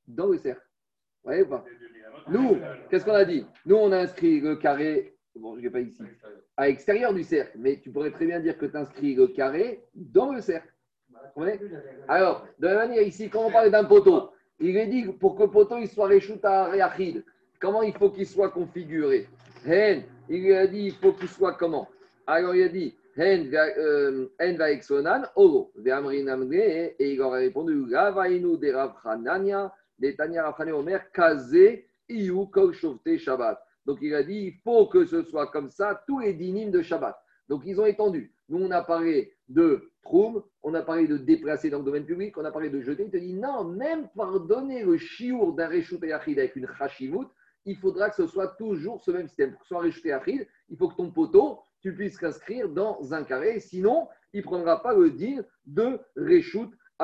dans 0.07 0.27
le 0.27 0.37
cercle. 0.37 0.65
Vous 1.23 1.29
voyez 1.29 1.43
ou 1.43 1.49
pas? 1.49 1.65
Nous, 2.29 2.57
qu'est-ce 2.89 3.05
qu'on 3.05 3.13
a 3.13 3.25
dit? 3.25 3.45
Nous, 3.65 3.75
on 3.75 3.91
a 3.91 3.99
inscrit 3.99 4.39
le 4.39 4.55
carré, 4.55 5.17
bon, 5.35 5.57
je 5.57 5.65
ne 5.65 5.69
pas 5.69 5.79
ici, 5.79 6.03
à 6.55 6.67
l'extérieur 6.67 7.13
du 7.13 7.23
cercle, 7.23 7.57
mais 7.57 7.79
tu 7.79 7.91
pourrais 7.91 8.11
très 8.11 8.25
bien 8.25 8.39
dire 8.39 8.57
que 8.57 8.65
tu 8.65 8.77
inscris 8.77 9.15
le 9.15 9.27
carré 9.27 9.83
dans 9.95 10.31
le 10.31 10.41
cercle. 10.41 10.72
Voyez 11.35 11.59
Alors, 12.07 12.45
de 12.59 12.67
la 12.67 12.75
manière, 12.75 13.01
ici, 13.01 13.29
quand 13.29 13.45
on 13.45 13.51
parle 13.51 13.71
d'un 13.71 13.83
poteau, 13.83 14.29
il 14.59 14.77
est 14.77 14.87
dit 14.87 15.05
pour 15.05 15.35
que 15.35 15.43
le 15.43 15.49
poteau 15.49 15.77
il 15.77 15.87
soit 15.87 16.07
réchout 16.07 16.39
à 16.43 16.65
réachid, 16.69 17.23
comment 17.59 17.81
il 17.81 17.93
faut 17.93 18.09
qu'il 18.09 18.27
soit 18.27 18.49
configuré 18.51 19.27
Hen, 19.65 20.03
il 20.29 20.43
lui 20.43 20.53
a 20.55 20.67
dit 20.67 20.85
il 20.85 20.93
faut 20.93 21.13
qu'il 21.13 21.27
soit 21.29 21.53
comment 21.53 21.87
Alors 22.27 22.55
il 22.55 22.63
a 22.63 22.69
dit 22.69 22.95
Hen 23.15 23.49
va- 23.49 23.77
euh, 23.77 24.27
exonan, 24.39 25.23
oro, 25.35 25.71
amne, 25.85 26.53
et 26.53 26.95
il 26.99 27.21
aurait 27.21 27.41
répondu 27.41 27.85
Gavainu 27.89 28.57
de 28.57 28.71
de 29.99 30.37
Rafane 30.39 30.71
Omer, 30.71 31.11
kaze 31.11 31.55
Iou 32.09 32.45
Kol 32.47 32.73
Shabbat. 32.73 33.59
Donc 33.85 33.99
il 34.01 34.15
a 34.15 34.23
dit, 34.23 34.45
il 34.47 34.53
faut 34.63 34.87
que 34.87 35.05
ce 35.05 35.23
soit 35.23 35.47
comme 35.47 35.69
ça, 35.69 36.03
tous 36.07 36.19
les 36.19 36.33
dynimes 36.33 36.71
de 36.71 36.81
Shabbat. 36.81 37.15
Donc 37.49 37.63
ils 37.65 37.79
ont 37.79 37.85
étendu. 37.85 38.33
Nous, 38.49 38.63
on 38.63 38.71
a 38.71 38.81
parlé 38.81 39.32
de 39.49 39.91
troum, 40.01 40.43
on 40.61 40.73
a 40.73 40.81
parlé 40.81 41.07
de 41.07 41.17
déplacer 41.17 41.69
dans 41.69 41.79
le 41.79 41.85
domaine 41.85 42.05
public, 42.05 42.37
on 42.37 42.45
a 42.45 42.51
parlé 42.51 42.69
de 42.69 42.81
jeter. 42.81 43.03
Il 43.03 43.11
te 43.11 43.17
dit, 43.17 43.33
non, 43.33 43.63
même 43.63 44.07
pardonner 44.15 44.83
le 44.83 44.97
chiour 44.97 45.53
d'un 45.53 45.71
Yachid 45.71 46.39
avec 46.39 46.55
une 46.55 46.67
Chashivut, 46.77 47.27
il 47.65 47.77
faudra 47.77 48.09
que 48.09 48.15
ce 48.15 48.27
soit 48.27 48.55
toujours 48.57 49.01
ce 49.01 49.11
même 49.11 49.27
système. 49.27 49.51
Pour 49.51 49.61
que 49.61 49.67
ce 49.67 49.75
soit 49.75 50.09
Yachid, 50.09 50.47
il 50.69 50.77
faut 50.77 50.89
que 50.89 50.95
ton 50.95 51.11
poteau, 51.11 51.59
tu 51.81 51.93
puisses 51.93 52.21
l'inscrire 52.21 52.69
dans 52.69 53.13
un 53.13 53.23
carré. 53.23 53.59
Sinon, 53.59 54.07
il 54.31 54.39
ne 54.39 54.43
prendra 54.43 54.81
pas 54.81 54.95
le 54.95 55.11
deal 55.11 55.45
de 55.65 55.99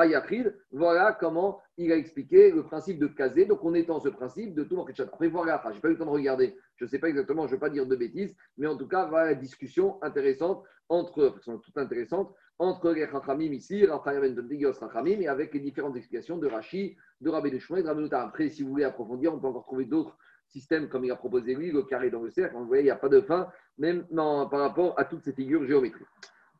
Ayachid. 0.00 0.56
Voilà 0.72 1.16
comment 1.18 1.60
il 1.76 1.92
a 1.92 1.96
expliqué 1.96 2.50
le 2.50 2.64
principe 2.64 2.98
de 2.98 3.06
Kazé. 3.06 3.44
Donc, 3.44 3.64
on 3.64 3.74
étend 3.74 4.00
ce 4.00 4.08
principe 4.08 4.54
de 4.54 4.64
tout 4.64 4.76
le 4.76 4.94
Shabbat. 4.94 5.12
Après, 5.12 5.28
voilà, 5.28 5.62
je 5.68 5.74
n'ai 5.74 5.80
pas 5.80 5.88
eu 5.88 5.92
le 5.92 5.98
temps 5.98 6.06
de 6.06 6.10
regarder. 6.10 6.56
Je 6.76 6.84
ne 6.84 6.90
sais 6.90 6.98
pas 6.98 7.08
exactement, 7.08 7.46
je 7.46 7.52
ne 7.52 7.56
veux 7.56 7.60
pas 7.60 7.70
dire 7.70 7.86
de 7.86 7.94
bêtises, 7.94 8.34
mais 8.56 8.66
en 8.66 8.76
tout 8.76 8.88
cas, 8.88 9.06
voilà 9.06 9.26
la 9.26 9.34
discussion 9.34 10.02
intéressante 10.02 10.64
entre, 10.88 11.36
sont 11.42 11.58
toutes 11.58 11.76
intéressantes, 11.76 12.34
entre 12.58 12.90
les 12.90 13.06
Chachamim 13.06 13.52
ici, 13.52 13.86
Raphaël 13.86 14.34
Ben 14.34 14.72
Chachamim, 14.72 15.20
et 15.20 15.28
avec 15.28 15.54
les 15.54 15.60
différentes 15.60 15.96
explications 15.96 16.36
de 16.36 16.46
Rashi, 16.46 16.96
de 17.20 17.30
Rabbi 17.30 17.58
Shmuel 17.58 17.80
et 17.80 17.82
de 17.84 17.88
Rabbi. 17.88 18.08
Après, 18.12 18.48
si 18.48 18.62
vous 18.62 18.70
voulez 18.70 18.84
approfondir, 18.84 19.34
on 19.34 19.38
peut 19.38 19.46
encore 19.46 19.64
trouver 19.64 19.84
d'autres 19.84 20.16
systèmes 20.46 20.88
comme 20.88 21.04
il 21.04 21.10
a 21.10 21.16
proposé 21.16 21.54
lui, 21.54 21.70
le 21.70 21.82
carré 21.82 22.10
dans 22.10 22.22
le 22.22 22.30
cercle. 22.30 22.56
Vous 22.56 22.66
voyez, 22.66 22.82
il 22.82 22.86
n'y 22.86 22.90
a 22.90 22.96
pas 22.96 23.08
de 23.08 23.20
fin, 23.20 23.48
même 23.78 24.06
par 24.50 24.60
rapport 24.60 24.98
à 24.98 25.04
toutes 25.04 25.22
ces 25.22 25.32
figures 25.32 25.64
géométriques. 25.64 26.06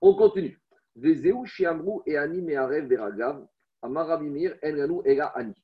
On 0.01 0.14
continue. 0.14 0.59
Et 2.07 2.16
Ani 2.16 2.57
Ani. 5.34 5.55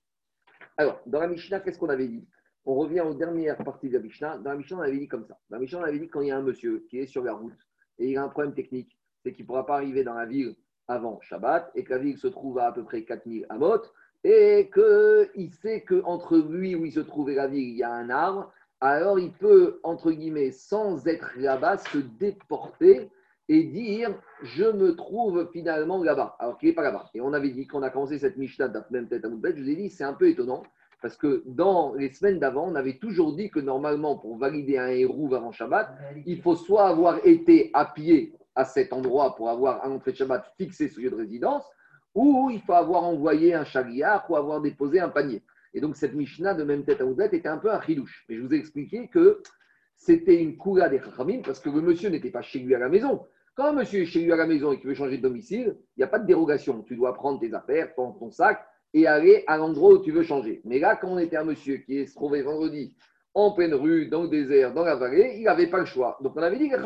Alors, 0.78 1.00
dans 1.06 1.20
la 1.20 1.28
Mishnah, 1.28 1.60
qu'est-ce 1.60 1.78
qu'on 1.78 1.88
avait 1.88 2.08
dit? 2.08 2.26
On 2.64 2.74
revient 2.74 3.00
aux 3.00 3.14
dernières 3.14 3.56
parties 3.58 3.88
de 3.88 3.94
la 3.94 4.02
Mishnah. 4.02 4.38
Dans 4.38 4.50
la 4.50 4.56
Mishnah, 4.56 4.78
on 4.78 4.82
avait 4.82 4.98
dit 4.98 5.08
comme 5.08 5.24
ça. 5.24 5.38
Dans 5.48 5.56
la 5.56 5.60
Mishnah, 5.60 5.78
on 5.80 5.84
avait 5.84 5.98
dit 5.98 6.08
quand 6.08 6.20
il 6.20 6.28
y 6.28 6.30
a 6.30 6.36
un 6.36 6.42
monsieur 6.42 6.84
qui 6.90 6.98
est 6.98 7.06
sur 7.06 7.22
la 7.22 7.32
route 7.32 7.58
et 7.98 8.10
il 8.10 8.16
a 8.18 8.24
un 8.24 8.28
problème 8.28 8.54
technique, 8.54 8.98
c'est 9.22 9.32
qu'il 9.32 9.44
ne 9.44 9.46
pourra 9.46 9.64
pas 9.64 9.76
arriver 9.76 10.04
dans 10.04 10.14
la 10.14 10.26
ville 10.26 10.54
avant 10.88 11.20
Shabbat 11.20 11.70
et 11.74 11.84
que 11.84 11.92
la 11.92 11.98
ville 11.98 12.18
se 12.18 12.28
trouve 12.28 12.58
à 12.58 12.66
à 12.66 12.72
peu 12.72 12.84
près 12.84 13.04
4000 13.04 13.46
amot 13.48 13.82
et 14.24 14.70
qu'il 14.72 15.52
sait 15.52 15.82
qu'entre 15.82 16.36
lui 16.36 16.74
où 16.74 16.84
il 16.84 16.92
se 16.92 17.00
trouve 17.00 17.30
et 17.30 17.34
la 17.34 17.46
ville, 17.46 17.68
il 17.68 17.76
y 17.76 17.82
a 17.82 17.92
un 17.92 18.10
arbre, 18.10 18.52
alors 18.80 19.18
il 19.18 19.32
peut, 19.32 19.80
entre 19.82 20.10
guillemets, 20.10 20.50
sans 20.50 21.06
être 21.06 21.32
là-bas, 21.36 21.78
se 21.78 21.98
déporter 21.98 23.10
et 23.48 23.64
dire 23.64 24.14
je 24.42 24.64
me 24.64 24.94
trouve 24.94 25.48
finalement 25.52 26.02
là-bas, 26.02 26.36
alors 26.38 26.58
qu'il 26.58 26.68
n'est 26.68 26.74
pas 26.74 26.82
là-bas. 26.82 27.10
Et 27.14 27.20
on 27.20 27.32
avait 27.32 27.50
dit 27.50 27.66
qu'on 27.66 27.82
a 27.82 27.90
commencé 27.90 28.18
cette 28.18 28.36
Mishnah 28.36 28.72
même 28.90 29.08
tête 29.08 29.24
à 29.24 29.28
je 29.28 29.34
vous 29.34 29.70
ai 29.70 29.76
dit 29.76 29.90
c'est 29.90 30.04
un 30.04 30.14
peu 30.14 30.28
étonnant 30.28 30.62
parce 31.02 31.16
que 31.16 31.42
dans 31.46 31.94
les 31.94 32.10
semaines 32.10 32.38
d'avant, 32.38 32.66
on 32.66 32.74
avait 32.74 32.98
toujours 32.98 33.34
dit 33.34 33.50
que 33.50 33.60
normalement, 33.60 34.16
pour 34.16 34.38
valider 34.38 34.78
un 34.78 34.88
héros 34.88 35.32
avant 35.34 35.52
Shabbat, 35.52 35.90
il 36.24 36.40
faut 36.40 36.56
soit 36.56 36.88
avoir 36.88 37.24
été 37.24 37.70
à 37.74 37.84
pied 37.84 38.32
à 38.54 38.64
cet 38.64 38.92
endroit 38.92 39.36
pour 39.36 39.50
avoir 39.50 39.84
un 39.84 39.90
entrée 39.90 40.12
de 40.12 40.16
Shabbat 40.16 40.52
fixé 40.56 40.88
ce 40.88 41.00
lieu 41.00 41.10
de 41.10 41.16
résidence, 41.16 41.64
ou 42.14 42.48
il 42.50 42.60
faut 42.62 42.72
avoir 42.72 43.04
envoyé 43.04 43.52
un 43.54 43.64
chagriard 43.64 44.24
ou 44.30 44.36
avoir 44.36 44.62
déposé 44.62 44.98
un 44.98 45.10
panier. 45.10 45.42
Et 45.74 45.80
donc 45.80 45.96
cette 45.96 46.14
Mishnah 46.14 46.54
de 46.54 46.64
même 46.64 46.84
tête 46.84 47.02
à 47.02 47.04
Moudbet 47.04 47.28
était 47.32 47.48
un 47.48 47.58
peu 47.58 47.70
un 47.70 47.80
chidouche. 47.82 48.24
Mais 48.28 48.36
je 48.36 48.40
vous 48.40 48.54
ai 48.54 48.56
expliqué 48.56 49.08
que 49.08 49.42
c'était 49.94 50.42
une 50.42 50.56
coula 50.56 50.88
des 50.88 50.98
Chachamim 50.98 51.42
parce 51.42 51.60
que 51.60 51.68
le 51.68 51.82
monsieur 51.82 52.08
n'était 52.08 52.30
pas 52.30 52.40
chez 52.42 52.60
lui 52.60 52.74
à 52.74 52.78
la 52.78 52.88
maison. 52.88 53.26
Quand 53.56 53.72
monsieur 53.72 54.02
est 54.02 54.06
chez 54.06 54.20
lui 54.20 54.32
à 54.32 54.36
la 54.36 54.46
maison 54.46 54.72
et 54.72 54.78
qu'il 54.78 54.88
veut 54.88 54.94
changer 54.94 55.16
de 55.16 55.22
domicile, 55.22 55.78
il 55.96 56.00
n'y 56.00 56.04
a 56.04 56.08
pas 56.08 56.18
de 56.18 56.26
dérogation. 56.26 56.82
Tu 56.82 56.94
dois 56.94 57.14
prendre 57.14 57.40
tes 57.40 57.54
affaires, 57.54 57.94
prendre 57.94 58.18
ton 58.18 58.30
sac 58.30 58.62
et 58.92 59.06
aller 59.06 59.44
à 59.46 59.56
l'endroit 59.56 59.94
où 59.94 59.98
tu 59.98 60.12
veux 60.12 60.22
changer. 60.22 60.60
Mais 60.64 60.78
là, 60.78 60.94
quand 60.94 61.08
on 61.08 61.18
était 61.18 61.38
un 61.38 61.44
monsieur 61.44 61.78
qui 61.78 62.06
se 62.06 62.14
trouvait 62.14 62.42
vendredi 62.42 62.94
en 63.32 63.52
pleine 63.52 63.72
rue, 63.72 64.08
dans 64.08 64.24
le 64.24 64.28
désert, 64.28 64.74
dans 64.74 64.84
la 64.84 64.94
vallée, 64.94 65.36
il 65.38 65.44
n'avait 65.44 65.68
pas 65.68 65.80
le 65.80 65.86
choix. 65.86 66.18
Donc 66.22 66.34
on 66.36 66.42
avait 66.42 66.58
dit 66.58 66.68
que 66.68 66.76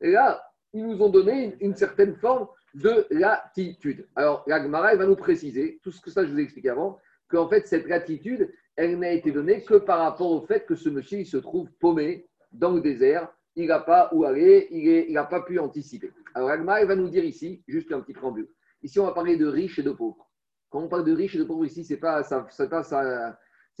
les 0.00 0.12
là, 0.12 0.42
ils 0.72 0.86
nous 0.86 1.02
ont 1.02 1.10
donné 1.10 1.56
une, 1.60 1.76
certaine 1.76 2.16
forme 2.16 2.48
de 2.74 3.06
latitude. 3.10 4.08
Alors, 4.16 4.44
la 4.46 4.62
Gemara, 4.62 4.94
va 4.96 5.04
nous 5.04 5.16
préciser, 5.16 5.78
tout 5.82 5.92
ce 5.92 6.00
que 6.00 6.10
ça 6.10 6.24
je 6.24 6.30
vous 6.30 6.38
ai 6.38 6.42
expliqué 6.42 6.70
avant, 6.70 6.98
qu'en 7.28 7.48
fait, 7.48 7.66
cette 7.66 7.86
latitude, 7.86 8.50
elle 8.76 8.98
n'a 8.98 9.12
été 9.12 9.30
donnée 9.30 9.62
que 9.62 9.74
par 9.74 9.98
rapport 9.98 10.30
au 10.30 10.40
fait 10.46 10.64
que 10.64 10.74
ce 10.74 10.88
monsieur, 10.88 11.24
se 11.24 11.36
trouve 11.36 11.70
paumé 11.80 12.26
dans 12.52 12.72
le 12.72 12.80
désert, 12.80 13.28
il 13.56 13.66
n'a 13.66 13.80
pas 13.80 14.10
où 14.12 14.24
aller, 14.24 14.68
il 14.70 15.12
n'a 15.12 15.24
pas 15.24 15.42
pu 15.42 15.58
anticiper. 15.58 16.10
Alors, 16.34 16.50
Agma, 16.50 16.84
va 16.84 16.96
nous 16.96 17.08
dire 17.08 17.24
ici, 17.24 17.62
juste 17.68 17.92
un 17.92 18.00
petit 18.00 18.14
préambule. 18.14 18.48
Ici, 18.82 18.98
on 18.98 19.04
va 19.04 19.12
parler 19.12 19.36
de 19.36 19.46
riches 19.46 19.78
et 19.78 19.82
de 19.82 19.90
pauvres. 19.90 20.30
Quand 20.70 20.80
on 20.80 20.88
parle 20.88 21.04
de 21.04 21.12
riches 21.12 21.34
et 21.34 21.38
de 21.38 21.44
pauvres 21.44 21.66
ici, 21.66 21.84
ce 21.84 21.94
n'est 21.94 22.00
pas, 22.00 22.22
ça, 22.22 22.46
pas, 22.70 22.82
ça, 22.82 23.38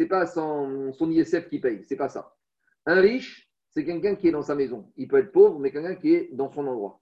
pas 0.08 0.26
son, 0.26 0.92
son 0.92 1.10
ISF 1.10 1.48
qui 1.48 1.58
paye, 1.58 1.82
c'est 1.84 1.96
pas 1.96 2.08
ça. 2.08 2.34
Un 2.86 3.00
riche, 3.00 3.50
c'est 3.70 3.84
quelqu'un 3.84 4.14
qui 4.14 4.28
est 4.28 4.32
dans 4.32 4.42
sa 4.42 4.54
maison. 4.54 4.92
Il 4.96 5.08
peut 5.08 5.18
être 5.18 5.32
pauvre, 5.32 5.58
mais 5.58 5.70
quelqu'un 5.70 5.94
qui 5.94 6.14
est 6.14 6.28
dans 6.32 6.50
son 6.50 6.66
endroit. 6.66 7.00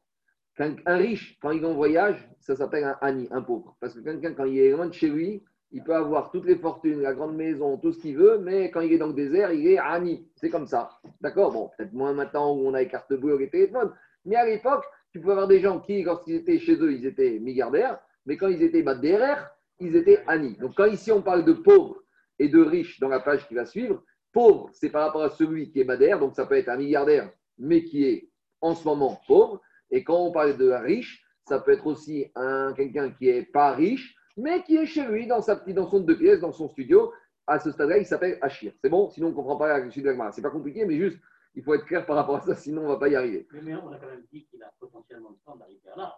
Un 0.59 0.97
riche, 0.97 1.39
quand 1.41 1.51
il 1.53 1.63
est 1.63 1.67
en 1.67 1.75
voyage, 1.75 2.29
ça 2.41 2.55
s'appelle 2.55 2.85
un 2.85 2.99
ani, 3.01 3.27
un 3.31 3.41
pauvre. 3.41 3.77
Parce 3.81 3.95
que 3.95 4.01
quelqu'un, 4.01 4.35
quand 4.35 4.45
il 4.45 4.59
est 4.59 4.71
loin 4.71 4.87
de 4.87 4.93
chez 4.93 5.09
lui, 5.09 5.43
il 5.73 5.85
peut 5.85 5.95
avoir 5.95 6.31
toutes 6.31 6.47
les 6.47 6.57
fortunes, 6.57 7.01
la 7.01 7.15
grande 7.15 7.37
maison, 7.37 7.77
tout 7.77 7.93
ce 7.93 8.01
qu'il 8.01 8.17
veut, 8.17 8.39
mais 8.39 8.71
quand 8.71 8.81
il 8.81 8.93
est 8.93 8.99
dans 8.99 9.07
le 9.07 9.13
désert, 9.13 9.53
il 9.53 9.67
est 9.67 9.79
ani. 9.79 10.29
C'est 10.37 10.51
comme 10.51 10.67
ça. 10.67 10.91
D'accord? 11.21 11.53
Bon, 11.53 11.71
peut-être 11.77 11.93
moins 11.93 12.13
maintenant 12.13 12.55
où 12.55 12.67
on 12.67 12.75
a 12.75 12.81
les 12.81 12.89
cartes 12.89 13.13
bleues, 13.13 13.39
les 13.39 13.51
téléphones. 13.51 13.93
Mais 14.25 14.37
à 14.37 14.45
l'époque, 14.45 14.85
tu 15.13 15.21
pouvais 15.21 15.33
avoir 15.33 15.49
des 15.49 15.61
gens 15.61 15.81
qui, 15.81 16.03
lorsqu'ils 16.03 16.37
étaient 16.37 16.59
chez 16.59 16.75
eux, 16.75 16.93
ils 16.93 17.07
étaient 17.07 17.39
milliardaires, 17.39 17.99
mais 18.27 18.37
quand 18.37 18.49
ils 18.49 18.63
étaient 18.63 18.83
DRR, 18.83 19.49
ils 19.79 19.97
étaient 19.97 20.23
ani. 20.27 20.57
Donc 20.57 20.75
quand 20.77 20.87
ici 20.87 21.11
on 21.11 21.23
parle 21.23 21.45
de 21.45 21.53
pauvres 21.53 22.03
et 22.39 22.49
de 22.49 22.61
riches 22.61 23.01
dans 23.01 23.09
la 23.09 23.21
page 23.21 23.47
qui 23.49 23.55
va 23.55 23.65
suivre, 23.65 24.03
pauvre, 24.33 24.71
c'est 24.73 24.91
par 24.91 25.07
rapport 25.07 25.23
à 25.23 25.31
celui 25.31 25.71
qui 25.71 25.81
est 25.81 25.85
madère, 25.85 26.19
donc 26.21 26.35
ça 26.35 26.47
peut 26.47 26.57
être 26.57 26.69
un 26.69 26.77
milliardaire, 26.77 27.31
mais 27.59 27.83
qui 27.85 28.05
est 28.05 28.31
en 28.61 28.75
ce 28.75 28.85
moment 28.85 29.21
pauvre. 29.27 29.61
Et 29.91 30.05
quand 30.05 30.19
on 30.19 30.33
parle 30.33 30.57
de 30.57 30.71
riche, 30.71 31.25
ça 31.49 31.59
peut 31.59 31.73
être 31.73 31.87
aussi 31.87 32.27
un, 32.37 32.73
quelqu'un 32.75 33.11
qui 33.11 33.27
n'est 33.27 33.43
pas 33.43 33.73
riche, 33.73 34.15
mais 34.37 34.63
qui 34.63 34.77
est 34.77 34.87
chez 34.87 35.05
lui, 35.07 35.27
dans, 35.27 35.43
sa 35.43 35.57
petite, 35.57 35.77
dans 35.77 35.89
son 35.89 36.01
deux 36.01 36.17
pièces, 36.17 36.41
dans 36.41 36.53
son 36.53 36.69
studio. 36.69 37.13
À 37.47 37.59
ce 37.59 37.73
stade-là, 37.73 37.99
il 37.99 38.07
s'appelle 38.07 38.39
Achir. 38.43 38.73
C'est 38.81 38.89
bon? 38.89 39.11
Sinon, 39.11 39.29
on 39.29 39.31
ne 39.31 39.35
comprend 39.35 39.57
pas 39.57 39.79
la 39.79 39.91
suite 39.91 40.05
de 40.05 40.11
la 40.11 40.33
C'est 40.33 40.43
pas 40.43 40.51
compliqué, 40.51 40.85
mais 40.85 40.97
juste, 40.97 41.19
il 41.55 41.63
faut 41.63 41.75
être 41.75 41.85
clair 41.85 42.07
par 42.07 42.17
rapport 42.17 42.37
à 42.37 42.41
ça, 42.41 42.55
sinon 42.55 42.83
on 42.83 42.85
ne 42.85 42.91
va 42.91 42.97
pas 42.97 43.09
y 43.09 43.17
arriver. 43.17 43.49
Mais, 43.53 43.75
on 43.75 43.93
a 43.93 43.99
quand 43.99 44.07
même 44.07 44.25
dit 44.33 44.47
qu'il 44.47 44.63
a 44.63 44.73
potentiellement 44.79 45.31
le 45.31 45.37
temps 45.45 45.57
d'arriver 45.57 45.81
à 45.95 45.99
là. 45.99 46.15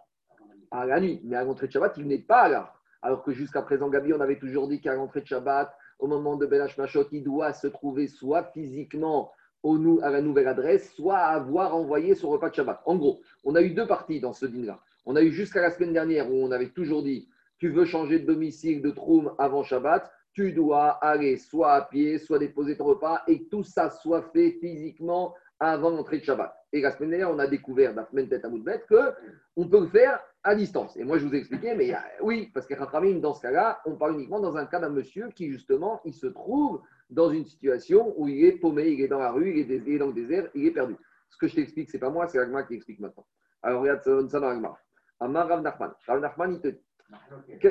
À 0.71 0.85
la 0.85 0.99
nuit, 0.99 1.21
mais 1.23 1.35
à 1.35 1.43
l'entrée 1.43 1.67
de 1.67 1.71
Shabbat, 1.71 1.97
il 1.97 2.07
n'est 2.07 2.19
pas 2.19 2.49
là. 2.49 2.73
Alors 3.01 3.23
que 3.23 3.31
jusqu'à 3.31 3.61
présent, 3.61 3.89
Gabi, 3.89 4.13
on 4.13 4.21
avait 4.21 4.39
toujours 4.39 4.67
dit 4.67 4.79
qu'à 4.79 4.95
l'entrée 4.95 5.21
de 5.21 5.27
Shabbat, 5.27 5.73
au 5.99 6.07
moment 6.07 6.35
de 6.35 6.45
Belach 6.45 6.77
Machot, 6.77 7.07
il 7.11 7.23
doit 7.23 7.53
se 7.53 7.67
trouver 7.67 8.07
soit 8.07 8.43
physiquement 8.53 9.31
au, 9.63 9.99
à 10.01 10.09
la 10.09 10.21
nouvelle 10.21 10.47
adresse, 10.47 10.93
soit 10.93 11.17
avoir 11.17 11.75
envoyé 11.75 12.15
son 12.15 12.29
repas 12.29 12.49
de 12.49 12.55
Shabbat. 12.55 12.81
En 12.85 12.95
gros, 12.95 13.21
on 13.43 13.55
a 13.55 13.61
eu 13.61 13.71
deux 13.71 13.87
parties 13.87 14.19
dans 14.19 14.33
ce 14.33 14.45
dîner-là. 14.45 14.79
On 15.05 15.15
a 15.15 15.21
eu 15.21 15.31
jusqu'à 15.31 15.61
la 15.61 15.71
semaine 15.71 15.93
dernière 15.93 16.31
où 16.31 16.35
on 16.35 16.51
avait 16.51 16.69
toujours 16.69 17.03
dit 17.03 17.27
tu 17.63 17.69
veux 17.69 17.85
changer 17.85 18.19
de 18.19 18.25
domicile 18.25 18.81
de 18.81 18.91
Troum 18.91 19.33
avant 19.37 19.63
Shabbat, 19.63 20.11
tu 20.33 20.51
dois 20.51 20.89
aller 21.01 21.37
soit 21.37 21.71
à 21.71 21.81
pied, 21.83 22.17
soit 22.17 22.37
déposer 22.37 22.75
ton 22.75 22.83
repas 22.83 23.21
et 23.25 23.47
tout 23.47 23.63
ça 23.63 23.89
soit 23.89 24.21
fait 24.33 24.57
physiquement 24.59 25.33
avant 25.61 25.91
l'entrée 25.91 26.19
de 26.19 26.25
Shabbat. 26.25 26.53
Et 26.73 26.81
la 26.81 26.91
semaine 26.91 27.11
dernière, 27.11 27.31
on 27.31 27.39
a 27.39 27.47
découvert, 27.47 27.95
la 27.95 28.03
semaine 28.03 28.27
tête 28.27 28.43
à 28.43 28.49
qu'on 28.49 29.69
peut 29.69 29.79
le 29.79 29.87
faire 29.87 30.19
à 30.43 30.55
distance. 30.55 30.97
Et 30.97 31.05
moi, 31.05 31.17
je 31.19 31.25
vous 31.25 31.33
ai 31.33 31.37
expliqué, 31.37 31.73
mais 31.73 31.95
oui, 32.21 32.51
parce 32.53 32.67
que 32.67 32.73
dans 33.21 33.33
ce 33.33 33.41
cas-là, 33.41 33.79
on 33.85 33.95
parle 33.95 34.15
uniquement 34.15 34.41
dans 34.41 34.57
un 34.57 34.65
cas 34.65 34.81
d'un 34.81 34.89
monsieur 34.89 35.29
qui, 35.29 35.49
justement, 35.49 36.01
il 36.03 36.13
se 36.13 36.27
trouve 36.27 36.81
dans 37.09 37.29
une 37.29 37.45
situation 37.45 38.13
où 38.17 38.27
il 38.27 38.43
est 38.43 38.59
paumé, 38.59 38.89
il 38.89 38.99
est 38.99 39.07
dans 39.07 39.19
la 39.19 39.31
rue, 39.31 39.57
il 39.57 39.71
est, 39.71 39.97
dans 39.97 40.07
le 40.07 40.13
désert, 40.13 40.49
il 40.53 40.65
est 40.65 40.71
perdu. 40.71 40.97
Ce 41.29 41.37
que 41.37 41.47
je 41.47 41.55
t'explique, 41.55 41.89
ce 41.89 41.95
n'est 41.95 42.01
pas 42.01 42.09
moi, 42.09 42.27
c'est 42.27 42.39
Agma 42.39 42.63
qui 42.63 42.73
explique 42.73 42.99
maintenant. 42.99 43.25
Alors, 43.61 43.83
regarde 43.83 44.01
ça 44.27 44.41
dans 44.41 44.49
Agma. 44.49 44.77
Amar 45.21 45.47
Rav 45.47 45.61
Nachman. 45.61 45.93
Rav 46.05 46.19
Nachman, 46.19 46.55
il 46.55 46.59
te 46.59 46.67
dit 46.67 46.81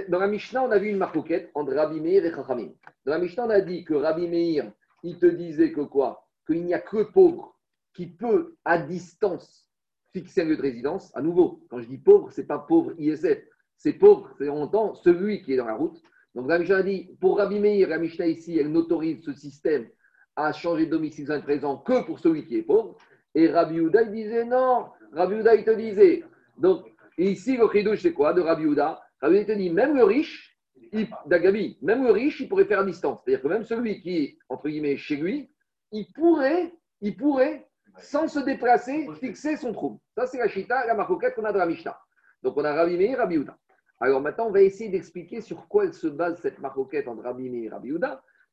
dans 0.08 0.18
la 0.18 0.26
Mishnah, 0.26 0.64
on 0.64 0.70
a 0.70 0.78
vu 0.78 0.88
une 0.88 0.98
marcoquette 0.98 1.50
entre 1.54 1.74
Rabbi 1.74 2.00
Meir 2.00 2.24
et 2.24 2.30
Chachamim. 2.30 2.70
Dans 3.04 3.12
la 3.12 3.18
Mishnah, 3.18 3.46
on 3.46 3.50
a 3.50 3.60
dit 3.60 3.84
que 3.84 3.94
Rabbi 3.94 4.28
Meir, 4.28 4.72
il 5.02 5.18
te 5.18 5.26
disait 5.26 5.72
que 5.72 5.80
quoi? 5.80 6.26
Qu'il 6.46 6.64
n'y 6.64 6.74
a 6.74 6.80
que 6.80 7.02
pauvre 7.02 7.56
qui 7.94 8.06
peut, 8.06 8.56
à 8.64 8.78
distance, 8.78 9.68
fixer 10.12 10.42
un 10.42 10.44
lieu 10.46 10.56
de 10.56 10.62
résidence. 10.62 11.14
À 11.14 11.22
nouveau, 11.22 11.60
quand 11.68 11.80
je 11.80 11.86
dis 11.86 11.98
pauvre, 11.98 12.30
ce 12.30 12.40
n'est 12.40 12.46
pas 12.46 12.58
pauvre 12.58 12.92
ISF. 12.98 13.38
C'est 13.76 13.94
pauvre, 13.94 14.30
c'est 14.38 14.48
en 14.48 14.68
temps 14.68 14.94
celui 14.94 15.42
qui 15.42 15.54
est 15.54 15.56
dans 15.56 15.66
la 15.66 15.74
route. 15.74 16.00
Donc 16.34 16.48
la 16.48 16.58
Mishnah 16.58 16.76
a 16.76 16.82
dit, 16.82 17.10
pour 17.20 17.38
Rabbi 17.38 17.58
Meir, 17.58 17.88
la 17.88 17.98
Mishnah 17.98 18.26
ici, 18.26 18.58
elle 18.58 18.70
n'autorise 18.70 19.22
ce 19.24 19.32
système 19.32 19.88
à 20.36 20.52
changer 20.52 20.86
de 20.86 20.90
domicile 20.90 21.26
sans 21.26 21.40
présent 21.42 21.76
que 21.76 22.04
pour 22.04 22.18
celui 22.18 22.46
qui 22.46 22.56
est 22.56 22.62
pauvre. 22.62 22.96
Et 23.34 23.48
Rabbi 23.48 23.80
Houda, 23.80 24.02
il 24.02 24.12
disait 24.12 24.44
non. 24.44 24.86
Rabbi 25.12 25.34
Houda, 25.34 25.54
il 25.54 25.64
te 25.64 25.70
disait. 25.70 26.24
Donc, 26.56 26.86
ici, 27.18 27.56
le 27.56 27.68
chidouche, 27.70 28.02
c'est 28.02 28.12
quoi 28.12 28.32
de 28.32 28.40
Rabbi 28.40 28.66
Houda? 28.66 29.02
Rabbi 29.22 29.46
te 29.46 29.52
dit, 29.52 29.70
même 29.70 29.96
le 29.96 30.04
riche, 30.04 30.58
Dagabi, 31.26 31.78
même 31.80 32.04
le 32.04 32.10
riche, 32.10 32.40
il 32.40 32.48
pourrait 32.48 32.66
faire 32.66 32.80
à 32.80 32.84
distance. 32.84 33.20
C'est-à-dire 33.24 33.42
que 33.42 33.48
même 33.48 33.64
celui 33.64 34.02
qui 34.02 34.16
est, 34.18 34.38
entre 34.48 34.68
guillemets, 34.68 34.96
chez 34.96 35.16
lui, 35.16 35.50
il 35.92 36.06
pourrait, 36.12 36.74
il 37.00 37.16
pourrait, 37.16 37.66
sans 37.98 38.26
se 38.28 38.40
déplacer, 38.40 39.08
fixer 39.20 39.56
son 39.56 39.72
trou. 39.72 40.00
Ça, 40.16 40.26
c'est 40.26 40.38
la 40.38 40.48
chita, 40.48 40.86
la 40.86 40.94
marcoquette 40.94 41.34
qu'on 41.34 41.44
a 41.44 41.52
dans 41.52 41.60
la 41.60 41.66
Mishnah. 41.66 41.98
Donc, 42.42 42.56
on 42.56 42.64
a 42.64 42.74
Rabbi 42.74 42.96
Meir 42.96 43.18
Rabbi 43.18 43.38
Houda. 43.38 43.56
Alors 44.00 44.20
maintenant, 44.20 44.48
on 44.48 44.50
va 44.50 44.62
essayer 44.62 44.90
d'expliquer 44.90 45.40
sur 45.40 45.68
quoi 45.68 45.84
elle 45.84 45.94
se 45.94 46.08
base 46.08 46.40
cette 46.40 46.58
marcoquette 46.58 47.06
entre 47.06 47.22
Rabbi 47.22 47.48
Meir 47.48 47.66
et 47.66 47.68
Rabbi. 47.68 47.92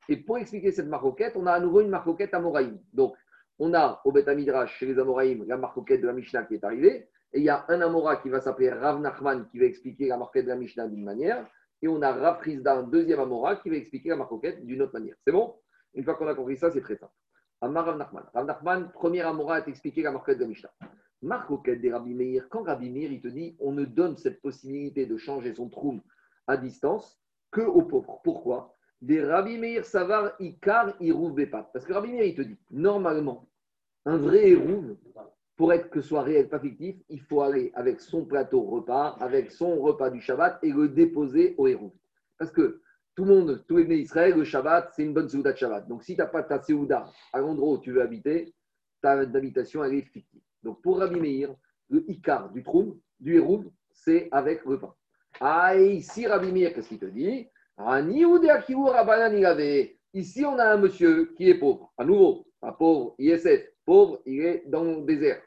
Et 0.07 0.17
pour 0.17 0.37
expliquer 0.37 0.71
cette 0.71 0.87
marcoquette, 0.87 1.35
on 1.35 1.47
a 1.47 1.53
à 1.53 1.59
nouveau 1.59 1.81
une 1.81 1.89
marcoquette 1.89 2.33
Amoraïm. 2.33 2.79
Donc, 2.93 3.15
on 3.57 3.73
a 3.73 4.01
au 4.05 4.11
Beth 4.11 4.29
chez 4.67 4.85
les 4.85 4.99
Amoraïm, 4.99 5.45
la 5.47 5.57
marcoquette 5.57 6.01
de 6.01 6.07
la 6.07 6.13
Mishnah 6.13 6.43
qui 6.43 6.53
est 6.53 6.63
arrivée. 6.63 7.09
Et 7.33 7.39
il 7.39 7.43
y 7.43 7.49
a 7.49 7.65
un 7.69 7.81
Amora 7.81 8.17
qui 8.17 8.29
va 8.29 8.41
s'appeler 8.41 8.71
Rav 8.71 8.99
Nachman 8.99 9.47
qui 9.49 9.59
va 9.59 9.65
expliquer 9.65 10.07
la 10.07 10.17
marcoquette 10.17 10.45
de 10.45 10.49
la 10.49 10.55
Mishnah 10.55 10.87
d'une 10.87 11.03
manière. 11.03 11.47
Et 11.81 11.87
on 11.87 12.01
a 12.01 12.11
Rav 12.11 12.41
un 12.65 12.83
deuxième 12.83 13.19
Amora, 13.19 13.55
qui 13.57 13.69
va 13.69 13.75
expliquer 13.75 14.09
la 14.09 14.17
marcoquette 14.17 14.65
d'une 14.65 14.81
autre 14.81 14.93
manière. 14.93 15.15
C'est 15.25 15.31
bon? 15.31 15.55
Une 15.93 16.03
fois 16.03 16.15
qu'on 16.15 16.27
a 16.27 16.35
compris 16.35 16.57
ça, 16.57 16.71
c'est 16.71 16.81
très 16.81 16.95
simple. 16.95 17.13
Amar 17.61 17.85
Rav 17.85 17.97
Nachman. 17.97 18.23
Rav 18.33 18.45
Nachman, 18.45 18.91
premier 18.91 19.21
Amora 19.21 19.55
à 19.55 19.61
t'expliquer 19.61 20.01
la 20.01 20.11
marcoquette 20.11 20.39
de 20.39 20.43
la 20.43 20.49
Mishnah. 20.49 20.71
Marcoquette 21.21 21.81
des 21.81 21.91
Rabbi 21.91 22.13
Meir, 22.13 22.47
quand 22.49 22.63
Rabbi 22.63 22.89
Meir, 22.89 23.11
il 23.11 23.21
te 23.21 23.27
dit, 23.27 23.55
on 23.59 23.73
ne 23.73 23.83
donne 23.83 24.15
cette 24.17 24.41
possibilité 24.41 25.05
de 25.05 25.17
changer 25.17 25.53
son 25.53 25.69
troum 25.69 26.01
à 26.47 26.55
distance 26.57 27.21
que 27.51 27.61
aux 27.61 27.83
pauvres. 27.83 28.21
Pourquoi? 28.23 28.75
Des 29.01 29.23
Rabbi 29.23 29.57
Meir 29.57 29.85
Savar 29.85 30.31
Ikar 30.39 30.95
Irouv 31.01 31.33
Bepat. 31.33 31.69
Parce 31.73 31.85
que 31.85 31.93
Rabbi 31.93 32.13
Meir, 32.13 32.23
il 32.23 32.35
te 32.35 32.41
dit, 32.41 32.57
normalement, 32.71 33.49
un 34.05 34.17
vrai 34.17 34.51
Irouv, 34.51 34.95
pour 35.59 35.73
être 35.73 35.89
que 35.89 35.99
ce 35.99 36.07
soit 36.07 36.21
réel, 36.21 36.47
pas 36.47 36.61
fictif, 36.61 36.95
il 37.09 37.19
faut 37.19 37.41
aller 37.41 37.69
avec 37.75 37.99
son 37.99 38.23
plateau 38.23 38.61
repas, 38.61 39.17
avec 39.19 39.51
son 39.51 39.75
repas 39.75 40.09
du 40.09 40.21
Shabbat 40.21 40.57
et 40.63 40.71
le 40.71 40.87
déposer 40.87 41.55
au 41.57 41.67
Hérouv. 41.67 41.91
Parce 42.37 42.49
que 42.49 42.79
tout 43.13 43.25
le 43.25 43.35
monde, 43.35 43.65
tous 43.67 43.75
les 43.75 43.85
nés 43.85 43.97
Israël, 43.97 44.37
le 44.37 44.45
Shabbat, 44.45 44.93
c'est 44.95 45.03
une 45.03 45.13
bonne 45.13 45.27
Séouda 45.27 45.51
de 45.51 45.57
Shabbat. 45.57 45.85
Donc 45.89 46.05
si 46.05 46.15
tu 46.15 46.21
n'as 46.21 46.27
pas 46.27 46.43
ta 46.43 46.61
Séouda 46.61 47.11
à 47.33 47.39
l'endroit 47.41 47.73
où 47.73 47.77
tu 47.77 47.91
veux 47.91 48.01
habiter, 48.01 48.53
ta 49.01 49.19
habitation, 49.19 49.83
elle 49.83 49.95
est 49.95 50.03
fictive. 50.03 50.39
Donc 50.63 50.81
pour 50.81 50.99
Rabbi 50.99 51.19
Meir, 51.19 51.53
le 51.89 52.09
Ikar 52.09 52.53
du 52.53 52.63
Troum, 52.63 52.97
du 53.19 53.35
Hérouv, 53.35 53.65
c'est 53.91 54.29
avec 54.31 54.63
le 54.63 54.79
pain. 54.79 54.95
Ah, 55.41 55.77
et 55.77 55.91
ici, 55.91 56.25
Rabbi 56.25 56.53
Meir, 56.53 56.73
qu'est-ce 56.73 56.87
qu'il 56.87 56.99
te 56.99 57.05
dit? 57.05 57.49
Ici, 60.13 60.45
on 60.45 60.57
a 60.57 60.71
un 60.71 60.77
monsieur 60.77 61.33
qui 61.35 61.49
est 61.49 61.59
pauvre. 61.59 61.91
À 61.97 62.05
nouveau, 62.05 62.47
un 62.61 62.71
pauvre, 62.71 63.15
ISF, 63.19 63.61
pauvre, 63.85 64.21
il 64.25 64.41
est 64.41 64.63
dans 64.67 64.83
le 64.83 65.01
désert. 65.01 65.41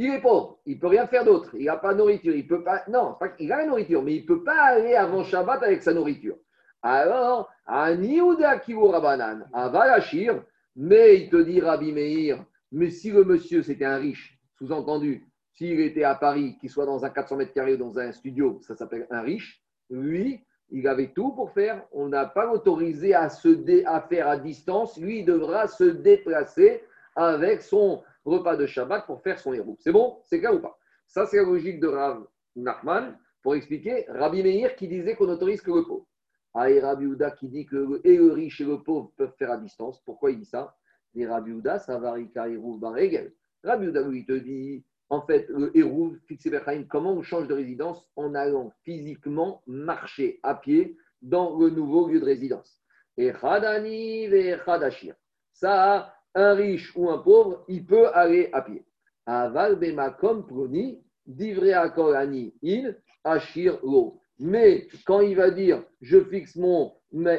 Il 0.00 0.14
est 0.14 0.20
pauvre, 0.20 0.60
il 0.64 0.76
ne 0.76 0.80
peut 0.80 0.86
rien 0.86 1.08
faire 1.08 1.24
d'autre, 1.24 1.50
il 1.58 1.64
n'a 1.66 1.76
pas 1.76 1.92
de 1.92 1.98
nourriture, 1.98 2.32
il 2.32 2.46
peut 2.46 2.62
pas. 2.62 2.84
Non, 2.88 3.16
il 3.40 3.52
a 3.52 3.58
la 3.58 3.66
nourriture, 3.66 4.00
mais 4.00 4.14
il 4.14 4.22
ne 4.22 4.26
peut 4.28 4.44
pas 4.44 4.60
aller 4.62 4.94
avant 4.94 5.24
Shabbat 5.24 5.60
avec 5.64 5.82
sa 5.82 5.92
nourriture. 5.92 6.36
Alors, 6.82 7.50
Ani 7.66 8.20
ou 8.20 8.36
de 8.36 8.44
Akivu 8.44 8.84
Rabbanan, 8.86 9.48
Avalachir, 9.52 10.40
mais 10.76 11.16
il 11.22 11.30
te 11.30 11.42
dit 11.42 11.60
Rabbi 11.60 11.92
Meir, 11.92 12.44
mais 12.70 12.90
si 12.90 13.10
le 13.10 13.24
monsieur 13.24 13.62
c'était 13.62 13.86
un 13.86 13.96
riche, 13.96 14.38
sous-entendu, 14.56 15.26
s'il 15.54 15.80
était 15.80 16.04
à 16.04 16.14
Paris, 16.14 16.56
qu'il 16.60 16.70
soit 16.70 16.86
dans 16.86 17.04
un 17.04 17.10
400 17.10 17.36
mètres 17.36 17.52
carrés 17.52 17.74
ou 17.74 17.78
dans 17.78 17.98
un 17.98 18.12
studio, 18.12 18.60
ça 18.62 18.76
s'appelle 18.76 19.08
un 19.10 19.22
riche, 19.22 19.60
lui, 19.90 20.44
il 20.70 20.86
avait 20.86 21.08
tout 21.12 21.32
pour 21.32 21.50
faire. 21.50 21.82
On 21.90 22.06
n'a 22.06 22.26
pas 22.26 22.52
autorisé 22.52 23.14
à, 23.14 23.28
se 23.30 23.48
dé- 23.48 23.84
à 23.86 24.00
faire 24.02 24.28
à 24.28 24.36
distance. 24.36 24.96
Lui, 24.98 25.20
il 25.20 25.24
devra 25.24 25.66
se 25.66 25.82
déplacer 25.84 26.84
avec 27.16 27.62
son 27.62 28.02
repas 28.28 28.56
de 28.56 28.66
Shabbat 28.66 29.06
pour 29.06 29.22
faire 29.22 29.38
son 29.38 29.52
héros. 29.52 29.76
C'est 29.80 29.92
bon? 29.92 30.22
C'est 30.26 30.38
clair 30.38 30.54
ou 30.54 30.60
pas? 30.60 30.78
Ça, 31.06 31.26
c'est 31.26 31.38
la 31.38 31.44
logique 31.44 31.80
de 31.80 31.88
Rav 31.88 32.26
Nachman 32.56 33.18
pour 33.42 33.54
expliquer 33.54 34.04
Rabbi 34.08 34.42
Meir 34.42 34.76
qui 34.76 34.88
disait 34.88 35.14
qu'on 35.14 35.28
autorise 35.28 35.62
que 35.62 35.70
le 35.70 35.84
pauvre. 35.84 36.06
Ah, 36.54 36.70
et 36.70 36.80
Rabbi 36.80 37.06
qui 37.38 37.48
dit 37.48 37.66
que 37.66 38.00
et 38.04 38.16
le 38.16 38.32
riche 38.32 38.60
et 38.60 38.64
le 38.64 38.82
pauvre 38.82 39.12
peuvent 39.16 39.34
faire 39.38 39.50
à 39.50 39.58
distance. 39.58 40.02
Pourquoi 40.04 40.30
il 40.30 40.38
dit 40.38 40.44
ça? 40.44 40.76
Et 41.14 41.26
Rabbi 41.26 41.52
ça 41.78 41.98
varie 41.98 42.30
Baregel. 42.34 43.32
Rabbi 43.64 43.88
Houda, 43.88 44.02
lui, 44.02 44.24
te 44.24 44.32
dit 44.32 44.84
en 45.10 45.22
fait, 45.22 45.48
le 45.48 45.74
héros, 45.76 46.12
fixé 46.26 46.50
comment 46.88 47.14
on 47.14 47.22
change 47.22 47.48
de 47.48 47.54
résidence? 47.54 48.06
En 48.16 48.34
allant 48.34 48.72
physiquement 48.84 49.62
marcher 49.66 50.38
à 50.42 50.54
pied 50.54 50.96
dans 51.22 51.58
le 51.58 51.70
nouveau 51.70 52.08
lieu 52.08 52.20
de 52.20 52.24
résidence. 52.24 52.82
Et 53.16 53.32
Khadani 53.32 54.24
et 54.24 54.56
Khadashir. 54.64 55.14
Ça, 55.52 56.14
un 56.34 56.54
riche 56.54 56.92
ou 56.96 57.10
un 57.10 57.18
pauvre, 57.18 57.64
il 57.68 57.84
peut 57.84 58.08
aller 58.08 58.48
à 58.52 58.62
pied. 58.62 58.84
Aval 59.26 59.76
bemakom 59.76 60.46
proni, 60.46 61.02
divrei 61.26 61.72
akorani 61.72 62.54
in, 62.62 62.94
ashir 63.24 63.78
lo. 63.82 64.20
Mais 64.38 64.86
quand 65.04 65.20
il 65.20 65.36
va 65.36 65.50
dire, 65.50 65.82
je 66.00 66.20
fixe 66.20 66.56
mon 66.56 66.92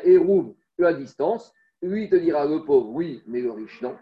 héros 0.04 0.56
à 0.80 0.94
distance, 0.94 1.54
lui, 1.82 2.04
il 2.04 2.10
te 2.10 2.16
dira, 2.18 2.46
le 2.46 2.66
pauvre, 2.66 2.90
oui, 2.90 3.24
mais 3.26 3.42
le 3.42 3.52
riche, 3.52 3.82
non. 3.82 3.96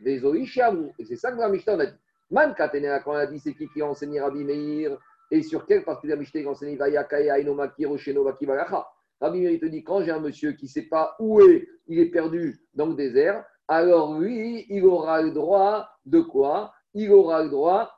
Les 0.00 0.18
riches, 0.18 0.60
Et 0.98 1.04
c'est 1.04 1.16
ça 1.16 1.32
que 1.32 1.38
la 1.38 1.48
Mishnah 1.48 1.72
a 1.74 1.86
dit. 1.86 1.98
Man 2.30 2.54
Katenera, 2.54 3.00
quand 3.00 3.12
on 3.12 3.16
a 3.16 3.26
dit 3.26 3.38
c'est 3.38 3.54
qui 3.54 3.68
qui 3.68 3.82
a 3.82 3.86
enseigné 3.86 4.20
Rabbi 4.20 4.44
Meir 4.44 4.98
et 5.30 5.42
sur 5.42 5.66
quelle 5.66 5.84
partie 5.84 6.06
de 6.06 6.12
la 6.12 6.18
Mishnah 6.18 6.40
il 6.40 6.46
a 6.46 6.50
enseigné 6.50 6.76
Vayakaya, 6.76 7.38
Inomaki, 7.38 7.86
Rosheno, 7.86 8.24
Vakibalacha. 8.24 8.86
Rabbi 9.20 9.40
Meir 9.40 9.50
il 9.52 9.60
te 9.60 9.66
dit 9.66 9.84
quand 9.84 10.02
j'ai 10.02 10.10
un 10.10 10.20
monsieur 10.20 10.52
qui 10.52 10.64
ne 10.66 10.70
sait 10.70 10.88
pas 10.88 11.16
où 11.18 11.40
est, 11.40 11.68
il 11.86 11.98
est 11.98 12.10
perdu 12.10 12.60
dans 12.74 12.86
le 12.86 12.94
désert, 12.94 13.44
alors 13.68 14.18
lui, 14.18 14.66
il 14.68 14.84
aura 14.84 15.22
le 15.22 15.30
droit 15.30 15.88
de 16.04 16.20
quoi? 16.20 16.72
Il 16.92 17.12
aura 17.12 17.42
le 17.42 17.50
droit 17.50 17.90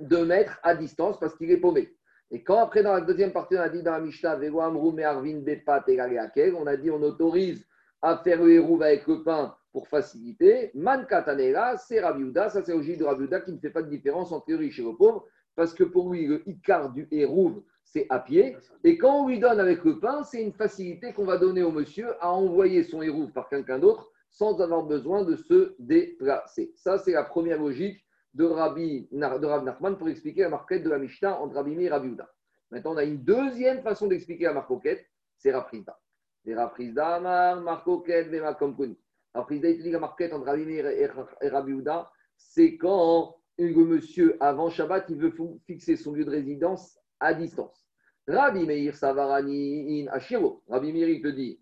de 0.00 0.18
mettre 0.18 0.58
à 0.62 0.74
distance 0.74 1.18
parce 1.18 1.34
qu'il 1.34 1.50
est 1.50 1.58
paumé. 1.58 1.94
Et 2.30 2.42
quand 2.42 2.58
après, 2.58 2.82
dans 2.82 2.94
la 2.94 3.02
deuxième 3.02 3.32
partie, 3.32 3.56
on 3.56 3.60
a 3.60 3.68
dit 3.68 3.82
dans 3.82 3.92
la 3.92 4.00
Mishnah, 4.00 4.38
on 4.38 6.66
a 6.66 6.76
dit 6.76 6.90
on 6.90 7.02
autorise 7.02 7.66
à 8.00 8.16
faire 8.18 8.42
le 8.42 8.52
hérouve 8.52 8.82
avec 8.82 9.06
le 9.06 9.22
pain 9.22 9.54
pour 9.70 9.86
faciliter. 9.88 10.70
Man 10.74 11.06
Katanela, 11.06 11.76
c'est 11.76 12.00
Rabbi 12.00 12.24
Houda, 12.24 12.48
ça 12.48 12.62
c'est 12.62 12.72
logique 12.72 12.98
de 12.98 13.04
Rabbi 13.04 13.24
Houda 13.24 13.40
qui 13.40 13.52
ne 13.52 13.58
fait 13.58 13.70
pas 13.70 13.82
de 13.82 13.88
différence 13.88 14.32
entre 14.32 14.46
le 14.48 14.56
riche 14.56 14.78
et 14.78 14.82
le 14.82 14.96
pauvre, 14.96 15.26
parce 15.54 15.74
que 15.74 15.84
pour 15.84 16.10
lui, 16.10 16.26
le 16.26 16.46
Icar 16.48 16.90
du 16.90 17.06
hérouve, 17.10 17.62
c'est 17.84 18.06
à 18.08 18.18
pied. 18.18 18.56
Et 18.84 18.96
quand 18.96 19.24
on 19.24 19.28
lui 19.28 19.38
donne 19.38 19.60
avec 19.60 19.84
le 19.84 19.98
pain, 19.98 20.22
c'est 20.22 20.42
une 20.42 20.52
facilité 20.52 21.12
qu'on 21.12 21.24
va 21.24 21.36
donner 21.36 21.62
au 21.62 21.70
monsieur 21.70 22.14
à 22.20 22.32
envoyer 22.32 22.82
son 22.82 23.02
hérouve 23.02 23.30
par 23.32 23.48
quelqu'un 23.48 23.78
d'autre 23.78 24.10
sans 24.32 24.60
avoir 24.60 24.84
besoin 24.84 25.24
de 25.24 25.36
se 25.36 25.76
déplacer. 25.78 26.72
Ça, 26.74 26.98
c'est 26.98 27.12
la 27.12 27.22
première 27.22 27.60
logique 27.60 28.04
de 28.34 28.44
Rabbi, 28.44 29.08
de 29.12 29.46
Rabbi 29.46 29.64
Nachman 29.66 29.96
pour 29.96 30.08
expliquer 30.08 30.42
la 30.42 30.48
marquette 30.48 30.82
de 30.82 30.90
la 30.90 30.98
Mishnah 30.98 31.38
entre 31.40 31.54
Rabbi 31.54 31.76
Meir 31.76 31.86
et 31.86 31.90
Rabbi 31.90 32.08
Houda. 32.08 32.32
Maintenant, 32.70 32.94
on 32.94 32.96
a 32.96 33.04
une 33.04 33.22
deuxième 33.22 33.82
façon 33.82 34.06
d'expliquer 34.06 34.44
la 34.44 34.54
marcoquette, 34.54 35.04
c'est 35.36 35.52
Rafrizda. 35.52 35.98
Les 36.44 36.54
Rafrizda, 36.54 37.16
Amar, 37.16 37.60
marcoquette, 37.60 38.28
Vema 38.28 38.54
Komponi. 38.54 38.98
Rafrizda, 39.34 39.68
il 39.68 39.78
te 39.78 39.82
dit 39.82 39.90
la 39.90 40.00
marquette 40.00 40.32
entre 40.32 40.46
Rabbi 40.46 40.64
Meir 40.64 40.86
et 40.86 41.48
Rabbi 41.48 41.72
Houda, 41.74 42.10
c'est 42.38 42.78
quand 42.78 43.36
le 43.58 43.84
monsieur, 43.84 44.38
avant 44.40 44.70
Shabbat, 44.70 45.04
il 45.10 45.18
veut 45.18 45.34
fixer 45.66 45.96
son 45.96 46.12
lieu 46.12 46.24
de 46.24 46.30
résidence 46.30 46.98
à 47.20 47.34
distance. 47.34 47.86
Rabbi 48.26 48.64
Meir 48.64 48.96
Savarani 48.96 50.04
in 50.04 50.10
Ashiro. 50.10 50.62
Rabbi 50.68 50.90
Meir, 50.90 51.08
il 51.10 51.20
te 51.20 51.28
dit, 51.28 51.60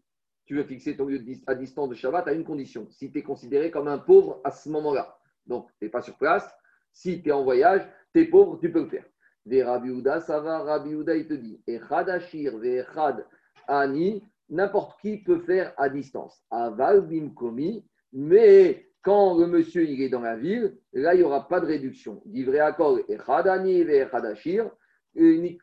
tu 0.51 0.57
veux 0.57 0.64
fixer 0.64 0.96
ton 0.96 1.07
lieu 1.07 1.22
à 1.46 1.55
distance 1.55 1.88
de 1.90 1.94
Shabbat 1.94 2.26
à 2.26 2.32
une 2.32 2.42
condition, 2.42 2.88
si 2.90 3.12
tu 3.12 3.20
es 3.20 3.22
considéré 3.22 3.70
comme 3.70 3.86
un 3.86 3.98
pauvre 3.98 4.40
à 4.42 4.51
ce 4.51 4.68
moment-là. 4.70 5.16
Donc, 5.46 5.68
tu 5.78 5.84
n'es 5.84 5.90
pas 5.92 6.03
sur 6.03 6.18
place. 6.18 6.53
Si 6.90 7.22
tu 7.22 7.28
es 7.28 7.32
en 7.32 7.44
voyage, 7.44 7.88
tu 8.12 8.22
es 8.22 8.24
pauvre, 8.24 8.59
tu 8.59 8.72
peux 8.72 8.80
le 8.80 8.88
faire. 8.88 9.05
Des 9.46 9.62
Rabbi 9.62 9.90
Houda, 9.90 10.18
ça 10.18 10.40
va, 10.40 10.59
Rabbi 10.59 10.92
Houda, 10.92 11.14
il 11.14 11.28
te 11.28 11.34
dit, 11.34 11.62
Echad 11.68 12.09
Ashir, 12.09 12.61
Echad 12.64 13.24
Ani, 13.68 14.24
n'importe 14.48 15.01
qui 15.01 15.18
peut 15.18 15.38
faire 15.38 15.72
à 15.76 15.88
distance. 15.88 16.42
Aval 16.51 17.03
Bimkomi, 17.03 17.86
mais 18.12 18.88
quand 19.03 19.38
le 19.38 19.46
monsieur 19.46 19.88
il 19.88 20.03
est 20.03 20.09
dans 20.09 20.22
la 20.22 20.34
ville, 20.34 20.76
là, 20.92 21.14
il 21.14 21.18
n'y 21.18 21.22
aura 21.22 21.46
pas 21.46 21.61
de 21.61 21.66
réduction. 21.66 22.22
Divrei 22.24 22.59
Akol, 22.59 23.05
Echad 23.09 23.46
Ani, 23.46 23.82
Echad 23.82 24.24
Ashir, 24.26 24.68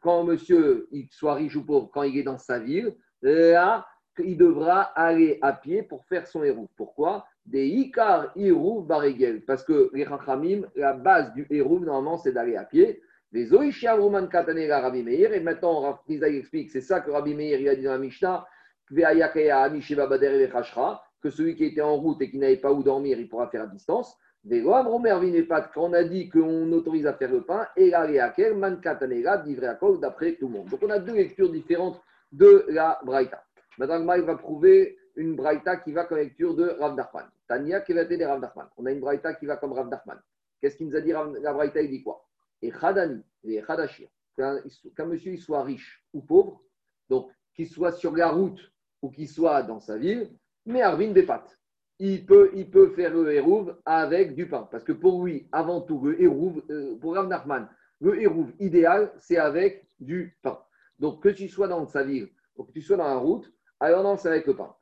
quand 0.02 0.24
monsieur, 0.24 0.88
il 0.94 1.10
soit 1.12 1.34
riche 1.34 1.58
ou 1.58 1.66
pauvre, 1.66 1.90
quand 1.94 2.04
il 2.04 2.18
est 2.18 2.24
dans 2.24 2.38
sa 2.38 2.58
ville, 2.58 2.96
là, 3.22 3.86
il 4.20 4.38
devra 4.38 4.82
aller 4.82 5.40
à 5.42 5.54
pied 5.54 5.84
pour 5.84 6.06
faire 6.06 6.28
son 6.28 6.44
héros. 6.44 6.68
Pourquoi? 6.76 7.26
Des 7.46 7.66
Ikar 7.66 8.32
Hérouv 8.36 8.86
Baregel. 8.86 9.42
Parce 9.46 9.64
que 9.64 9.90
les 9.94 10.04
Rachamim, 10.04 10.62
la 10.76 10.94
base 10.94 11.34
du 11.34 11.48
héros, 11.50 11.80
normalement, 11.80 12.18
c'est 12.18 12.32
d'aller 12.32 12.56
à 12.56 12.64
pied. 12.64 13.02
Les 13.32 13.54
Oisham 13.54 14.00
Roman 14.00 14.28
Katanega 14.28 14.80
Rabbi 14.80 15.04
Meir. 15.04 15.34
Et 15.34 15.40
maintenant, 15.40 15.82
Rabbi 15.82 16.20
explique, 16.24 16.72
c'est 16.72 16.82
ça 16.82 17.02
que 17.02 17.12
Rabbi 17.12 17.34
Meir 17.34 17.60
il 17.60 17.70
a 17.70 17.76
dit 17.76 17.84
dans 17.84 17.92
la 17.92 17.98
Mishnah 18.00 18.46
que 21.22 21.30
celui 21.30 21.56
qui 21.56 21.66
était 21.66 21.82
en 21.82 21.98
route 21.98 22.22
et 22.22 22.30
qui 22.30 22.38
n'avait 22.38 22.58
pas 22.58 22.72
où 22.72 22.84
dormir, 22.84 23.20
il 23.20 23.28
pourra 23.28 23.50
faire 23.50 23.64
à 23.64 23.68
distance. 23.68 24.16
Quand 24.50 25.02
on 25.76 25.94
a 25.94 26.04
dit 26.04 26.30
qu'on 26.30 26.72
autorise 26.72 27.06
à 27.06 27.14
faire 27.14 27.32
le 27.32 27.42
pain, 27.42 27.68
et 27.76 27.92
d'après 30.00 30.34
tout 30.34 30.48
le 30.48 30.54
monde. 30.54 30.70
Donc 30.70 30.80
on 30.84 30.90
a 30.90 31.00
deux 31.00 31.16
lectures 31.16 31.52
différentes 31.52 32.02
de 32.32 32.66
la 32.70 33.00
Braïta. 33.04 33.44
Madame 33.78 34.06
va 34.06 34.36
prouver 34.36 34.98
une 35.16 35.36
braïta 35.36 35.78
qui 35.78 35.92
va 35.92 36.06
comme 36.06 36.18
lecture 36.18 36.56
de 36.56 36.70
Rav 36.80 36.96
Nachman. 36.96 37.26
Tania 37.48 37.82
qui 37.82 37.94
va 37.94 38.02
aider 38.02 38.26
Rav 38.26 38.40
Nachman? 38.40 38.68
On 38.78 38.86
a 38.86 38.92
une 38.92 39.00
braïta 39.00 39.34
qui 39.34 39.46
va 39.46 39.58
comme 39.58 39.74
Rav 39.74 39.88
Nachman. 39.90 40.20
Qu'est-ce 40.60 40.78
qu'il 40.78 40.88
nous 40.88 40.96
a 40.96 41.02
dit 41.02 41.12
la 41.12 41.54
braïta 41.54 41.82
Il 41.82 41.90
dit 41.90 42.04
quoi? 42.04 42.26
Et 42.62 42.72
Khadani, 42.72 43.22
et 43.44 43.62
Khadashir, 43.62 44.10
qu'un 44.36 45.06
monsieur 45.06 45.38
soit 45.38 45.64
riche 45.64 46.04
ou 46.14 46.22
pauvre, 46.22 46.62
donc 47.10 47.30
qu'il 47.54 47.68
soit 47.68 47.92
sur 47.92 48.16
la 48.16 48.30
route 48.30 48.60
ou 49.02 49.10
qu'il 49.10 49.28
soit 49.28 49.62
dans 49.64 49.80
sa 49.80 49.98
ville, 49.98 50.32
mais 50.66 50.82
Arvin 50.82 51.12
Bepat. 51.12 51.46
Il 52.00 52.26
peut, 52.26 52.52
il 52.54 52.70
peut 52.70 52.90
faire 52.92 53.14
le 53.14 53.32
hérouve 53.34 53.76
avec 53.86 54.36
du 54.36 54.48
pain. 54.48 54.68
Parce 54.72 54.84
que 54.84 54.92
pour 54.92 55.26
lui, 55.26 55.48
avant 55.52 55.82
tout, 55.82 56.00
le 56.04 56.22
hérouve, 56.22 56.64
euh, 56.70 56.96
pour 56.98 57.16
Rav 57.16 57.28
Nachman, 57.28 57.68
le 58.02 58.22
hérouve 58.22 58.54
idéal, 58.60 59.12
c'est 59.18 59.38
avec 59.38 59.88
du 60.00 60.38
pain. 60.44 60.60
Donc 61.00 61.24
que 61.24 61.30
tu 61.30 61.48
sois 61.48 61.68
dans 61.68 61.86
sa 61.88 62.04
ville 62.04 62.30
ou 62.56 62.64
que 62.64 62.72
tu 62.72 62.82
sois 62.82 62.98
dans 62.98 63.08
la 63.08 63.18
route, 63.18 63.52
alors 63.80 64.04
non, 64.04 64.18
c'est 64.18 64.30
avec 64.30 64.48
le 64.48 64.56
pain. 64.56 64.76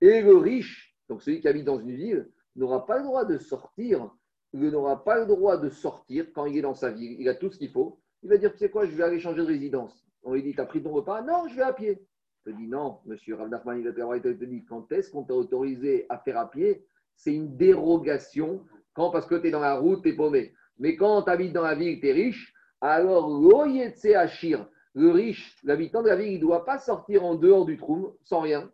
Et 0.00 0.20
le 0.20 0.36
riche, 0.36 0.96
donc 1.08 1.22
celui 1.22 1.40
qui 1.40 1.48
habite 1.48 1.64
dans 1.64 1.78
une 1.78 1.94
ville, 1.94 2.30
n'aura 2.56 2.84
pas 2.84 2.98
le 2.98 3.04
droit 3.04 3.24
de 3.24 3.38
sortir, 3.38 4.10
il 4.52 4.68
n'aura 4.68 5.02
pas 5.02 5.20
le 5.20 5.26
droit 5.26 5.56
de 5.56 5.70
sortir 5.70 6.26
quand 6.34 6.46
il 6.46 6.58
est 6.58 6.62
dans 6.62 6.74
sa 6.74 6.90
ville. 6.90 7.16
Il 7.18 7.28
a 7.28 7.34
tout 7.34 7.50
ce 7.50 7.58
qu'il 7.58 7.70
faut. 7.70 8.00
Il 8.22 8.28
va 8.28 8.36
dire, 8.36 8.52
tu 8.52 8.58
sais 8.58 8.70
quoi, 8.70 8.86
je 8.86 8.94
vais 8.94 9.04
aller 9.04 9.18
changer 9.18 9.40
de 9.40 9.46
résidence. 9.46 10.04
On 10.22 10.34
lui 10.34 10.42
dit, 10.42 10.54
t'as 10.54 10.66
pris 10.66 10.82
ton 10.82 10.92
repas? 10.92 11.22
Non, 11.22 11.48
je 11.48 11.56
vais 11.56 11.62
à 11.62 11.72
pied. 11.72 12.06
Il 12.44 12.52
te 12.52 12.58
dit, 12.58 12.66
non, 12.66 12.98
monsieur 13.06 13.36
Rav 13.36 13.48
Nachman, 13.48 13.78
il 13.78 13.84
va 13.84 13.92
te 13.92 14.28
il 14.28 14.38
te 14.38 14.44
dit, 14.44 14.64
quand 14.64 14.90
est-ce 14.92 15.10
qu'on 15.10 15.24
t'a 15.24 15.34
autorisé 15.34 16.06
à 16.08 16.18
faire 16.18 16.38
à 16.38 16.50
pied? 16.50 16.84
C'est 17.16 17.32
une 17.32 17.56
dérogation. 17.56 18.64
Quand 18.94 19.10
Parce 19.10 19.26
que 19.26 19.36
tu 19.36 19.48
es 19.48 19.50
dans 19.50 19.60
la 19.60 19.76
route, 19.76 20.02
tu 20.02 20.10
es 20.10 20.12
paumé. 20.12 20.52
Mais 20.78 20.96
quand 20.96 21.22
tu 21.22 21.30
habites 21.30 21.52
dans 21.52 21.62
la 21.62 21.74
ville, 21.74 22.00
tu 22.00 22.08
es 22.08 22.12
riche, 22.12 22.51
alors 22.82 23.30
l'oyetse 23.30 24.04
achir, 24.06 24.66
le 24.94 25.10
riche, 25.10 25.56
l'habitant 25.64 26.02
de 26.02 26.08
la 26.08 26.16
ville, 26.16 26.32
il 26.32 26.36
ne 26.36 26.40
doit 26.40 26.64
pas 26.64 26.78
sortir 26.78 27.24
en 27.24 27.34
dehors 27.34 27.64
du 27.64 27.78
trou, 27.78 28.16
sans 28.24 28.40
rien, 28.40 28.70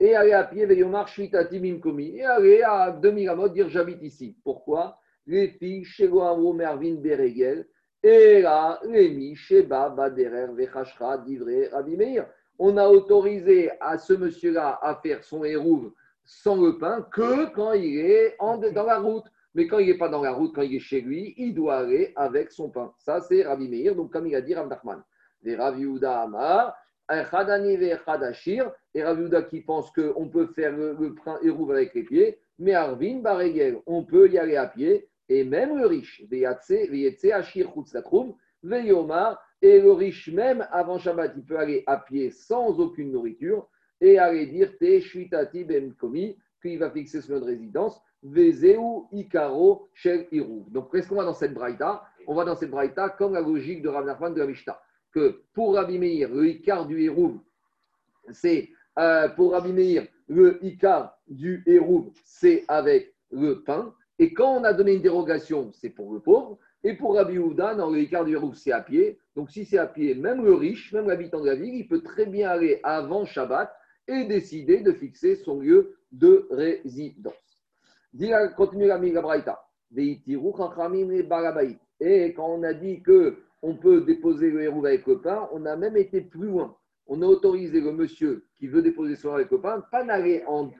et 0.00 0.14
aller 0.14 0.32
à 0.32 0.44
pied, 0.44 0.66
Veyomar 0.66 1.08
Shvitati 1.08 1.60
Mimkomi, 1.60 2.16
et 2.16 2.24
aller 2.24 2.62
à 2.62 2.90
demi 2.90 3.26
mode 3.26 3.54
dire 3.54 3.68
j'habite 3.68 4.02
ici. 4.02 4.36
Pourquoi? 4.44 4.98
Les 5.26 5.48
filles, 5.48 5.84
chez 5.84 6.08
Goamro 6.08 6.52
Mervin 6.52 6.96
Beregel, 6.96 7.66
et 8.02 8.42
là, 8.42 8.80
Rémi, 8.82 9.36
Sheba, 9.36 9.90
Baderer, 9.90 10.48
Vechashra, 10.52 11.18
Divré, 11.18 11.68
Rabbi 11.68 11.96
Meir. 11.96 12.26
On 12.58 12.76
a 12.76 12.88
autorisé 12.88 13.70
à 13.80 13.96
ce 13.96 14.12
monsieur-là 14.12 14.78
à 14.82 14.96
faire 14.96 15.22
son 15.22 15.44
hérouve 15.44 15.92
sans 16.24 16.60
le 16.60 16.78
pain 16.78 17.02
que 17.12 17.52
quand 17.52 17.72
il 17.72 17.98
est 17.98 18.36
dans 18.72 18.84
la 18.84 18.98
route. 18.98 19.24
Mais 19.54 19.66
quand 19.66 19.78
il 19.78 19.88
n'est 19.88 19.98
pas 19.98 20.08
dans 20.08 20.22
la 20.22 20.32
route, 20.32 20.54
quand 20.54 20.62
il 20.62 20.74
est 20.76 20.80
chez 20.80 21.00
lui, 21.00 21.34
il 21.36 21.54
doit 21.54 21.76
aller 21.76 22.12
avec 22.16 22.50
son 22.50 22.70
pain. 22.70 22.92
Ça, 22.98 23.20
c'est 23.20 23.42
Rabbi 23.42 23.68
Meir, 23.68 23.94
donc 23.94 24.12
comme 24.12 24.26
il 24.26 24.34
a 24.34 24.40
dit 24.40 24.54
Rav 24.54 24.68
Nachman. 24.68 25.02
Et 25.44 25.54
Rav 25.54 25.76
Amar, 26.04 26.74
et 27.10 29.02
Rav 29.02 29.48
qui 29.48 29.60
pense 29.60 29.90
qu'on 29.90 30.28
peut 30.28 30.46
faire 30.54 30.76
le, 30.76 30.96
le 30.98 31.14
pain 31.14 31.38
hérouve 31.42 31.72
avec 31.72 31.94
les 31.94 32.04
pieds, 32.04 32.38
mais 32.58 32.74
Arvin 32.74 33.20
Baregel, 33.20 33.80
on 33.86 34.04
peut 34.04 34.30
y 34.30 34.38
aller 34.38 34.56
à 34.56 34.66
pied, 34.66 35.08
et 35.28 35.44
même 35.44 35.76
le 35.76 35.86
riche, 35.86 36.22
et 39.64 39.80
le 39.80 39.92
riche, 39.92 40.28
même 40.32 40.66
avant 40.70 40.98
Shabbat, 40.98 41.32
il 41.36 41.44
peut 41.44 41.58
aller 41.58 41.82
à 41.86 41.96
pied 41.98 42.30
sans 42.30 42.78
aucune 42.80 43.12
nourriture 43.12 43.68
et 44.00 44.18
aller 44.18 44.46
dire 44.46 44.76
Te 44.78 45.00
shvitati 45.00 45.64
ben 45.64 45.94
komi, 45.94 46.36
puis 46.60 46.74
il 46.74 46.78
va 46.78 46.90
fixer 46.90 47.20
son 47.20 47.34
lieu 47.34 47.40
de 47.40 47.44
résidence, 47.46 48.00
Vezeu 48.22 49.06
ikaro 49.12 49.88
shel 49.94 50.26
iru. 50.30 50.64
Donc, 50.68 50.92
qu'est-ce 50.92 51.08
qu'on 51.08 51.16
va 51.16 51.24
dans 51.24 51.34
cette 51.34 51.54
braïta? 51.54 52.04
On 52.26 52.34
va 52.34 52.44
dans 52.44 52.56
cette 52.56 52.70
braïta 52.70 53.08
comme 53.10 53.34
la 53.34 53.40
logique 53.40 53.82
de 53.82 53.88
Rav 53.88 54.04
Nachman 54.06 54.32
de 54.32 54.42
la 54.42 54.80
que 55.12 55.42
pour 55.52 55.74
Rabbi 55.74 55.98
Meir, 55.98 56.30
le 56.32 56.48
ikar 56.48 56.86
du 56.86 57.02
hérouve, 57.02 57.38
c'est 58.30 58.70
euh, 58.98 59.28
pour 59.28 59.52
Rabbi 59.52 59.72
Meir, 59.72 60.06
le 60.28 60.64
ikar 60.64 61.18
du 61.28 61.64
c'est 62.24 62.64
avec 62.68 63.14
le 63.30 63.62
pain. 63.62 63.94
Et 64.18 64.32
quand 64.32 64.60
on 64.60 64.64
a 64.64 64.72
donné 64.72 64.94
une 64.94 65.02
dérogation, 65.02 65.72
c'est 65.72 65.90
pour 65.90 66.12
le 66.12 66.20
pauvre. 66.20 66.58
Et 66.84 66.94
pour 66.94 67.14
Rabbi 67.14 67.38
Houda, 67.38 67.74
dans 67.74 67.90
le 67.90 68.00
Icar 68.00 68.24
du 68.24 68.32
Hérouf, 68.32 68.56
c'est 68.56 68.72
à 68.72 68.80
pied. 68.80 69.18
Donc 69.36 69.50
si 69.50 69.64
c'est 69.64 69.78
à 69.78 69.86
pied, 69.86 70.14
même 70.14 70.44
le 70.44 70.54
riche, 70.54 70.92
même 70.92 71.08
l'habitant 71.08 71.40
de 71.40 71.46
la 71.46 71.54
ville, 71.54 71.74
il 71.74 71.86
peut 71.86 72.02
très 72.02 72.26
bien 72.26 72.50
aller 72.50 72.80
avant 72.82 73.24
Shabbat 73.24 73.72
et 74.08 74.24
décider 74.24 74.80
de 74.80 74.92
fixer 74.92 75.36
son 75.36 75.60
lieu 75.60 75.96
de 76.10 76.46
résidence. 76.50 77.34
Continue 78.56 78.86
la 78.86 78.98
Migabraïta. 78.98 79.60
Et 79.94 80.22
quand 82.34 82.46
on 82.48 82.62
a 82.62 82.72
dit 82.74 83.02
que 83.02 83.38
on 83.62 83.76
peut 83.76 84.00
déposer 84.02 84.50
le 84.50 84.62
hérouve 84.62 84.86
avec 84.86 85.06
le 85.06 85.20
pain, 85.20 85.48
on 85.52 85.64
a 85.66 85.76
même 85.76 85.96
été 85.96 86.20
plus 86.20 86.48
loin. 86.48 86.76
On 87.06 87.20
a 87.22 87.26
autorisé 87.26 87.80
le 87.80 87.92
monsieur 87.92 88.44
qui 88.56 88.66
veut 88.68 88.82
déposer 88.82 89.16
son 89.16 89.32
avec 89.34 89.50
le 89.50 89.60
pain, 89.60 89.82
pas, 89.90 90.04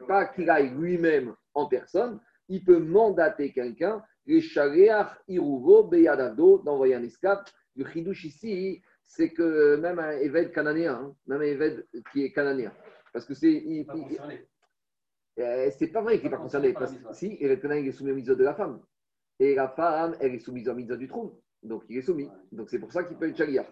pas 0.06 0.26
qu'il 0.26 0.48
aille 0.50 0.70
lui-même 0.70 1.34
en 1.54 1.66
personne, 1.66 2.20
il 2.48 2.64
peut 2.64 2.78
mandater 2.78 3.52
quelqu'un, 3.52 4.02
les 4.26 4.40
shareach 4.40 5.08
iruvo 5.28 5.84
beyadado, 5.84 6.58
d'envoyer 6.58 6.94
un 6.94 7.02
escape. 7.02 7.48
Le 7.76 7.84
chidouche 7.86 8.24
ici, 8.24 8.82
c'est 9.04 9.30
que 9.30 9.76
même 9.76 9.98
un 9.98 10.12
évêque 10.12 10.52
cananéen, 10.52 10.94
hein, 10.94 11.14
même 11.26 11.40
un 11.40 11.44
évêque 11.44 11.86
qui 12.12 12.24
est 12.24 12.32
cananéen, 12.32 12.72
parce 13.12 13.24
que 13.26 13.34
c'est. 13.34 13.52
il- 13.52 13.84
Pas 13.86 13.94
il- 13.96 14.02
concerné. 14.02 14.46
Euh, 15.38 15.70
c'est 15.78 15.88
pas 15.88 16.02
vrai 16.02 16.16
qu'il 16.16 16.24
n'est 16.24 16.36
pas 16.36 16.42
concerné. 16.42 16.72
Parce 16.72 16.92
que 16.92 17.14
si, 17.14 17.36
évêque 17.40 17.62
cananéen 17.62 17.82
il 17.82 17.88
est 17.88 17.92
soumis 17.92 18.12
au 18.12 18.14
mitzvot 18.14 18.34
de 18.34 18.44
la 18.44 18.54
femme. 18.54 18.80
Et 19.38 19.54
la 19.54 19.68
femme, 19.68 20.16
elle 20.20 20.34
est 20.34 20.38
soumise 20.38 20.68
au 20.68 20.74
mitzvot 20.74 20.96
du 20.96 21.08
trône. 21.08 21.30
Donc 21.62 21.84
il 21.88 21.98
est 21.98 22.02
soumis. 22.02 22.28
Donc 22.50 22.70
c'est 22.70 22.78
pour 22.78 22.92
ça 22.92 23.04
qu'il 23.04 23.16
peut 23.16 23.28
être 23.28 23.36
shaliach. 23.36 23.66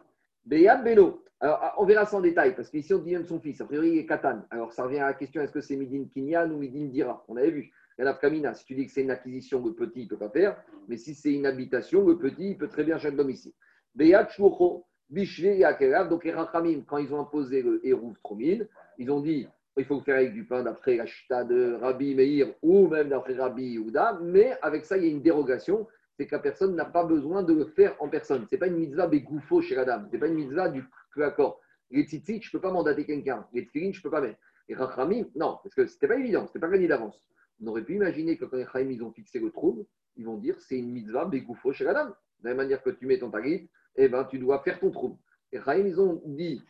Beyad 0.45 0.85
Beno. 0.85 1.23
Alors 1.43 1.59
ah, 1.63 1.75
on 1.79 1.87
verra 1.87 2.05
ça 2.05 2.19
en 2.19 2.21
détail, 2.21 2.55
parce 2.55 2.69
qu'ici 2.69 2.93
on 2.93 2.99
dit 2.99 3.13
même 3.13 3.25
son 3.25 3.41
fils. 3.41 3.61
A 3.61 3.65
priori, 3.65 3.91
il 3.91 3.99
est 3.99 4.07
Katan. 4.07 4.43
Alors 4.51 4.73
ça 4.73 4.85
revient 4.85 4.99
à 4.99 5.07
la 5.07 5.15
question 5.15 5.41
est-ce 5.41 5.53
que 5.53 5.61
c'est 5.61 5.77
Midin 5.77 6.05
Kinyan 6.13 6.51
ou 6.51 6.59
Midin 6.59 6.87
Dira? 6.87 7.25
On 7.29 7.37
avait 7.37 7.51
vu. 7.51 7.73
Il 7.99 8.01
y 8.01 8.03
a 8.03 8.05
la 8.05 8.15
Kamina. 8.15 8.55
Si 8.55 8.65
tu 8.65 8.75
dis 8.75 8.87
que 8.87 8.93
c'est 8.93 9.03
une 9.03 9.11
acquisition, 9.11 9.65
le 9.65 9.75
petit, 9.75 10.01
il 10.01 10.05
ne 10.05 10.09
peut 10.09 10.19
pas 10.19 10.31
faire. 10.31 10.63
Mais 10.89 10.97
si 10.97 11.15
c'est 11.15 11.33
une 11.33 11.47
habitation, 11.47 12.07
le 12.07 12.19
petit, 12.19 12.51
il 12.51 12.59
peut 12.59 12.69
très 12.69 12.85
bien 12.85 12.97
changer 12.97 13.13
de 13.13 13.17
domicile. 13.17 13.53
Beyad 13.95 14.31
Shlucho. 14.31 14.87
Bishve 15.09 15.57
Yakelav. 15.57 16.09
Donc 16.09 16.25
les 16.25 16.33
Rachamim, 16.33 16.83
quand 16.87 16.99
ils 16.99 17.13
ont 17.13 17.21
imposé 17.21 17.63
le 17.63 17.85
Hérouf 17.87 18.17
Tromine, 18.23 18.69
ils 18.99 19.11
ont 19.11 19.21
dit 19.21 19.49
il 19.77 19.85
faut 19.85 19.97
le 19.97 20.03
faire 20.03 20.16
avec 20.16 20.33
du 20.33 20.45
pain 20.45 20.62
d'après 20.62 20.97
la 20.97 21.07
chita 21.07 21.45
de 21.45 21.75
Rabbi 21.75 22.14
Meir 22.14 22.55
ou 22.62 22.89
même 22.89 23.09
d'après 23.09 23.35
Rabbi 23.35 23.75
Yehuda, 23.75 24.18
mais 24.23 24.59
avec 24.62 24.85
ça, 24.85 24.97
il 24.97 25.05
y 25.05 25.07
a 25.07 25.11
une 25.11 25.23
dérogation, 25.23 25.87
c'est 26.16 26.27
que 26.27 26.35
la 26.35 26.41
personne 26.41 26.75
n'a 26.75 26.85
pas 26.85 27.05
besoin 27.05 27.43
de 27.43 27.55
le 27.55 27.64
faire 27.64 27.97
en 28.01 28.09
personne. 28.09 28.47
Ce 28.47 28.55
n'est 28.55 28.59
pas 28.59 28.66
une 28.66 28.77
mitzvah 28.77 29.07
bégoufo 29.07 29.62
chez 29.62 29.75
la 29.75 29.85
dame, 29.85 30.07
ce 30.09 30.12
n'est 30.12 30.18
pas 30.18 30.27
une 30.27 30.35
mitzvah 30.35 30.68
du 30.68 30.85
accord. 31.23 31.61
Les 31.91 32.05
tzitzit, 32.05 32.43
je 32.43 32.49
ne 32.49 32.53
peux 32.53 32.61
pas 32.61 32.73
mandater 32.73 33.05
quelqu'un, 33.05 33.47
les 33.53 33.66
tfilin, 33.66 33.93
je 33.93 33.99
ne 33.99 34.03
peux 34.03 34.11
pas 34.11 34.21
mettre. 34.21 34.39
Les 34.68 34.75
rachamim, 34.75 35.25
non, 35.35 35.59
parce 35.62 35.75
que 35.75 35.87
ce 35.87 35.95
n'était 35.95 36.09
pas 36.09 36.16
évident, 36.16 36.43
ce 36.43 36.51
n'était 36.51 36.61
pas 36.61 36.68
gagné 36.68 36.87
d'avance. 36.87 37.21
On 37.62 37.66
aurait 37.68 37.83
pu 37.83 37.95
imaginer 37.95 38.37
que 38.37 38.45
quand 38.45 38.57
les 38.57 38.64
rachamim 38.64 38.91
ils 38.91 39.03
ont 39.03 39.12
fixé 39.12 39.39
le 39.39 39.51
trouble, 39.51 39.85
ils 40.16 40.25
vont 40.25 40.37
dire 40.37 40.57
c'est 40.61 40.79
une 40.79 40.91
mitzvah 40.91 41.25
bégoufo 41.25 41.73
chez 41.73 41.85
la 41.85 41.95
dame. 41.95 42.14
De 42.41 42.45
la 42.45 42.51
même 42.51 42.59
manière 42.59 42.83
que 42.83 42.91
tu 42.91 43.07
mets 43.07 43.18
ton 43.18 43.31
talit, 43.31 43.68
eh 43.97 44.09
ben, 44.09 44.25
tu 44.25 44.39
dois 44.39 44.62
faire 44.62 44.79
ton 44.79 44.91
trouble. 44.91 45.16
Les 45.53 45.59
rachamim, 45.59 45.89
ils 45.89 46.01
ont 46.01 46.23
dit 46.27 46.62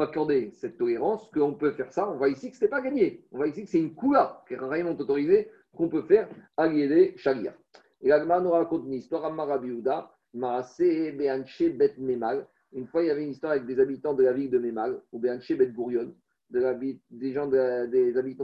accorder 0.00 0.50
cette 0.54 0.78
tolérance, 0.78 1.28
qu'on 1.30 1.54
peut 1.54 1.72
faire 1.72 1.92
ça. 1.92 2.08
On 2.08 2.16
voit 2.16 2.28
ici 2.28 2.50
que 2.50 2.56
ce 2.56 2.64
n'est 2.64 2.70
pas 2.70 2.80
gagné. 2.80 3.24
On 3.32 3.38
voit 3.38 3.48
ici 3.48 3.64
que 3.64 3.70
c'est 3.70 3.78
une 3.78 3.94
coula 3.94 4.42
que 4.46 4.54
les 4.54 4.60
Rahim 4.60 4.86
ont 4.86 4.98
autorisé 4.98 5.50
qu'on 5.74 5.88
peut 5.88 6.02
faire 6.02 6.28
à 6.56 6.66
l'Iédé 6.66 7.14
Sharia. 7.16 7.54
Et 8.00 8.08
l'Agma 8.08 8.40
nous 8.40 8.50
raconte 8.50 8.86
une 8.86 8.94
histoire 8.94 9.24
à 9.24 9.30
Marabiouda, 9.30 10.10
Maase 10.34 11.12
Beanche 11.16 11.62
Bet 11.62 11.94
Memal. 11.98 12.46
Une 12.72 12.86
fois, 12.86 13.02
il 13.02 13.08
y 13.08 13.10
avait 13.10 13.24
une 13.24 13.30
histoire 13.30 13.52
avec 13.52 13.66
des 13.66 13.80
habitants 13.80 14.14
de 14.14 14.22
la 14.22 14.32
ville 14.32 14.50
de 14.50 14.58
Memal, 14.58 15.00
ou 15.12 15.18
Beanche 15.18 15.52
Bet 15.52 15.72
Gourion, 15.72 16.14
des, 16.50 16.64
habitants 16.64 17.46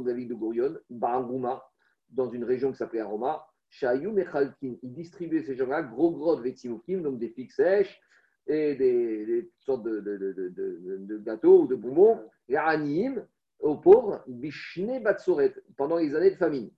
de 0.01 0.09
la 0.09 0.15
ville 0.15 0.29
de 0.29 0.35
Gourion, 0.35 0.77
Barangouma, 0.91 1.63
dans 2.11 2.29
une 2.31 2.45
région 2.45 2.71
qui 2.71 2.79
s'appelait 2.79 3.01
Aroma. 3.01 3.45
Shayou 3.69 4.13
Mechalkin, 4.13 4.77
ils 4.83 4.93
distribuaient 4.93 5.43
ces 5.43 5.57
gens-là, 5.57 5.83
gros 5.83 6.13
gros 6.13 6.37
de 6.37 7.03
donc 7.03 7.19
des 7.19 7.31
figues 7.31 7.51
sèches, 7.51 8.01
et 8.47 8.75
des, 8.75 9.51
sortes 9.61 9.83
de, 9.83 11.23
gâteaux 11.25 11.63
ou 11.63 11.67
de 11.67 11.75
bonbons, 11.75 12.21
et 12.49 12.57
Aniyim, 12.57 13.27
aux 13.61 13.77
pauvres, 13.77 14.23
Bishne 14.27 15.03
Batsoret, 15.03 15.55
pendant 15.77 15.97
les 15.97 16.15
années 16.15 16.31
de 16.31 16.37
famine. 16.37 16.71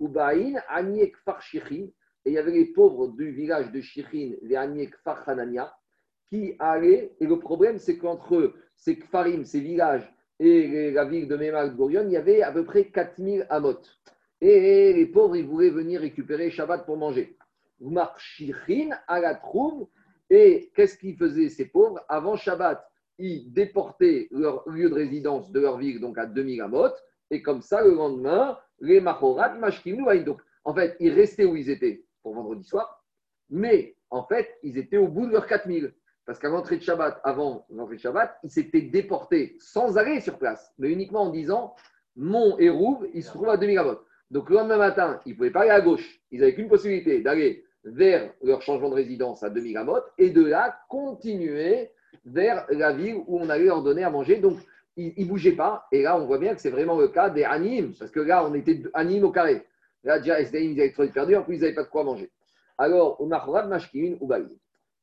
Ubaïn, 0.00 0.60
Aniek 0.68 1.16
Far 1.18 1.40
Shichin, 1.42 1.86
et 2.24 2.30
il 2.30 2.32
y 2.32 2.38
avait 2.38 2.52
les 2.52 2.66
pauvres 2.66 3.08
du 3.08 3.30
village 3.30 3.70
de 3.70 3.80
Shichin, 3.80 4.34
les 4.42 4.56
Aniek 4.56 4.94
Far 5.04 5.28
Hanania, 5.28 5.74
qui 6.28 6.54
allaient, 6.58 7.12
et 7.20 7.26
le 7.26 7.38
problème 7.38 7.78
c'est 7.78 7.98
qu'entre 7.98 8.54
ces 8.74 8.98
Kfarim, 8.98 9.44
ces 9.44 9.60
villages, 9.60 10.12
et 10.40 10.90
la 10.90 11.04
ville 11.04 11.28
de 11.28 11.36
Memal 11.36 11.76
Gorion, 11.76 12.04
il 12.06 12.12
y 12.12 12.16
avait 12.16 12.42
à 12.42 12.50
peu 12.50 12.64
près 12.64 12.86
4000 12.86 13.46
amot. 13.48 13.78
Et 14.40 14.92
les 14.92 15.06
pauvres, 15.06 15.36
ils 15.36 15.46
voulaient 15.46 15.70
venir 15.70 16.00
récupérer 16.00 16.50
Shabbat 16.50 16.84
pour 16.84 16.96
manger. 16.96 17.36
Marchichin 17.78 18.90
à 19.06 19.20
la 19.20 19.36
troum, 19.36 19.86
et 20.34 20.72
qu'est-ce 20.74 20.96
qu'ils 20.96 21.14
faisaient 21.14 21.50
ces 21.50 21.66
pauvres 21.66 22.02
Avant 22.08 22.36
Shabbat, 22.36 22.82
ils 23.18 23.52
déportaient 23.52 24.28
leur 24.30 24.66
lieu 24.66 24.88
de 24.88 24.94
résidence 24.94 25.52
de 25.52 25.60
leur 25.60 25.76
ville, 25.76 26.00
donc 26.00 26.16
à 26.16 26.24
2000 26.24 26.62
amot, 26.62 26.88
et 27.30 27.42
comme 27.42 27.60
ça, 27.60 27.82
le 27.84 27.92
lendemain, 27.92 28.58
les 28.80 29.02
machorat 29.02 29.50
mashkim 29.56 29.98
Louaïn. 29.98 30.22
Donc, 30.22 30.40
en 30.64 30.74
fait, 30.74 30.96
ils 31.00 31.12
restaient 31.12 31.44
où 31.44 31.54
ils 31.54 31.68
étaient 31.68 32.06
pour 32.22 32.34
vendredi 32.34 32.64
soir, 32.64 33.04
mais 33.50 33.94
en 34.08 34.24
fait, 34.24 34.48
ils 34.62 34.78
étaient 34.78 34.96
au 34.96 35.06
bout 35.06 35.26
de 35.26 35.32
leurs 35.32 35.46
4000. 35.46 35.92
Parce 36.24 36.38
qu'à 36.38 36.48
l'entrée 36.48 36.78
de 36.78 36.82
Shabbat, 36.82 37.20
avant 37.24 37.66
l'entrée 37.68 37.96
de 37.96 38.00
Shabbat, 38.00 38.38
ils 38.42 38.50
s'étaient 38.50 38.80
déportés 38.80 39.56
sans 39.58 39.98
aller 39.98 40.20
sur 40.20 40.38
place, 40.38 40.72
mais 40.78 40.90
uniquement 40.90 41.24
en 41.24 41.30
disant 41.30 41.74
Mon 42.16 42.58
Hérouve, 42.58 43.06
il 43.12 43.22
se 43.22 43.28
trouve 43.28 43.50
à 43.50 43.58
2000 43.58 43.78
amot. 43.78 43.98
Donc, 44.30 44.48
le 44.48 44.56
lendemain 44.56 44.78
matin, 44.78 45.20
ils 45.26 45.32
ne 45.32 45.36
pouvaient 45.36 45.50
pas 45.50 45.60
aller 45.60 45.70
à 45.70 45.82
gauche. 45.82 46.22
Ils 46.30 46.40
n'avaient 46.40 46.54
qu'une 46.54 46.70
possibilité 46.70 47.20
d'aller 47.20 47.66
vers 47.84 48.32
leur 48.42 48.62
changement 48.62 48.90
de 48.90 48.94
résidence 48.94 49.42
à 49.42 49.50
2000 49.50 49.76
amot 49.76 49.98
et 50.18 50.30
de 50.30 50.44
là 50.44 50.78
continuer 50.88 51.90
vers 52.24 52.66
la 52.70 52.92
ville 52.92 53.16
où 53.26 53.38
on 53.38 53.48
allait 53.48 53.64
leur 53.64 53.82
donner 53.82 54.04
à 54.04 54.10
manger. 54.10 54.38
Donc, 54.38 54.58
ils 54.96 55.14
ne 55.16 55.24
bougeaient 55.24 55.56
pas. 55.56 55.86
Et 55.90 56.02
là, 56.02 56.18
on 56.18 56.26
voit 56.26 56.38
bien 56.38 56.54
que 56.54 56.60
c'est 56.60 56.70
vraiment 56.70 56.98
le 56.98 57.08
cas 57.08 57.30
des 57.30 57.44
animes, 57.44 57.94
parce 57.98 58.10
que 58.10 58.20
là, 58.20 58.46
on 58.46 58.54
était 58.54 58.82
animes 58.94 59.24
au 59.24 59.32
carré. 59.32 59.66
Là, 60.04 60.18
déjà, 60.18 60.40
ils 60.40 60.80
avaient 60.80 60.92
trop 60.92 61.06
perdu, 61.08 61.36
en 61.36 61.42
plus, 61.42 61.56
ils 61.56 61.60
n'avaient 61.60 61.74
pas 61.74 61.84
de 61.84 61.88
quoi 61.88 62.04
manger. 62.04 62.30
Alors, 62.78 63.20
au 63.20 63.26
Mahorad 63.26 63.68
Mashkin 63.68 64.16
ou 64.20 64.26
Baï. 64.26 64.46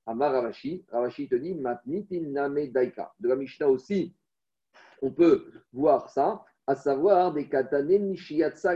Amar 0.06 0.32
Ravashi, 0.32 0.86
Ravashi 0.92 1.28
te 1.28 1.36
dit 1.36 1.54
Matnitin 1.54 2.22
Name 2.22 2.68
Daika. 2.68 3.14
De 3.20 3.30
la 3.30 3.36
Mishnah 3.36 3.70
aussi, 3.70 4.16
on 5.02 5.12
peut 5.12 5.52
voir 5.72 6.10
ça, 6.10 6.44
à 6.66 6.76
savoir 6.76 7.32
des 7.32 7.48
katane 7.48 8.00
Mishiatsa. 8.00 8.76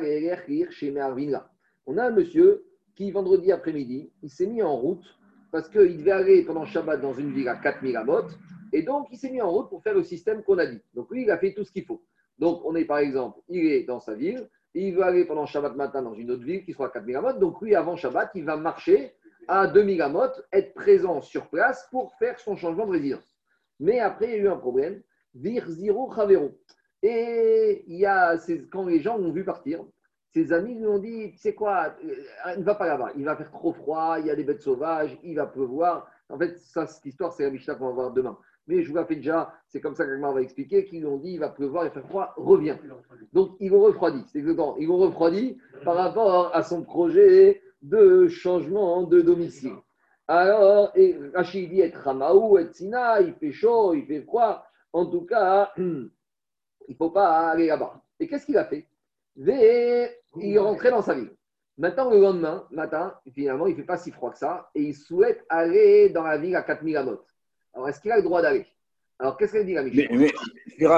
On 1.86 1.97
a 1.97 2.06
un 2.06 2.12
monsieur 2.12 2.66
qui, 2.96 3.12
vendredi 3.12 3.52
après-midi, 3.52 4.12
il 4.22 4.30
s'est 4.30 4.48
mis 4.48 4.62
en 4.62 4.76
route 4.76 5.06
parce 5.52 5.70
qu'il 5.70 5.98
devait 5.98 6.12
aller 6.12 6.44
pendant 6.44 6.66
Shabbat 6.66 7.00
dans 7.02 7.14
une 7.14 7.32
ville 7.32 7.48
à 7.48 7.56
4000 7.56 7.96
amot, 7.98 8.26
et 8.72 8.82
donc 8.82 9.08
il 9.12 9.18
s'est 9.18 9.30
mis 9.30 9.41
en 9.41 9.52
route 9.52 9.70
pour 9.70 9.84
faire 9.84 9.94
le 9.94 10.04
système 10.04 10.44
qu'on 10.44 10.58
a 10.58 10.66
dit. 10.66 10.82
Donc 10.96 11.12
lui, 11.12 11.24
il 11.24 11.32
a 11.32 11.38
fait 11.38 11.54
tout 11.54 11.64
ce 11.64 11.72
qu'il 11.72 11.86
faut. 11.86 12.04
Donc 12.39 12.62
on 12.66 12.76
est 12.76 12.86
par 12.86 12.98
exemple, 12.98 13.39
il 13.50 13.66
est 13.68 13.84
dans 13.84 14.00
sa 14.00 14.16
ville, 14.16 14.50
il 14.74 14.96
veut 14.96 15.04
aller 15.04 15.26
pendant 15.26 15.46
Shabbat 15.46 15.76
matin 15.76 16.02
dans 16.02 16.16
une 16.16 16.32
autre 16.32 16.44
ville 16.44 16.66
qui 16.66 16.74
soit 16.74 16.88
à 16.88 16.89
4000 16.89 17.16
amot, 17.18 17.34
donc 17.34 17.62
lui, 17.62 17.76
avant 17.76 17.96
Shabbat, 17.96 18.32
il 18.34 18.46
va 18.46 18.58
marcher 18.58 19.14
à 19.48 19.68
2000 19.68 20.02
amot, 20.02 20.32
être 20.52 20.74
présent 20.74 21.22
sur 21.22 21.48
place 21.50 21.88
pour 21.91 22.14
faire 22.16 22.39
son 22.39 22.56
changement 22.56 22.88
de 22.88 22.91
résidence. 22.91 23.28
Mais 23.80 24.00
après, 24.00 24.26
il 24.26 24.32
y 24.32 24.34
a 24.36 24.38
eu 24.38 24.48
un 24.48 24.58
problème, 24.58 25.02
vir 25.36 25.68
zero 25.68 26.12
chavero. 26.16 26.58
Et 27.02 27.84
il 27.88 27.98
y 27.98 28.06
a, 28.06 28.38
quand 28.72 28.86
les 28.86 29.02
gens 29.02 29.18
l'ont 29.18 29.32
vu 29.32 29.44
partir, 29.44 29.84
ses 30.34 30.52
amis 30.52 30.74
lui 30.74 30.88
ont 30.88 30.98
dit, 30.98 31.32
tu 31.32 31.38
sais 31.38 31.54
quoi, 31.54 31.94
euh, 32.04 32.56
ne 32.56 32.64
va 32.64 32.74
pas 32.74 32.88
là-bas, 32.88 33.12
il 33.16 33.24
va 33.24 33.36
faire 33.36 33.52
trop 33.52 33.72
froid, 33.72 34.18
il 34.20 34.26
y 34.26 34.32
a 34.32 34.36
des 34.36 34.44
bêtes 34.44 34.62
sauvages, 34.62 35.16
il 35.24 35.36
va 35.36 35.46
pleuvoir. 35.46 36.08
En 36.30 36.40
fait, 36.40 36.58
ça, 36.58 36.88
cette 36.88 37.06
histoire, 37.06 37.34
c'est 37.34 37.44
la 37.44 37.52
Mishnah 37.52 37.76
qu'on 37.76 37.88
va 37.88 37.92
voir 37.92 38.12
demain. 38.12 38.38
Mais 38.66 38.82
je 38.82 38.90
vous 38.90 38.96
rappelle 38.96 39.18
déjà, 39.18 39.54
c'est 39.68 39.80
comme 39.80 39.94
ça 39.94 40.06
qu'Agmar 40.06 40.34
va 40.34 40.42
expliquer, 40.42 40.86
qu'ils 40.86 41.02
lui 41.02 41.06
ont 41.06 41.18
dit, 41.18 41.34
il 41.34 41.40
va 41.40 41.50
pleuvoir, 41.50 41.86
il 41.86 41.92
faire 41.92 42.08
froid, 42.08 42.34
reviens. 42.36 42.80
Donc, 43.32 43.58
ils 43.60 43.70
l'ont 43.70 43.82
refroidi, 43.82 44.24
c'est 44.28 44.40
exactement, 44.40 44.76
ils 44.78 44.88
l'ont 44.88 44.98
refroidi 44.98 45.60
par 45.84 45.96
rapport 45.96 46.56
à 46.56 46.64
son 46.64 46.82
projet 46.84 47.62
de 47.84 48.28
changement 48.28 49.04
de 49.04 49.22
domicile. 49.22 49.76
Alors, 50.28 50.92
et 50.96 51.16
Rachid 51.36 51.70
dit 51.70 51.82
être 51.82 52.00
Ramaou, 52.00 52.58
être 52.58 52.74
Sina, 52.74 53.22
il 53.22 53.34
fait 53.34 53.52
chaud, 53.52 53.94
il 53.94 54.06
fait 54.06 54.22
froid. 54.22 54.66
En 54.94 55.06
tout 55.06 55.26
cas, 55.26 55.72
il 55.78 56.10
ne 56.90 56.96
faut 56.96 57.12
pas 57.12 57.50
aller 57.50 57.68
là-bas. 57.68 58.02
Et 58.20 58.28
qu'est-ce 58.28 58.46
qu'il 58.46 58.58
a 58.58 58.66
fait? 58.66 58.88
Il 59.36 60.56
est 60.56 60.60
rentré 60.60 60.90
dans 60.90 61.02
sa 61.02 61.14
ville. 61.14 61.32
Maintenant, 61.78 62.10
le 62.12 62.20
lendemain 62.20 62.68
matin, 62.72 63.16
finalement, 63.34 63.66
il 63.66 63.72
ne 63.72 63.78
fait 63.78 63.84
pas 63.84 63.98
si 63.98 64.12
froid 64.12 64.32
que 64.32 64.38
ça 64.38 64.70
et 64.76 64.82
il 64.82 64.94
souhaite 64.94 65.44
aller 65.50 66.10
dans 66.10 66.24
la 66.24 66.38
ville 66.38 66.56
à 66.56 66.62
4000 66.62 66.98
amot. 66.98 67.20
Alors, 67.74 67.90
est-ce 67.90 68.00
qu'il 68.00 68.12
a 68.12 68.18
le 68.18 68.24
droit 68.24 68.42
d'aller? 68.42 68.66
Alors, 69.18 69.38
qu'est-ce 69.38 69.54
qu'elle 69.54 69.66
dit 69.66 69.74
la 69.74 69.84
Mishnah 69.84 70.04
Mais, 70.12 70.32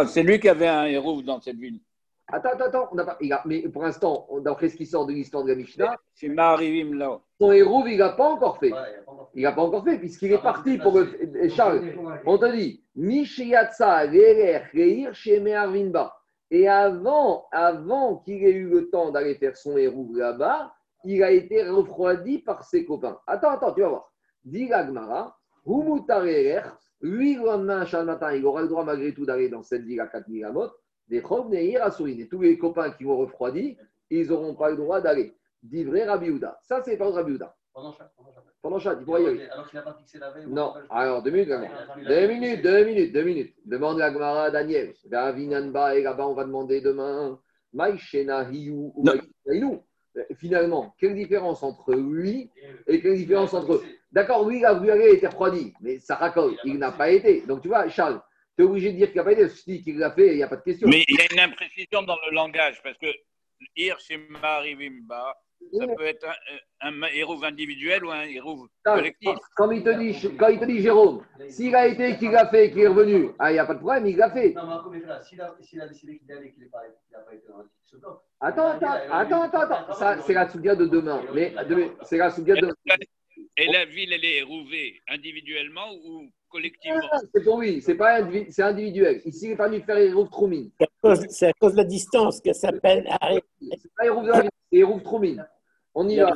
c'est 0.07 0.23
lui 0.23 0.39
qui 0.39 0.49
avait 0.49 0.67
un 0.67 0.85
héros 0.85 1.21
dans 1.21 1.39
cette 1.39 1.55
ville. 1.57 1.79
Attends, 2.27 2.49
attends, 2.49 2.65
attends. 2.65 2.89
On 2.91 2.95
n'a 2.95 3.05
pas, 3.05 3.17
il 3.21 3.31
a- 3.31 3.43
mais 3.45 3.61
pour 3.69 3.83
l'instant, 3.83 4.27
d'après 4.41 4.67
ce 4.69 4.75
qui 4.75 4.85
sort 4.85 5.05
de 5.05 5.13
l'histoire 5.13 5.43
de 5.43 5.49
la 5.49 5.55
Mishnah, 5.55 5.95
C'est 6.13 6.27
Maharivim 6.27 6.97
là. 6.97 7.19
son 7.39 7.51
héros, 7.51 7.85
il 7.85 7.97
n'a 7.97 8.09
pas 8.09 8.27
encore 8.29 8.57
fait. 8.57 8.73
Il 9.35 9.45
a 9.45 9.49
n'a 9.49 9.55
pas 9.55 9.61
encore 9.61 9.83
fait, 9.83 9.97
puisqu'il 9.99 10.33
est 10.33 10.41
parti 10.41 10.77
pour 10.77 10.97
le. 10.97 11.49
Charles, 11.49 11.93
on 12.25 12.37
te 12.37 12.51
dit, 12.51 12.83
Mishiyatsa, 12.95 14.05
Lerer, 14.07 14.63
Reir, 14.73 15.13
Sheme 15.13 15.47
Arvinba. 15.47 16.15
Et 16.51 16.67
avant, 16.67 17.47
avant 17.51 18.17
qu'il 18.17 18.43
ait 18.43 18.51
eu 18.51 18.67
le 18.67 18.89
temps 18.89 19.11
d'aller 19.11 19.35
faire 19.35 19.57
son 19.57 19.77
héros 19.77 20.13
là-bas, 20.13 20.73
il 21.03 21.23
a 21.23 21.31
été 21.31 21.67
refroidi 21.67 22.39
par 22.39 22.63
ses 22.63 22.85
copains. 22.85 23.19
Attends, 23.27 23.51
attends, 23.51 23.73
tu 23.73 23.81
vas 23.81 23.89
voir. 23.89 24.13
Dit 24.43 24.69
Humutarerer, 25.67 26.61
lui, 27.01 27.35
le 27.35 27.45
lendemain, 27.45 27.85
chaque 27.85 28.05
matin, 28.05 28.33
il 28.33 28.45
aura 28.45 28.61
le 28.61 28.67
droit 28.67 28.83
malgré 28.83 29.13
tout 29.13 29.25
d'aller 29.25 29.49
dans 29.49 29.63
cette 29.63 29.83
ville 29.83 29.99
à 29.99 30.07
4000 30.07 30.45
amot, 30.45 30.69
des 31.07 31.21
tous 31.21 32.41
les 32.41 32.57
copains 32.57 32.91
qui 32.91 33.03
vont 33.03 33.17
refroidi, 33.17 33.77
ils 34.09 34.27
n'auront 34.27 34.55
pas 34.55 34.69
le 34.69 34.77
droit 34.77 35.01
d'aller. 35.01 35.35
Dit 35.61 35.83
vrai. 35.83 36.07
Ça, 36.61 36.81
c'est 36.83 36.97
pas 36.97 37.09
Rabbi 37.09 37.31
Houda. 37.33 37.55
Pendant 37.73 37.91
chaque. 37.91 38.13
pendant 38.15 38.31
Pendant 38.65 38.79
chaque, 38.79 38.97
il 38.99 39.05
pourra 39.05 39.19
y 39.19 39.27
aller. 39.27 39.47
Alors 39.51 39.69
qu'il 39.69 39.77
n'a 39.77 39.83
pas 39.83 39.93
fixé 39.93 40.17
la 40.17 40.31
veille. 40.31 40.47
Non, 40.47 40.73
alors 40.89 41.21
deux 41.21 41.29
minutes, 41.29 41.49
Gagmara. 41.49 41.95
Deux 42.03 42.27
minutes, 42.27 42.63
deux 42.63 42.83
minutes, 42.83 43.13
deux 43.13 43.21
minutes. 43.21 43.53
Demande 43.63 43.99
la 43.99 44.11
Gemara 44.11 44.45
à 44.45 44.49
Daniel. 44.49 44.95
Ravinanba, 45.11 45.95
et 45.95 46.01
là-bas, 46.01 46.25
on 46.25 46.33
va 46.33 46.45
demander 46.45 46.81
demain. 46.81 47.39
Maïshena 47.73 48.49
Hiyu 48.49 48.71
ou. 48.95 49.03
Maïshena 49.03 49.69
Euh, 50.17 50.23
Finalement, 50.35 50.95
quelle 50.97 51.13
différence 51.13 51.61
entre 51.61 51.93
lui 51.93 52.49
et 52.87 53.01
quelle 53.01 53.17
différence 53.17 53.53
entre 53.53 53.73
eux 53.73 53.83
D'accord, 54.11 54.49
lui, 54.49 54.57
il 54.57 54.65
a 54.65 54.73
voulu 54.73 54.89
aller, 54.89 55.09
il 55.09 55.15
était 55.17 55.27
refroidi, 55.27 55.73
mais 55.81 55.99
ça 55.99 56.15
raconte, 56.15 56.55
il 56.63 56.79
n'a 56.79 56.91
pas 56.91 57.11
été. 57.11 57.41
Donc, 57.41 57.61
tu 57.61 57.67
vois, 57.67 57.87
Charles, 57.89 58.19
tu 58.57 58.63
es 58.63 58.67
obligé 58.67 58.93
de 58.93 58.97
dire 58.97 59.09
qu'il 59.09 59.17
n'a 59.17 59.25
pas 59.25 59.33
été. 59.33 59.47
Si 59.47 59.83
qu'il 59.83 59.99
l'a 59.99 60.09
fait, 60.09 60.29
il 60.29 60.37
n'y 60.37 60.43
a 60.43 60.47
pas 60.47 60.55
de 60.55 60.63
question. 60.63 60.87
Mais 60.87 61.03
il 61.07 61.17
y 61.17 61.21
a 61.21 61.31
une 61.31 61.51
imprécision 61.51 62.01
dans 62.01 62.17
le 62.27 62.33
langage, 62.33 62.81
parce 62.81 62.97
que 62.97 63.11
Ir 63.75 63.99
chez 63.99 64.17
Maharivim 64.17 65.01
Ba, 65.03 65.35
ça 65.73 65.87
peut 65.95 66.05
être 66.05 66.25
un, 66.81 67.01
un 67.03 67.07
héros 67.13 67.43
individuel 67.43 68.05
ou 68.05 68.11
un 68.11 68.23
héros 68.23 68.67
collectif. 68.83 69.37
Quand 69.55 69.71
il 69.71 69.83
te 69.83 69.89
dit, 69.97 70.35
quand 70.37 70.47
il 70.49 70.59
te 70.59 70.65
dit 70.65 70.81
Jérôme, 70.81 71.23
s'il 71.49 71.75
a 71.75 71.87
été, 71.87 72.17
qu'il 72.17 72.31
l'a 72.31 72.47
fait, 72.47 72.71
qu'il 72.71 72.81
est 72.81 72.87
revenu, 72.87 73.29
ah, 73.39 73.51
il 73.51 73.53
n'y 73.55 73.59
a 73.59 73.65
pas 73.65 73.73
de 73.73 73.79
problème, 73.79 74.07
il 74.07 74.17
l'a 74.17 74.31
fait. 74.31 74.53
Non, 74.53 74.89
mais 74.91 74.99
frère, 75.01 75.23
s'il 75.23 75.41
a, 75.41 75.55
s'il 75.61 75.81
a 75.81 75.87
décidé 75.87 76.17
qu'il 76.17 76.31
allait, 76.31 76.51
qu'il 76.51 76.63
n'a 76.63 76.69
pas, 76.69 76.81
qu'il 77.07 77.17
n'a 77.17 77.23
pas 77.23 77.33
été 77.33 77.47
dans 77.47 77.57
bloc. 77.57 78.19
Attends, 78.39 78.67
attends, 78.67 78.91
attends, 79.11 79.41
attends, 79.43 79.61
attends. 79.61 79.93
Ça, 79.93 80.21
c'est 80.25 80.33
la 80.33 80.49
soudia 80.49 80.75
de 80.75 80.85
demain. 80.85 81.21
Mais 81.33 81.53
c'est 82.03 82.17
la 82.17 82.29
soudia 82.29 82.55
de 82.55 82.69
Et 83.57 83.71
la 83.71 83.85
ville, 83.85 84.11
elle 84.11 84.25
est 84.25 84.37
érouvée 84.39 85.01
individuellement 85.07 85.93
ou 86.03 86.29
collectivement? 86.49 86.99
Ah, 87.11 87.19
C'est 87.33 87.43
pour 87.43 87.61
lui, 87.61 87.81
c'est 87.81 87.95
pas 87.95 88.19
individu- 88.21 88.47
c'est 88.51 88.63
individuel. 88.63 89.21
Ici, 89.25 89.45
il 89.47 89.51
est 89.51 89.55
pas 89.55 89.69
venu 89.69 89.81
faire 89.81 89.97
Hérouv 89.97 90.29
Troumine. 90.29 90.71
C'est 90.79 90.85
à 90.85 90.89
cause- 91.01 91.25
C'est 91.29 91.47
à 91.47 91.53
cause 91.53 91.71
de 91.73 91.77
la 91.77 91.83
distance 91.85 92.41
qu'elle 92.41 92.55
s'appelle 92.55 93.05
arrêt. 93.21 93.41
C'est 93.61 93.93
pas 93.95 94.05
Hérouv 94.05 94.25
David, 94.25 94.49
c'est 94.71 94.77
Hérouv 94.79 95.01
Troumine. 95.03 95.45
On 95.95 96.07
y 96.07 96.17
va. 96.17 96.31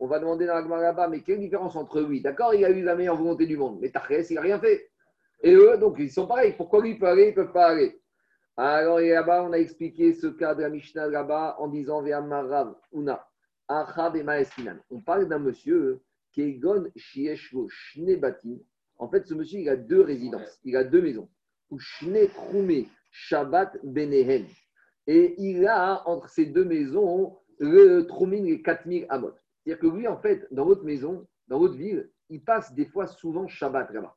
On 0.00 0.06
va 0.06 0.18
demander 0.18 0.46
dans 0.46 0.76
là-bas, 0.76 1.08
mais 1.08 1.22
quelle 1.22 1.40
différence 1.40 1.76
entre 1.76 2.00
lui? 2.00 2.20
D'accord, 2.20 2.54
il 2.54 2.64
a 2.64 2.70
eu 2.70 2.82
la 2.82 2.94
meilleure 2.94 3.16
volonté 3.16 3.46
du 3.46 3.56
monde, 3.56 3.78
mais 3.80 3.90
Tachès, 3.90 4.30
il 4.30 4.34
n'a 4.34 4.40
rien 4.42 4.58
fait. 4.58 4.90
Et 5.42 5.54
eux, 5.54 5.78
donc, 5.78 5.96
ils 5.98 6.10
sont 6.10 6.26
pareils. 6.26 6.54
Pourquoi 6.56 6.82
lui 6.82 6.98
peut 6.98 7.06
aller, 7.06 7.24
ils 7.24 7.30
ne 7.30 7.34
peuvent 7.34 7.52
pas 7.52 7.68
aller? 7.68 8.00
Alors, 8.56 9.00
là-bas, 9.00 9.44
on 9.44 9.52
a 9.52 9.58
expliqué 9.58 10.12
ce 10.12 10.26
cas 10.26 10.54
de 10.54 10.62
la 10.62 10.68
Mishnah 10.68 11.06
là-bas 11.06 11.56
en 11.58 11.68
disant 11.68 12.04
Una, 12.04 13.26
Achav 13.68 14.16
et 14.16 14.22
Maeskinan. 14.22 14.76
On 14.90 15.00
parle 15.00 15.28
d'un 15.28 15.38
monsieur 15.38 16.02
qui 16.32 16.42
est 16.42 16.52
Gon 16.54 16.84
Shieshvo 16.94 17.68
Shnebatim. 17.70 18.58
En 18.98 19.08
fait, 19.08 19.26
ce 19.26 19.34
monsieur, 19.34 19.60
il 19.60 19.68
a 19.68 19.76
deux 19.76 20.02
résidences, 20.02 20.60
il 20.64 20.76
a 20.76 20.84
deux 20.84 21.00
maisons. 21.00 21.28
Ou 21.70 21.78
Shne 21.78 22.28
Shabbat 23.10 23.78
Benehen. 23.82 24.46
Et 25.06 25.34
il 25.38 25.66
a 25.66 26.06
entre 26.08 26.28
ces 26.28 26.46
deux 26.46 26.64
maisons 26.64 27.36
le 27.58 28.02
Troumine 28.02 28.46
et 28.46 28.62
4000 28.62 29.06
Amot. 29.08 29.34
C'est-à-dire 29.62 29.80
que 29.80 29.86
lui, 29.94 30.08
en 30.08 30.16
fait, 30.16 30.46
dans 30.50 30.64
votre 30.64 30.84
maison, 30.84 31.26
dans 31.48 31.58
votre 31.58 31.74
ville, 31.74 32.10
il 32.28 32.42
passe 32.42 32.72
des 32.74 32.86
fois 32.86 33.06
souvent 33.06 33.46
Shabbat 33.46 33.90
là-bas. 33.92 34.16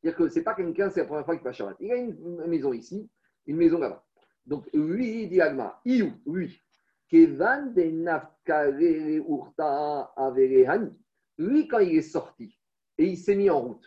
C'est-à-dire 0.00 0.18
que 0.18 0.28
ce 0.28 0.38
n'est 0.38 0.44
pas 0.44 0.54
quelqu'un, 0.54 0.90
c'est 0.90 1.00
la 1.00 1.06
première 1.06 1.24
fois 1.24 1.34
qu'il 1.34 1.44
passe 1.44 1.56
Shabbat. 1.56 1.76
Il 1.80 1.92
a 1.92 1.96
une 1.96 2.46
maison 2.46 2.72
ici, 2.72 3.08
une 3.46 3.56
maison 3.56 3.78
là-bas. 3.78 4.04
Donc, 4.46 4.68
lui, 4.74 5.22
il 5.22 5.28
dit 5.28 5.40
Agma, 5.40 5.80
Iou, 5.84 6.12
lui, 6.26 6.60
Kevan 7.08 7.72
de 7.72 9.18
Urta 9.18 10.12
Averehani. 10.16 10.90
Lui, 11.38 11.68
quand 11.68 11.78
il 11.78 11.96
est 11.96 12.02
sorti 12.02 12.58
et 12.98 13.06
il 13.06 13.16
s'est 13.16 13.36
mis 13.36 13.48
en 13.48 13.60
route, 13.60 13.86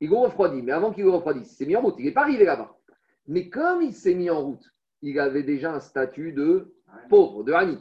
il 0.00 0.10
le 0.10 0.16
refroidit, 0.16 0.62
mais 0.62 0.72
avant 0.72 0.92
qu'il 0.92 1.04
le 1.04 1.10
refroidisse, 1.10 1.52
il 1.52 1.54
s'est 1.54 1.66
mis 1.66 1.76
en 1.76 1.82
route, 1.82 1.94
il 1.98 2.04
n'est 2.04 2.12
pas 2.12 2.22
arrivé 2.22 2.44
là-bas. 2.44 2.76
Mais 3.28 3.48
comme 3.48 3.82
il 3.82 3.94
s'est 3.94 4.14
mis 4.14 4.28
en 4.28 4.42
route, 4.42 4.64
il 5.02 5.18
avait 5.18 5.42
déjà 5.42 5.74
un 5.74 5.80
statut 5.80 6.32
de 6.32 6.74
pauvre, 7.08 7.44
de 7.44 7.52
Hani. 7.52 7.78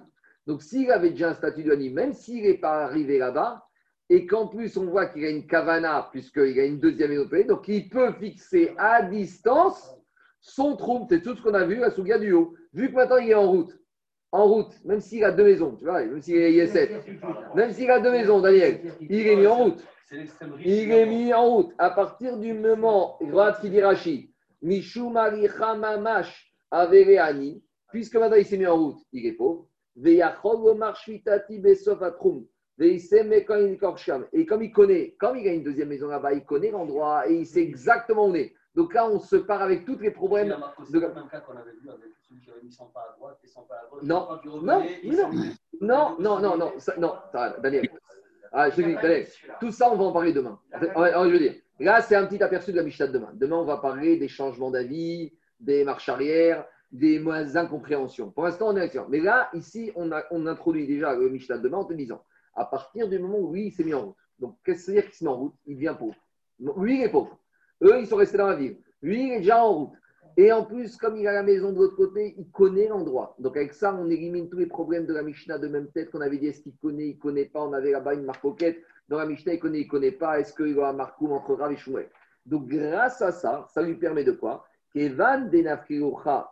Donc, 0.48 0.62
s'il 0.62 0.92
avait 0.92 1.12
déjà 1.12 1.30
un 1.30 1.34
statut 1.34 1.64
de 1.64 1.72
Hani, 1.72 1.90
même 1.90 2.14
s'il 2.14 2.44
n'est 2.44 2.58
pas 2.58 2.84
arrivé 2.84 3.18
là-bas, 3.18 3.66
et 4.10 4.26
qu'en 4.26 4.48
plus 4.48 4.78
on 4.78 4.86
voit 4.86 5.08
qu'il 5.08 5.26
a 5.26 5.30
une 5.30 5.48
kavana, 5.48 6.10
puisqu'il 6.12 6.60
a 6.60 6.66
une 6.66 6.80
deuxième 6.80 7.28
pays, 7.28 7.46
donc 7.46 7.68
il 7.68 7.90
peut 7.90 8.12
fixer 8.14 8.74
à 8.78 9.02
distance 9.02 9.96
son 10.42 10.76
trouble. 10.76 11.08
C'est 11.10 11.22
tout 11.22 11.36
ce 11.36 11.42
qu'on 11.42 11.54
a 11.54 11.66
vu 11.66 11.84
à 11.84 11.90
Souga 11.90 12.20
du 12.20 12.32
haut. 12.32 12.54
Vu 12.74 12.90
que 12.90 12.96
maintenant 12.96 13.18
il 13.18 13.32
est 13.32 13.36
en 13.36 13.50
route, 13.50 13.76
en 14.32 14.46
route, 14.46 14.74
même 14.86 15.00
s'il 15.00 15.24
a 15.24 15.32
deux 15.32 15.46
maisons, 15.46 15.76
tu 15.76 15.86
vois, 15.86 16.04
même 16.06 16.22
s'il 16.22 16.36
est 16.36 16.54
ISF, 16.54 16.92
même 17.56 17.72
s'il 17.72 17.90
a 17.90 18.00
deux 18.00 18.12
maisons, 18.12 18.42
Daniel, 18.42 18.82
il 19.02 19.28
est 19.28 19.36
mis 19.36 19.48
en 19.48 19.56
route. 19.56 19.84
Il 20.64 20.92
est 20.92 21.06
mis 21.08 21.34
en 21.34 21.50
route 21.50 21.74
à 21.80 21.90
partir 21.90 22.38
du 22.38 22.54
moment, 22.54 23.18
Rachid, 23.32 24.30
Mishumari 24.62 25.48
Hamamash 25.48 26.55
Avereani, 26.72 27.64
puisque 27.92 28.16
maintenant 28.16 28.38
il 28.38 28.46
s'est 28.46 28.58
mis 28.58 28.68
en 28.68 28.76
route, 28.76 29.00
il 29.12 29.26
est 29.26 29.34
pauvre. 29.34 29.68
Et 29.98 30.20
comme 34.46 34.62
il 34.64 34.72
connaît, 34.72 35.16
comme 35.18 35.38
il 35.38 35.48
a 35.48 35.54
une 35.54 35.64
deuxième 35.64 35.88
maison 35.88 36.08
là-bas, 36.08 36.34
il 36.34 36.44
connaît 36.44 36.72
l'endroit 36.72 37.30
et 37.30 37.36
il 37.36 37.46
sait 37.46 37.62
exactement 37.62 38.26
où 38.26 38.32
on 38.32 38.36
est. 38.36 38.54
Donc 38.74 38.94
là, 38.94 39.10
on 39.10 39.20
se 39.20 39.38
part 39.38 39.62
avec 39.62 39.86
tous 39.86 39.98
les 40.00 40.12
problèmes. 40.12 40.50
C'est 40.50 40.58
Marco, 40.58 40.84
c'est 40.84 40.92
de- 40.94 41.00
le 41.00 41.14
même 41.14 41.30
cas 41.30 41.40
qu'on 41.40 41.56
avait 41.56 41.72
vu 41.72 41.90
avec 41.90 42.12
celui 42.28 42.42
qui 42.42 42.52
avait 42.52 42.62
mis 42.62 42.74
100 42.74 42.88
pas 42.88 43.08
à 43.10 43.16
droite 43.16 43.38
et 43.42 43.48
100 43.48 43.62
pas 43.64 43.76
à 43.76 43.88
gauche. 43.90 44.04
Non. 44.04 44.28
Non, 44.62 44.84
non. 45.80 46.18
Non, 46.20 46.40
non, 46.42 46.58
non, 46.58 46.74
non, 46.98 47.14
Daniel. 47.62 47.90
Ah, 48.52 48.70
je 48.70 48.76
te 48.76 48.82
dis, 48.82 48.96
Daniel, 48.96 49.28
tout 49.62 49.72
ça, 49.72 49.90
on 49.92 49.96
va 49.96 50.04
en 50.04 50.12
parler 50.12 50.34
demain. 50.34 50.60
Je 50.82 51.30
veux 51.32 51.40
dire, 51.40 51.56
là, 51.80 52.02
c'est 52.02 52.16
un 52.16 52.26
petit 52.26 52.44
aperçu 52.44 52.72
de 52.74 52.78
la 52.78 52.84
Mishnah 52.84 53.08
de 53.08 53.14
demain. 53.14 53.32
Demain, 53.34 53.56
on 53.58 53.66
va 53.66 53.78
parler 53.78 54.18
des 54.18 54.28
changements 54.28 54.72
d'avis, 54.72 55.32
des 55.60 55.84
marches 55.84 56.10
arrière, 56.10 56.66
des 56.92 57.20
moins 57.20 57.56
incompréhensions. 57.56 58.32
Pour 58.32 58.44
l'instant, 58.44 58.70
on 58.70 58.78
est 58.78 58.82
action. 58.82 59.06
Mais 59.10 59.20
là, 59.20 59.50
ici, 59.54 59.92
on, 59.96 60.12
introduit 60.48 60.88
déjà 60.88 61.16
le 61.16 61.30
Mishnah 61.30 61.58
de 61.58 61.64
demain 61.64 61.80
en 61.80 61.86
te 61.86 61.94
disant 61.94 62.22
à 62.56 62.66
partir 62.66 63.10
du 63.10 63.20
moment 63.20 63.40
où 63.40 63.54
lui, 63.54 63.68
il 63.68 63.72
s'est 63.72 63.84
mis 63.84 63.94
en 63.94 64.08
route. 64.08 64.16
Donc, 64.40 64.58
qu'est-ce 64.64 64.80
que 64.80 64.86
c'est 64.86 64.92
dire 64.94 65.04
qu'il 65.06 65.14
s'est 65.14 65.26
mis 65.26 65.32
en 65.32 65.38
route? 65.38 65.54
Il 65.66 65.76
devient 65.76 65.96
pauvre. 65.98 66.16
Lui, 66.78 67.00
il 67.00 67.04
est 67.04 67.10
pauvre. 67.10 67.38
Eux, 67.82 68.00
ils 68.00 68.08
sont 68.08 68.16
restés 68.16 68.38
dans 68.38 68.48
la 68.48 68.56
ville. 68.56 68.78
Lui, 69.02 69.28
il 69.28 69.32
est 69.34 69.40
déjà 69.40 69.64
en 69.64 69.74
route. 69.74 69.94
Et 70.38 70.52
en 70.52 70.66
plus, 70.66 70.98
comme 70.98 71.16
il 71.16 71.28
a 71.28 71.34
la 71.34 71.44
maison 71.44 71.72
de 71.72 71.78
l'autre 71.78 71.96
côté, 71.96 72.36
il 72.38 72.50
connaît 72.52 72.88
l'endroit. 72.88 73.36
Donc 73.40 73.56
avec 73.56 73.74
ça, 73.74 73.94
on 73.94 74.10
élimine 74.10 74.50
tous 74.50 74.58
les 74.58 74.66
problèmes 74.66 75.06
de 75.06 75.14
la 75.14 75.24
Mishnah 75.24 75.58
de 75.60 75.68
même 75.68 75.88
tête 75.92 76.12
qu'on 76.12 76.20
avait 76.20 76.38
dit 76.38 76.48
est-ce 76.48 76.62
qu'il 76.62 76.76
connaît, 76.76 77.10
il 77.10 77.18
connaît 77.18 77.46
pas? 77.46 77.62
On 77.62 77.72
avait 77.72 77.92
là-bas 77.92 78.16
une 78.16 78.26
marcoquette. 78.26 78.82
Dans 79.08 79.18
la 79.18 79.26
Mishnah, 79.26 79.54
il 79.54 79.60
connaît, 79.60 79.82
il 79.82 79.88
connaît 79.88 80.12
pas. 80.12 80.40
Est-ce 80.40 80.54
qu'il 80.54 80.76
y 80.76 80.80
a 80.80 80.90
un 80.90 80.94
marcoum 80.94 81.32
entre 81.32 81.54
Rav 81.54 81.72
et 81.72 82.10
Donc 82.46 82.68
grâce 82.68 83.22
à 83.22 83.32
ça, 83.32 83.66
ça 83.74 83.82
lui 83.82 83.96
permet 83.96 84.26
de 84.26 84.34
quoi? 84.34 84.66
Kevan 84.96 85.52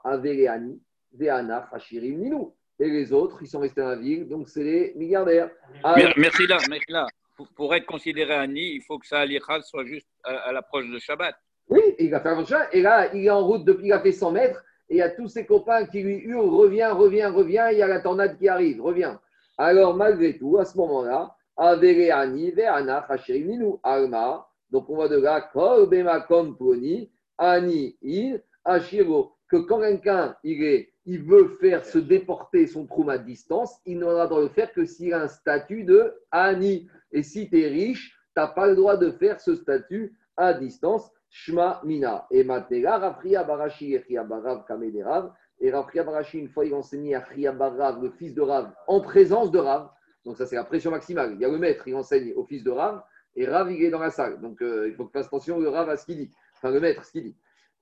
avereani 0.04 0.80
ve'anach 1.14 1.70
hashirim 1.72 2.20
ninu. 2.20 2.52
Et 2.80 2.89
les 2.89 3.14
autres, 3.14 3.38
ils 3.41 3.48
sont 3.48 3.60
restés 3.60 3.82
dans 3.82 3.89
la 3.89 3.96
ville, 3.96 4.28
donc 4.28 4.50
c'est 4.50 4.64
les 4.64 4.94
milliardaires. 4.96 5.50
Mer- 5.84 6.14
Merci 6.18 6.48
là, 6.48 6.58
merci 6.70 6.91
là. 6.91 7.08
Pour, 7.56 7.74
être 7.74 7.86
considéré 7.86 8.46
nid, 8.48 8.76
il 8.76 8.82
faut 8.82 9.00
que 9.00 9.08
sa 9.08 9.24
soit 9.62 9.86
juste 9.86 10.08
à, 10.24 10.50
à 10.50 10.52
l'approche 10.52 10.89
de 10.89 11.00
Shabbat. 11.00 11.36
Oui, 11.70 11.82
il 11.98 12.10
va 12.12 12.20
faire 12.20 12.38
un 12.38 12.46
chat. 12.46 12.68
Et 12.74 12.82
là, 12.82 13.14
il 13.14 13.26
est 13.26 13.30
en 13.30 13.46
route 13.46 13.64
depuis, 13.64 13.88
il 13.88 13.94
a 13.94 14.02
fait 14.02 14.12
100 14.12 14.32
mètres. 14.32 14.64
Et 14.89 14.96
il 14.96 14.98
y 14.98 15.02
a 15.02 15.10
tous 15.10 15.28
ses 15.30 15.46
copains 15.46 15.86
qui 15.86 16.02
lui 16.04 16.18
hurlent 16.18 16.50
Reviens, 16.50 16.94
reviens, 16.94 17.32
reviens. 17.32 17.70
Il 17.72 17.78
y 17.78 17.82
a 17.82 17.88
la 17.88 18.02
tornade 18.02 18.38
qui 18.38 18.48
arrive, 18.50 18.82
reviens. 18.82 19.20
Alors, 19.58 19.96
malgré 19.96 20.38
tout, 20.38 20.58
à 20.58 20.66
ce 20.66 20.76
moment-là, 20.78 21.36
Avereani, 21.56 22.52
Ve'ana, 22.52 23.06
Hashirim, 23.10 23.48
Ninu, 23.48 23.74
Alma. 23.84 24.46
Donc, 24.70 24.89
on 24.89 24.98
va 24.98 25.08
de 25.08 25.18
là, 25.18 25.41
Kol, 25.54 25.88
Bema, 25.88 26.20
Kom, 26.22 26.58
Poni, 26.58 27.10
Ani, 27.38 27.97
Il, 28.01 28.41
Ashiro. 28.65 29.36
Que 29.49 29.57
quand 29.57 29.79
quelqu'un, 29.79 30.36
il, 30.43 30.88
il 31.05 31.23
veut 31.23 31.49
faire 31.59 31.86
se 31.86 31.99
déporter 31.99 32.65
son 32.65 32.86
trou 32.86 33.09
à 33.09 33.17
distance, 33.17 33.79
il 33.86 33.99
n'aura 33.99 34.23
le 34.23 34.29
droit 34.29 34.41
de 34.41 34.47
le 34.47 34.53
faire 34.53 34.71
que 34.73 34.86
s'il 34.86 35.13
a 35.13 35.21
un 35.21 35.27
statut 35.27 35.84
de 35.84 36.13
Ani. 36.31 36.88
Et 37.11 37.23
si 37.23 37.49
tu 37.49 37.61
es 37.61 37.67
riche, 37.67 38.17
tu 38.36 38.41
n'as 38.41 38.47
pas 38.47 38.67
le 38.67 38.75
droit 38.75 38.97
de 38.97 39.11
faire 39.11 39.39
ce 39.39 39.55
statut 39.55 40.15
à 40.38 40.53
distance. 40.53 41.11
Shma 41.29 41.81
Mina. 41.84 42.27
Et 42.29 42.43
Matera, 42.43 42.99
Rafria 42.99 43.43
Barashi 43.43 43.95
et 43.95 44.05
Barav 44.23 44.65
Kamede 44.65 45.03
Rav. 45.03 45.34
Et 45.59 45.71
Rafria 45.71 46.03
Barashi, 46.03 46.39
une 46.39 46.49
fois, 46.49 46.65
il 46.65 46.73
enseignait 46.73 47.15
à 47.15 47.25
Chia 47.25 47.51
Barav, 47.51 48.01
le 48.01 48.11
fils 48.11 48.36
de 48.36 48.41
Rav, 48.41 48.71
en 48.88 49.01
présence 49.01 49.51
de 49.51 49.57
Rav. 49.57 49.89
Donc, 50.25 50.38
ça, 50.38 50.45
c'est 50.45 50.55
la 50.55 50.63
pression 50.63 50.91
maximale. 50.91 51.34
Il 51.34 51.41
y 51.41 51.45
a 51.45 51.49
le 51.49 51.57
maître, 51.57 51.88
il 51.88 51.95
enseigne 51.95 52.34
au 52.36 52.45
fils 52.45 52.63
de 52.63 52.69
Rav. 52.69 53.03
Et 53.36 53.47
Rav, 53.47 53.71
il 53.71 53.84
est 53.84 53.89
dans 53.89 53.99
la 53.99 54.11
salle. 54.11 54.39
Donc, 54.41 54.61
euh, 54.61 54.88
il 54.88 54.95
faut 54.95 55.05
que 55.05 55.11
fasse 55.11 55.25
attention, 55.25 55.57
Rav, 55.71 55.89
à 55.89 55.97
ce 55.97 56.05
qu'il 56.05 56.17
dit. 56.17 56.31
Enfin, 56.64 56.74
le 56.74 56.80
maître, 56.80 57.03
ce 57.03 57.11
qu'il 57.11 57.24
dit. 57.24 57.36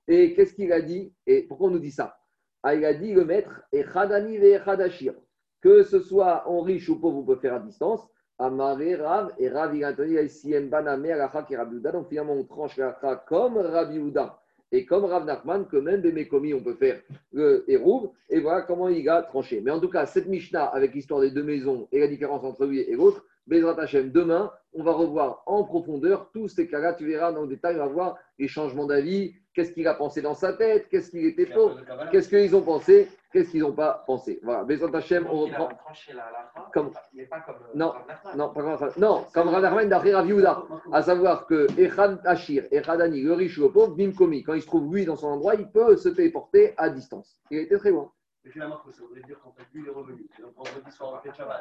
Et 0.08 0.34
qu'est-ce 0.34 0.54
qu'il 0.54 0.72
a 0.72 0.82
dit 0.82 1.14
Et 1.24 1.42
pourquoi 1.42 1.68
on 1.68 1.70
nous 1.70 1.78
dit 1.78 1.92
ça? 1.92 2.18
Ah, 2.64 2.74
Il 2.74 2.84
a 2.84 2.94
dit, 2.94 3.12
le 3.12 3.24
maître, 3.24 3.62
et 3.70 3.84
Khadani 3.84 4.38
ve 4.38 4.58
Khadashir. 4.64 5.14
Que 5.60 5.84
ce 5.84 6.00
soit 6.00 6.48
en 6.48 6.62
riche 6.62 6.88
ou 6.88 6.98
pauvre, 6.98 7.18
vous 7.18 7.24
pouvez 7.24 7.38
faire 7.38 7.54
à 7.54 7.60
distance. 7.60 8.00
Amaré 8.38 8.96
Rav, 8.96 9.32
et 9.38 9.48
Rav, 9.48 9.76
il 9.76 9.84
a 9.84 9.90
entendu 9.90 10.18
Rabbi 10.18 10.46
Yehuda. 10.50 11.92
Donc 11.92 12.08
finalement, 12.08 12.32
on 12.32 12.42
tranche 12.42 12.76
l'Alacha 12.76 13.24
comme 13.28 13.56
Rabbi 13.58 13.94
Yehuda. 13.94 14.40
Et 14.72 14.84
comme 14.84 15.04
Rav 15.04 15.24
Nachman, 15.26 15.68
que 15.68 15.76
même 15.76 16.00
Bemekomi, 16.00 16.54
on 16.54 16.62
peut 16.64 16.74
faire 16.74 17.00
le 17.30 17.64
Hérouv. 17.68 18.10
Et 18.30 18.40
voilà 18.40 18.62
comment 18.62 18.88
il 18.88 19.08
a 19.08 19.22
tranché. 19.22 19.60
Mais 19.60 19.70
en 19.70 19.78
tout 19.78 19.90
cas, 19.90 20.06
cette 20.06 20.26
Mishnah, 20.26 20.64
avec 20.64 20.92
l'histoire 20.92 21.20
des 21.20 21.30
deux 21.30 21.44
maisons 21.44 21.86
et 21.92 22.00
la 22.00 22.08
différence 22.08 22.42
entre 22.42 22.66
lui 22.66 22.80
et 22.80 22.96
l'autre, 22.96 23.24
Bezrat 23.46 23.80
Hashem, 23.80 24.10
demain, 24.10 24.52
on 24.72 24.82
va 24.82 24.92
revoir 24.92 25.42
en 25.46 25.64
profondeur 25.64 26.30
tous 26.32 26.48
ces 26.48 26.68
cas-là. 26.68 26.94
Tu 26.94 27.06
verras 27.06 27.32
dans 27.32 27.42
le 27.42 27.48
détail, 27.48 27.76
on 27.76 27.80
va 27.80 27.86
voir 27.86 28.16
les 28.38 28.48
changements 28.48 28.86
d'avis, 28.86 29.34
qu'est-ce 29.52 29.72
qu'il 29.72 29.86
a 29.88 29.94
pensé 29.94 30.22
dans 30.22 30.34
sa 30.34 30.52
tête, 30.52 30.88
qu'est-ce 30.88 31.10
qu'il 31.10 31.26
était 31.26 31.46
pauvre, 31.46 31.80
qu'est-ce 32.10 32.28
qu'ils 32.28 32.54
ont 32.56 32.62
pensé, 32.62 33.08
qu'est-ce 33.32 33.50
qu'ils 33.50 33.60
n'ont 33.62 33.72
pas 33.72 34.04
pensé. 34.06 34.38
Voilà, 34.42 34.64
Bezrat 34.64 34.96
Hashem, 34.96 35.26
on 35.30 35.40
reprend. 35.40 35.68
Comme- 36.72 36.92
comme. 37.44 37.56
Non. 37.74 37.92
Non, 38.36 38.48
pas 38.50 38.62
comme, 38.62 38.90
non, 38.96 39.24
comme 39.34 39.48
Rav 39.48 39.62
Nachman 39.62 39.88
d'après 39.88 40.14
Rav 40.14 40.26
Yehuda. 40.28 40.62
À 40.92 41.02
savoir 41.02 41.46
que 41.46 41.66
Echad 41.78 42.20
Hachir, 42.24 42.64
Echadani, 42.70 43.22
le 43.22 43.32
riche 43.34 43.58
ou 43.58 43.62
le 43.62 43.72
pauvre, 43.72 43.94
Bimkomi, 43.96 44.42
quand 44.44 44.54
il 44.54 44.62
se 44.62 44.66
trouve 44.66 44.94
lui 44.94 45.04
dans 45.04 45.16
son 45.16 45.26
endroit, 45.28 45.54
il 45.56 45.68
peut 45.70 45.96
se 45.96 46.08
téléporter 46.10 46.74
à 46.76 46.88
distance. 46.88 47.38
Il 47.50 47.58
était 47.58 47.76
très 47.76 47.90
loin. 47.90 48.10
Mais 48.44 48.50
finalement, 48.50 48.78
ça 48.90 49.02
voudrait 49.02 49.22
dire 49.22 49.38
qu'en 49.40 49.52
fait, 49.52 49.62
lui, 49.72 49.82
il 49.82 49.88
est 49.88 49.92
revenu. 49.92 50.26
Donc, 50.40 50.52
vendredi 50.56 50.90
soir, 50.90 51.14
on 51.16 51.18
fait 51.22 51.32
Shabbat. 51.36 51.60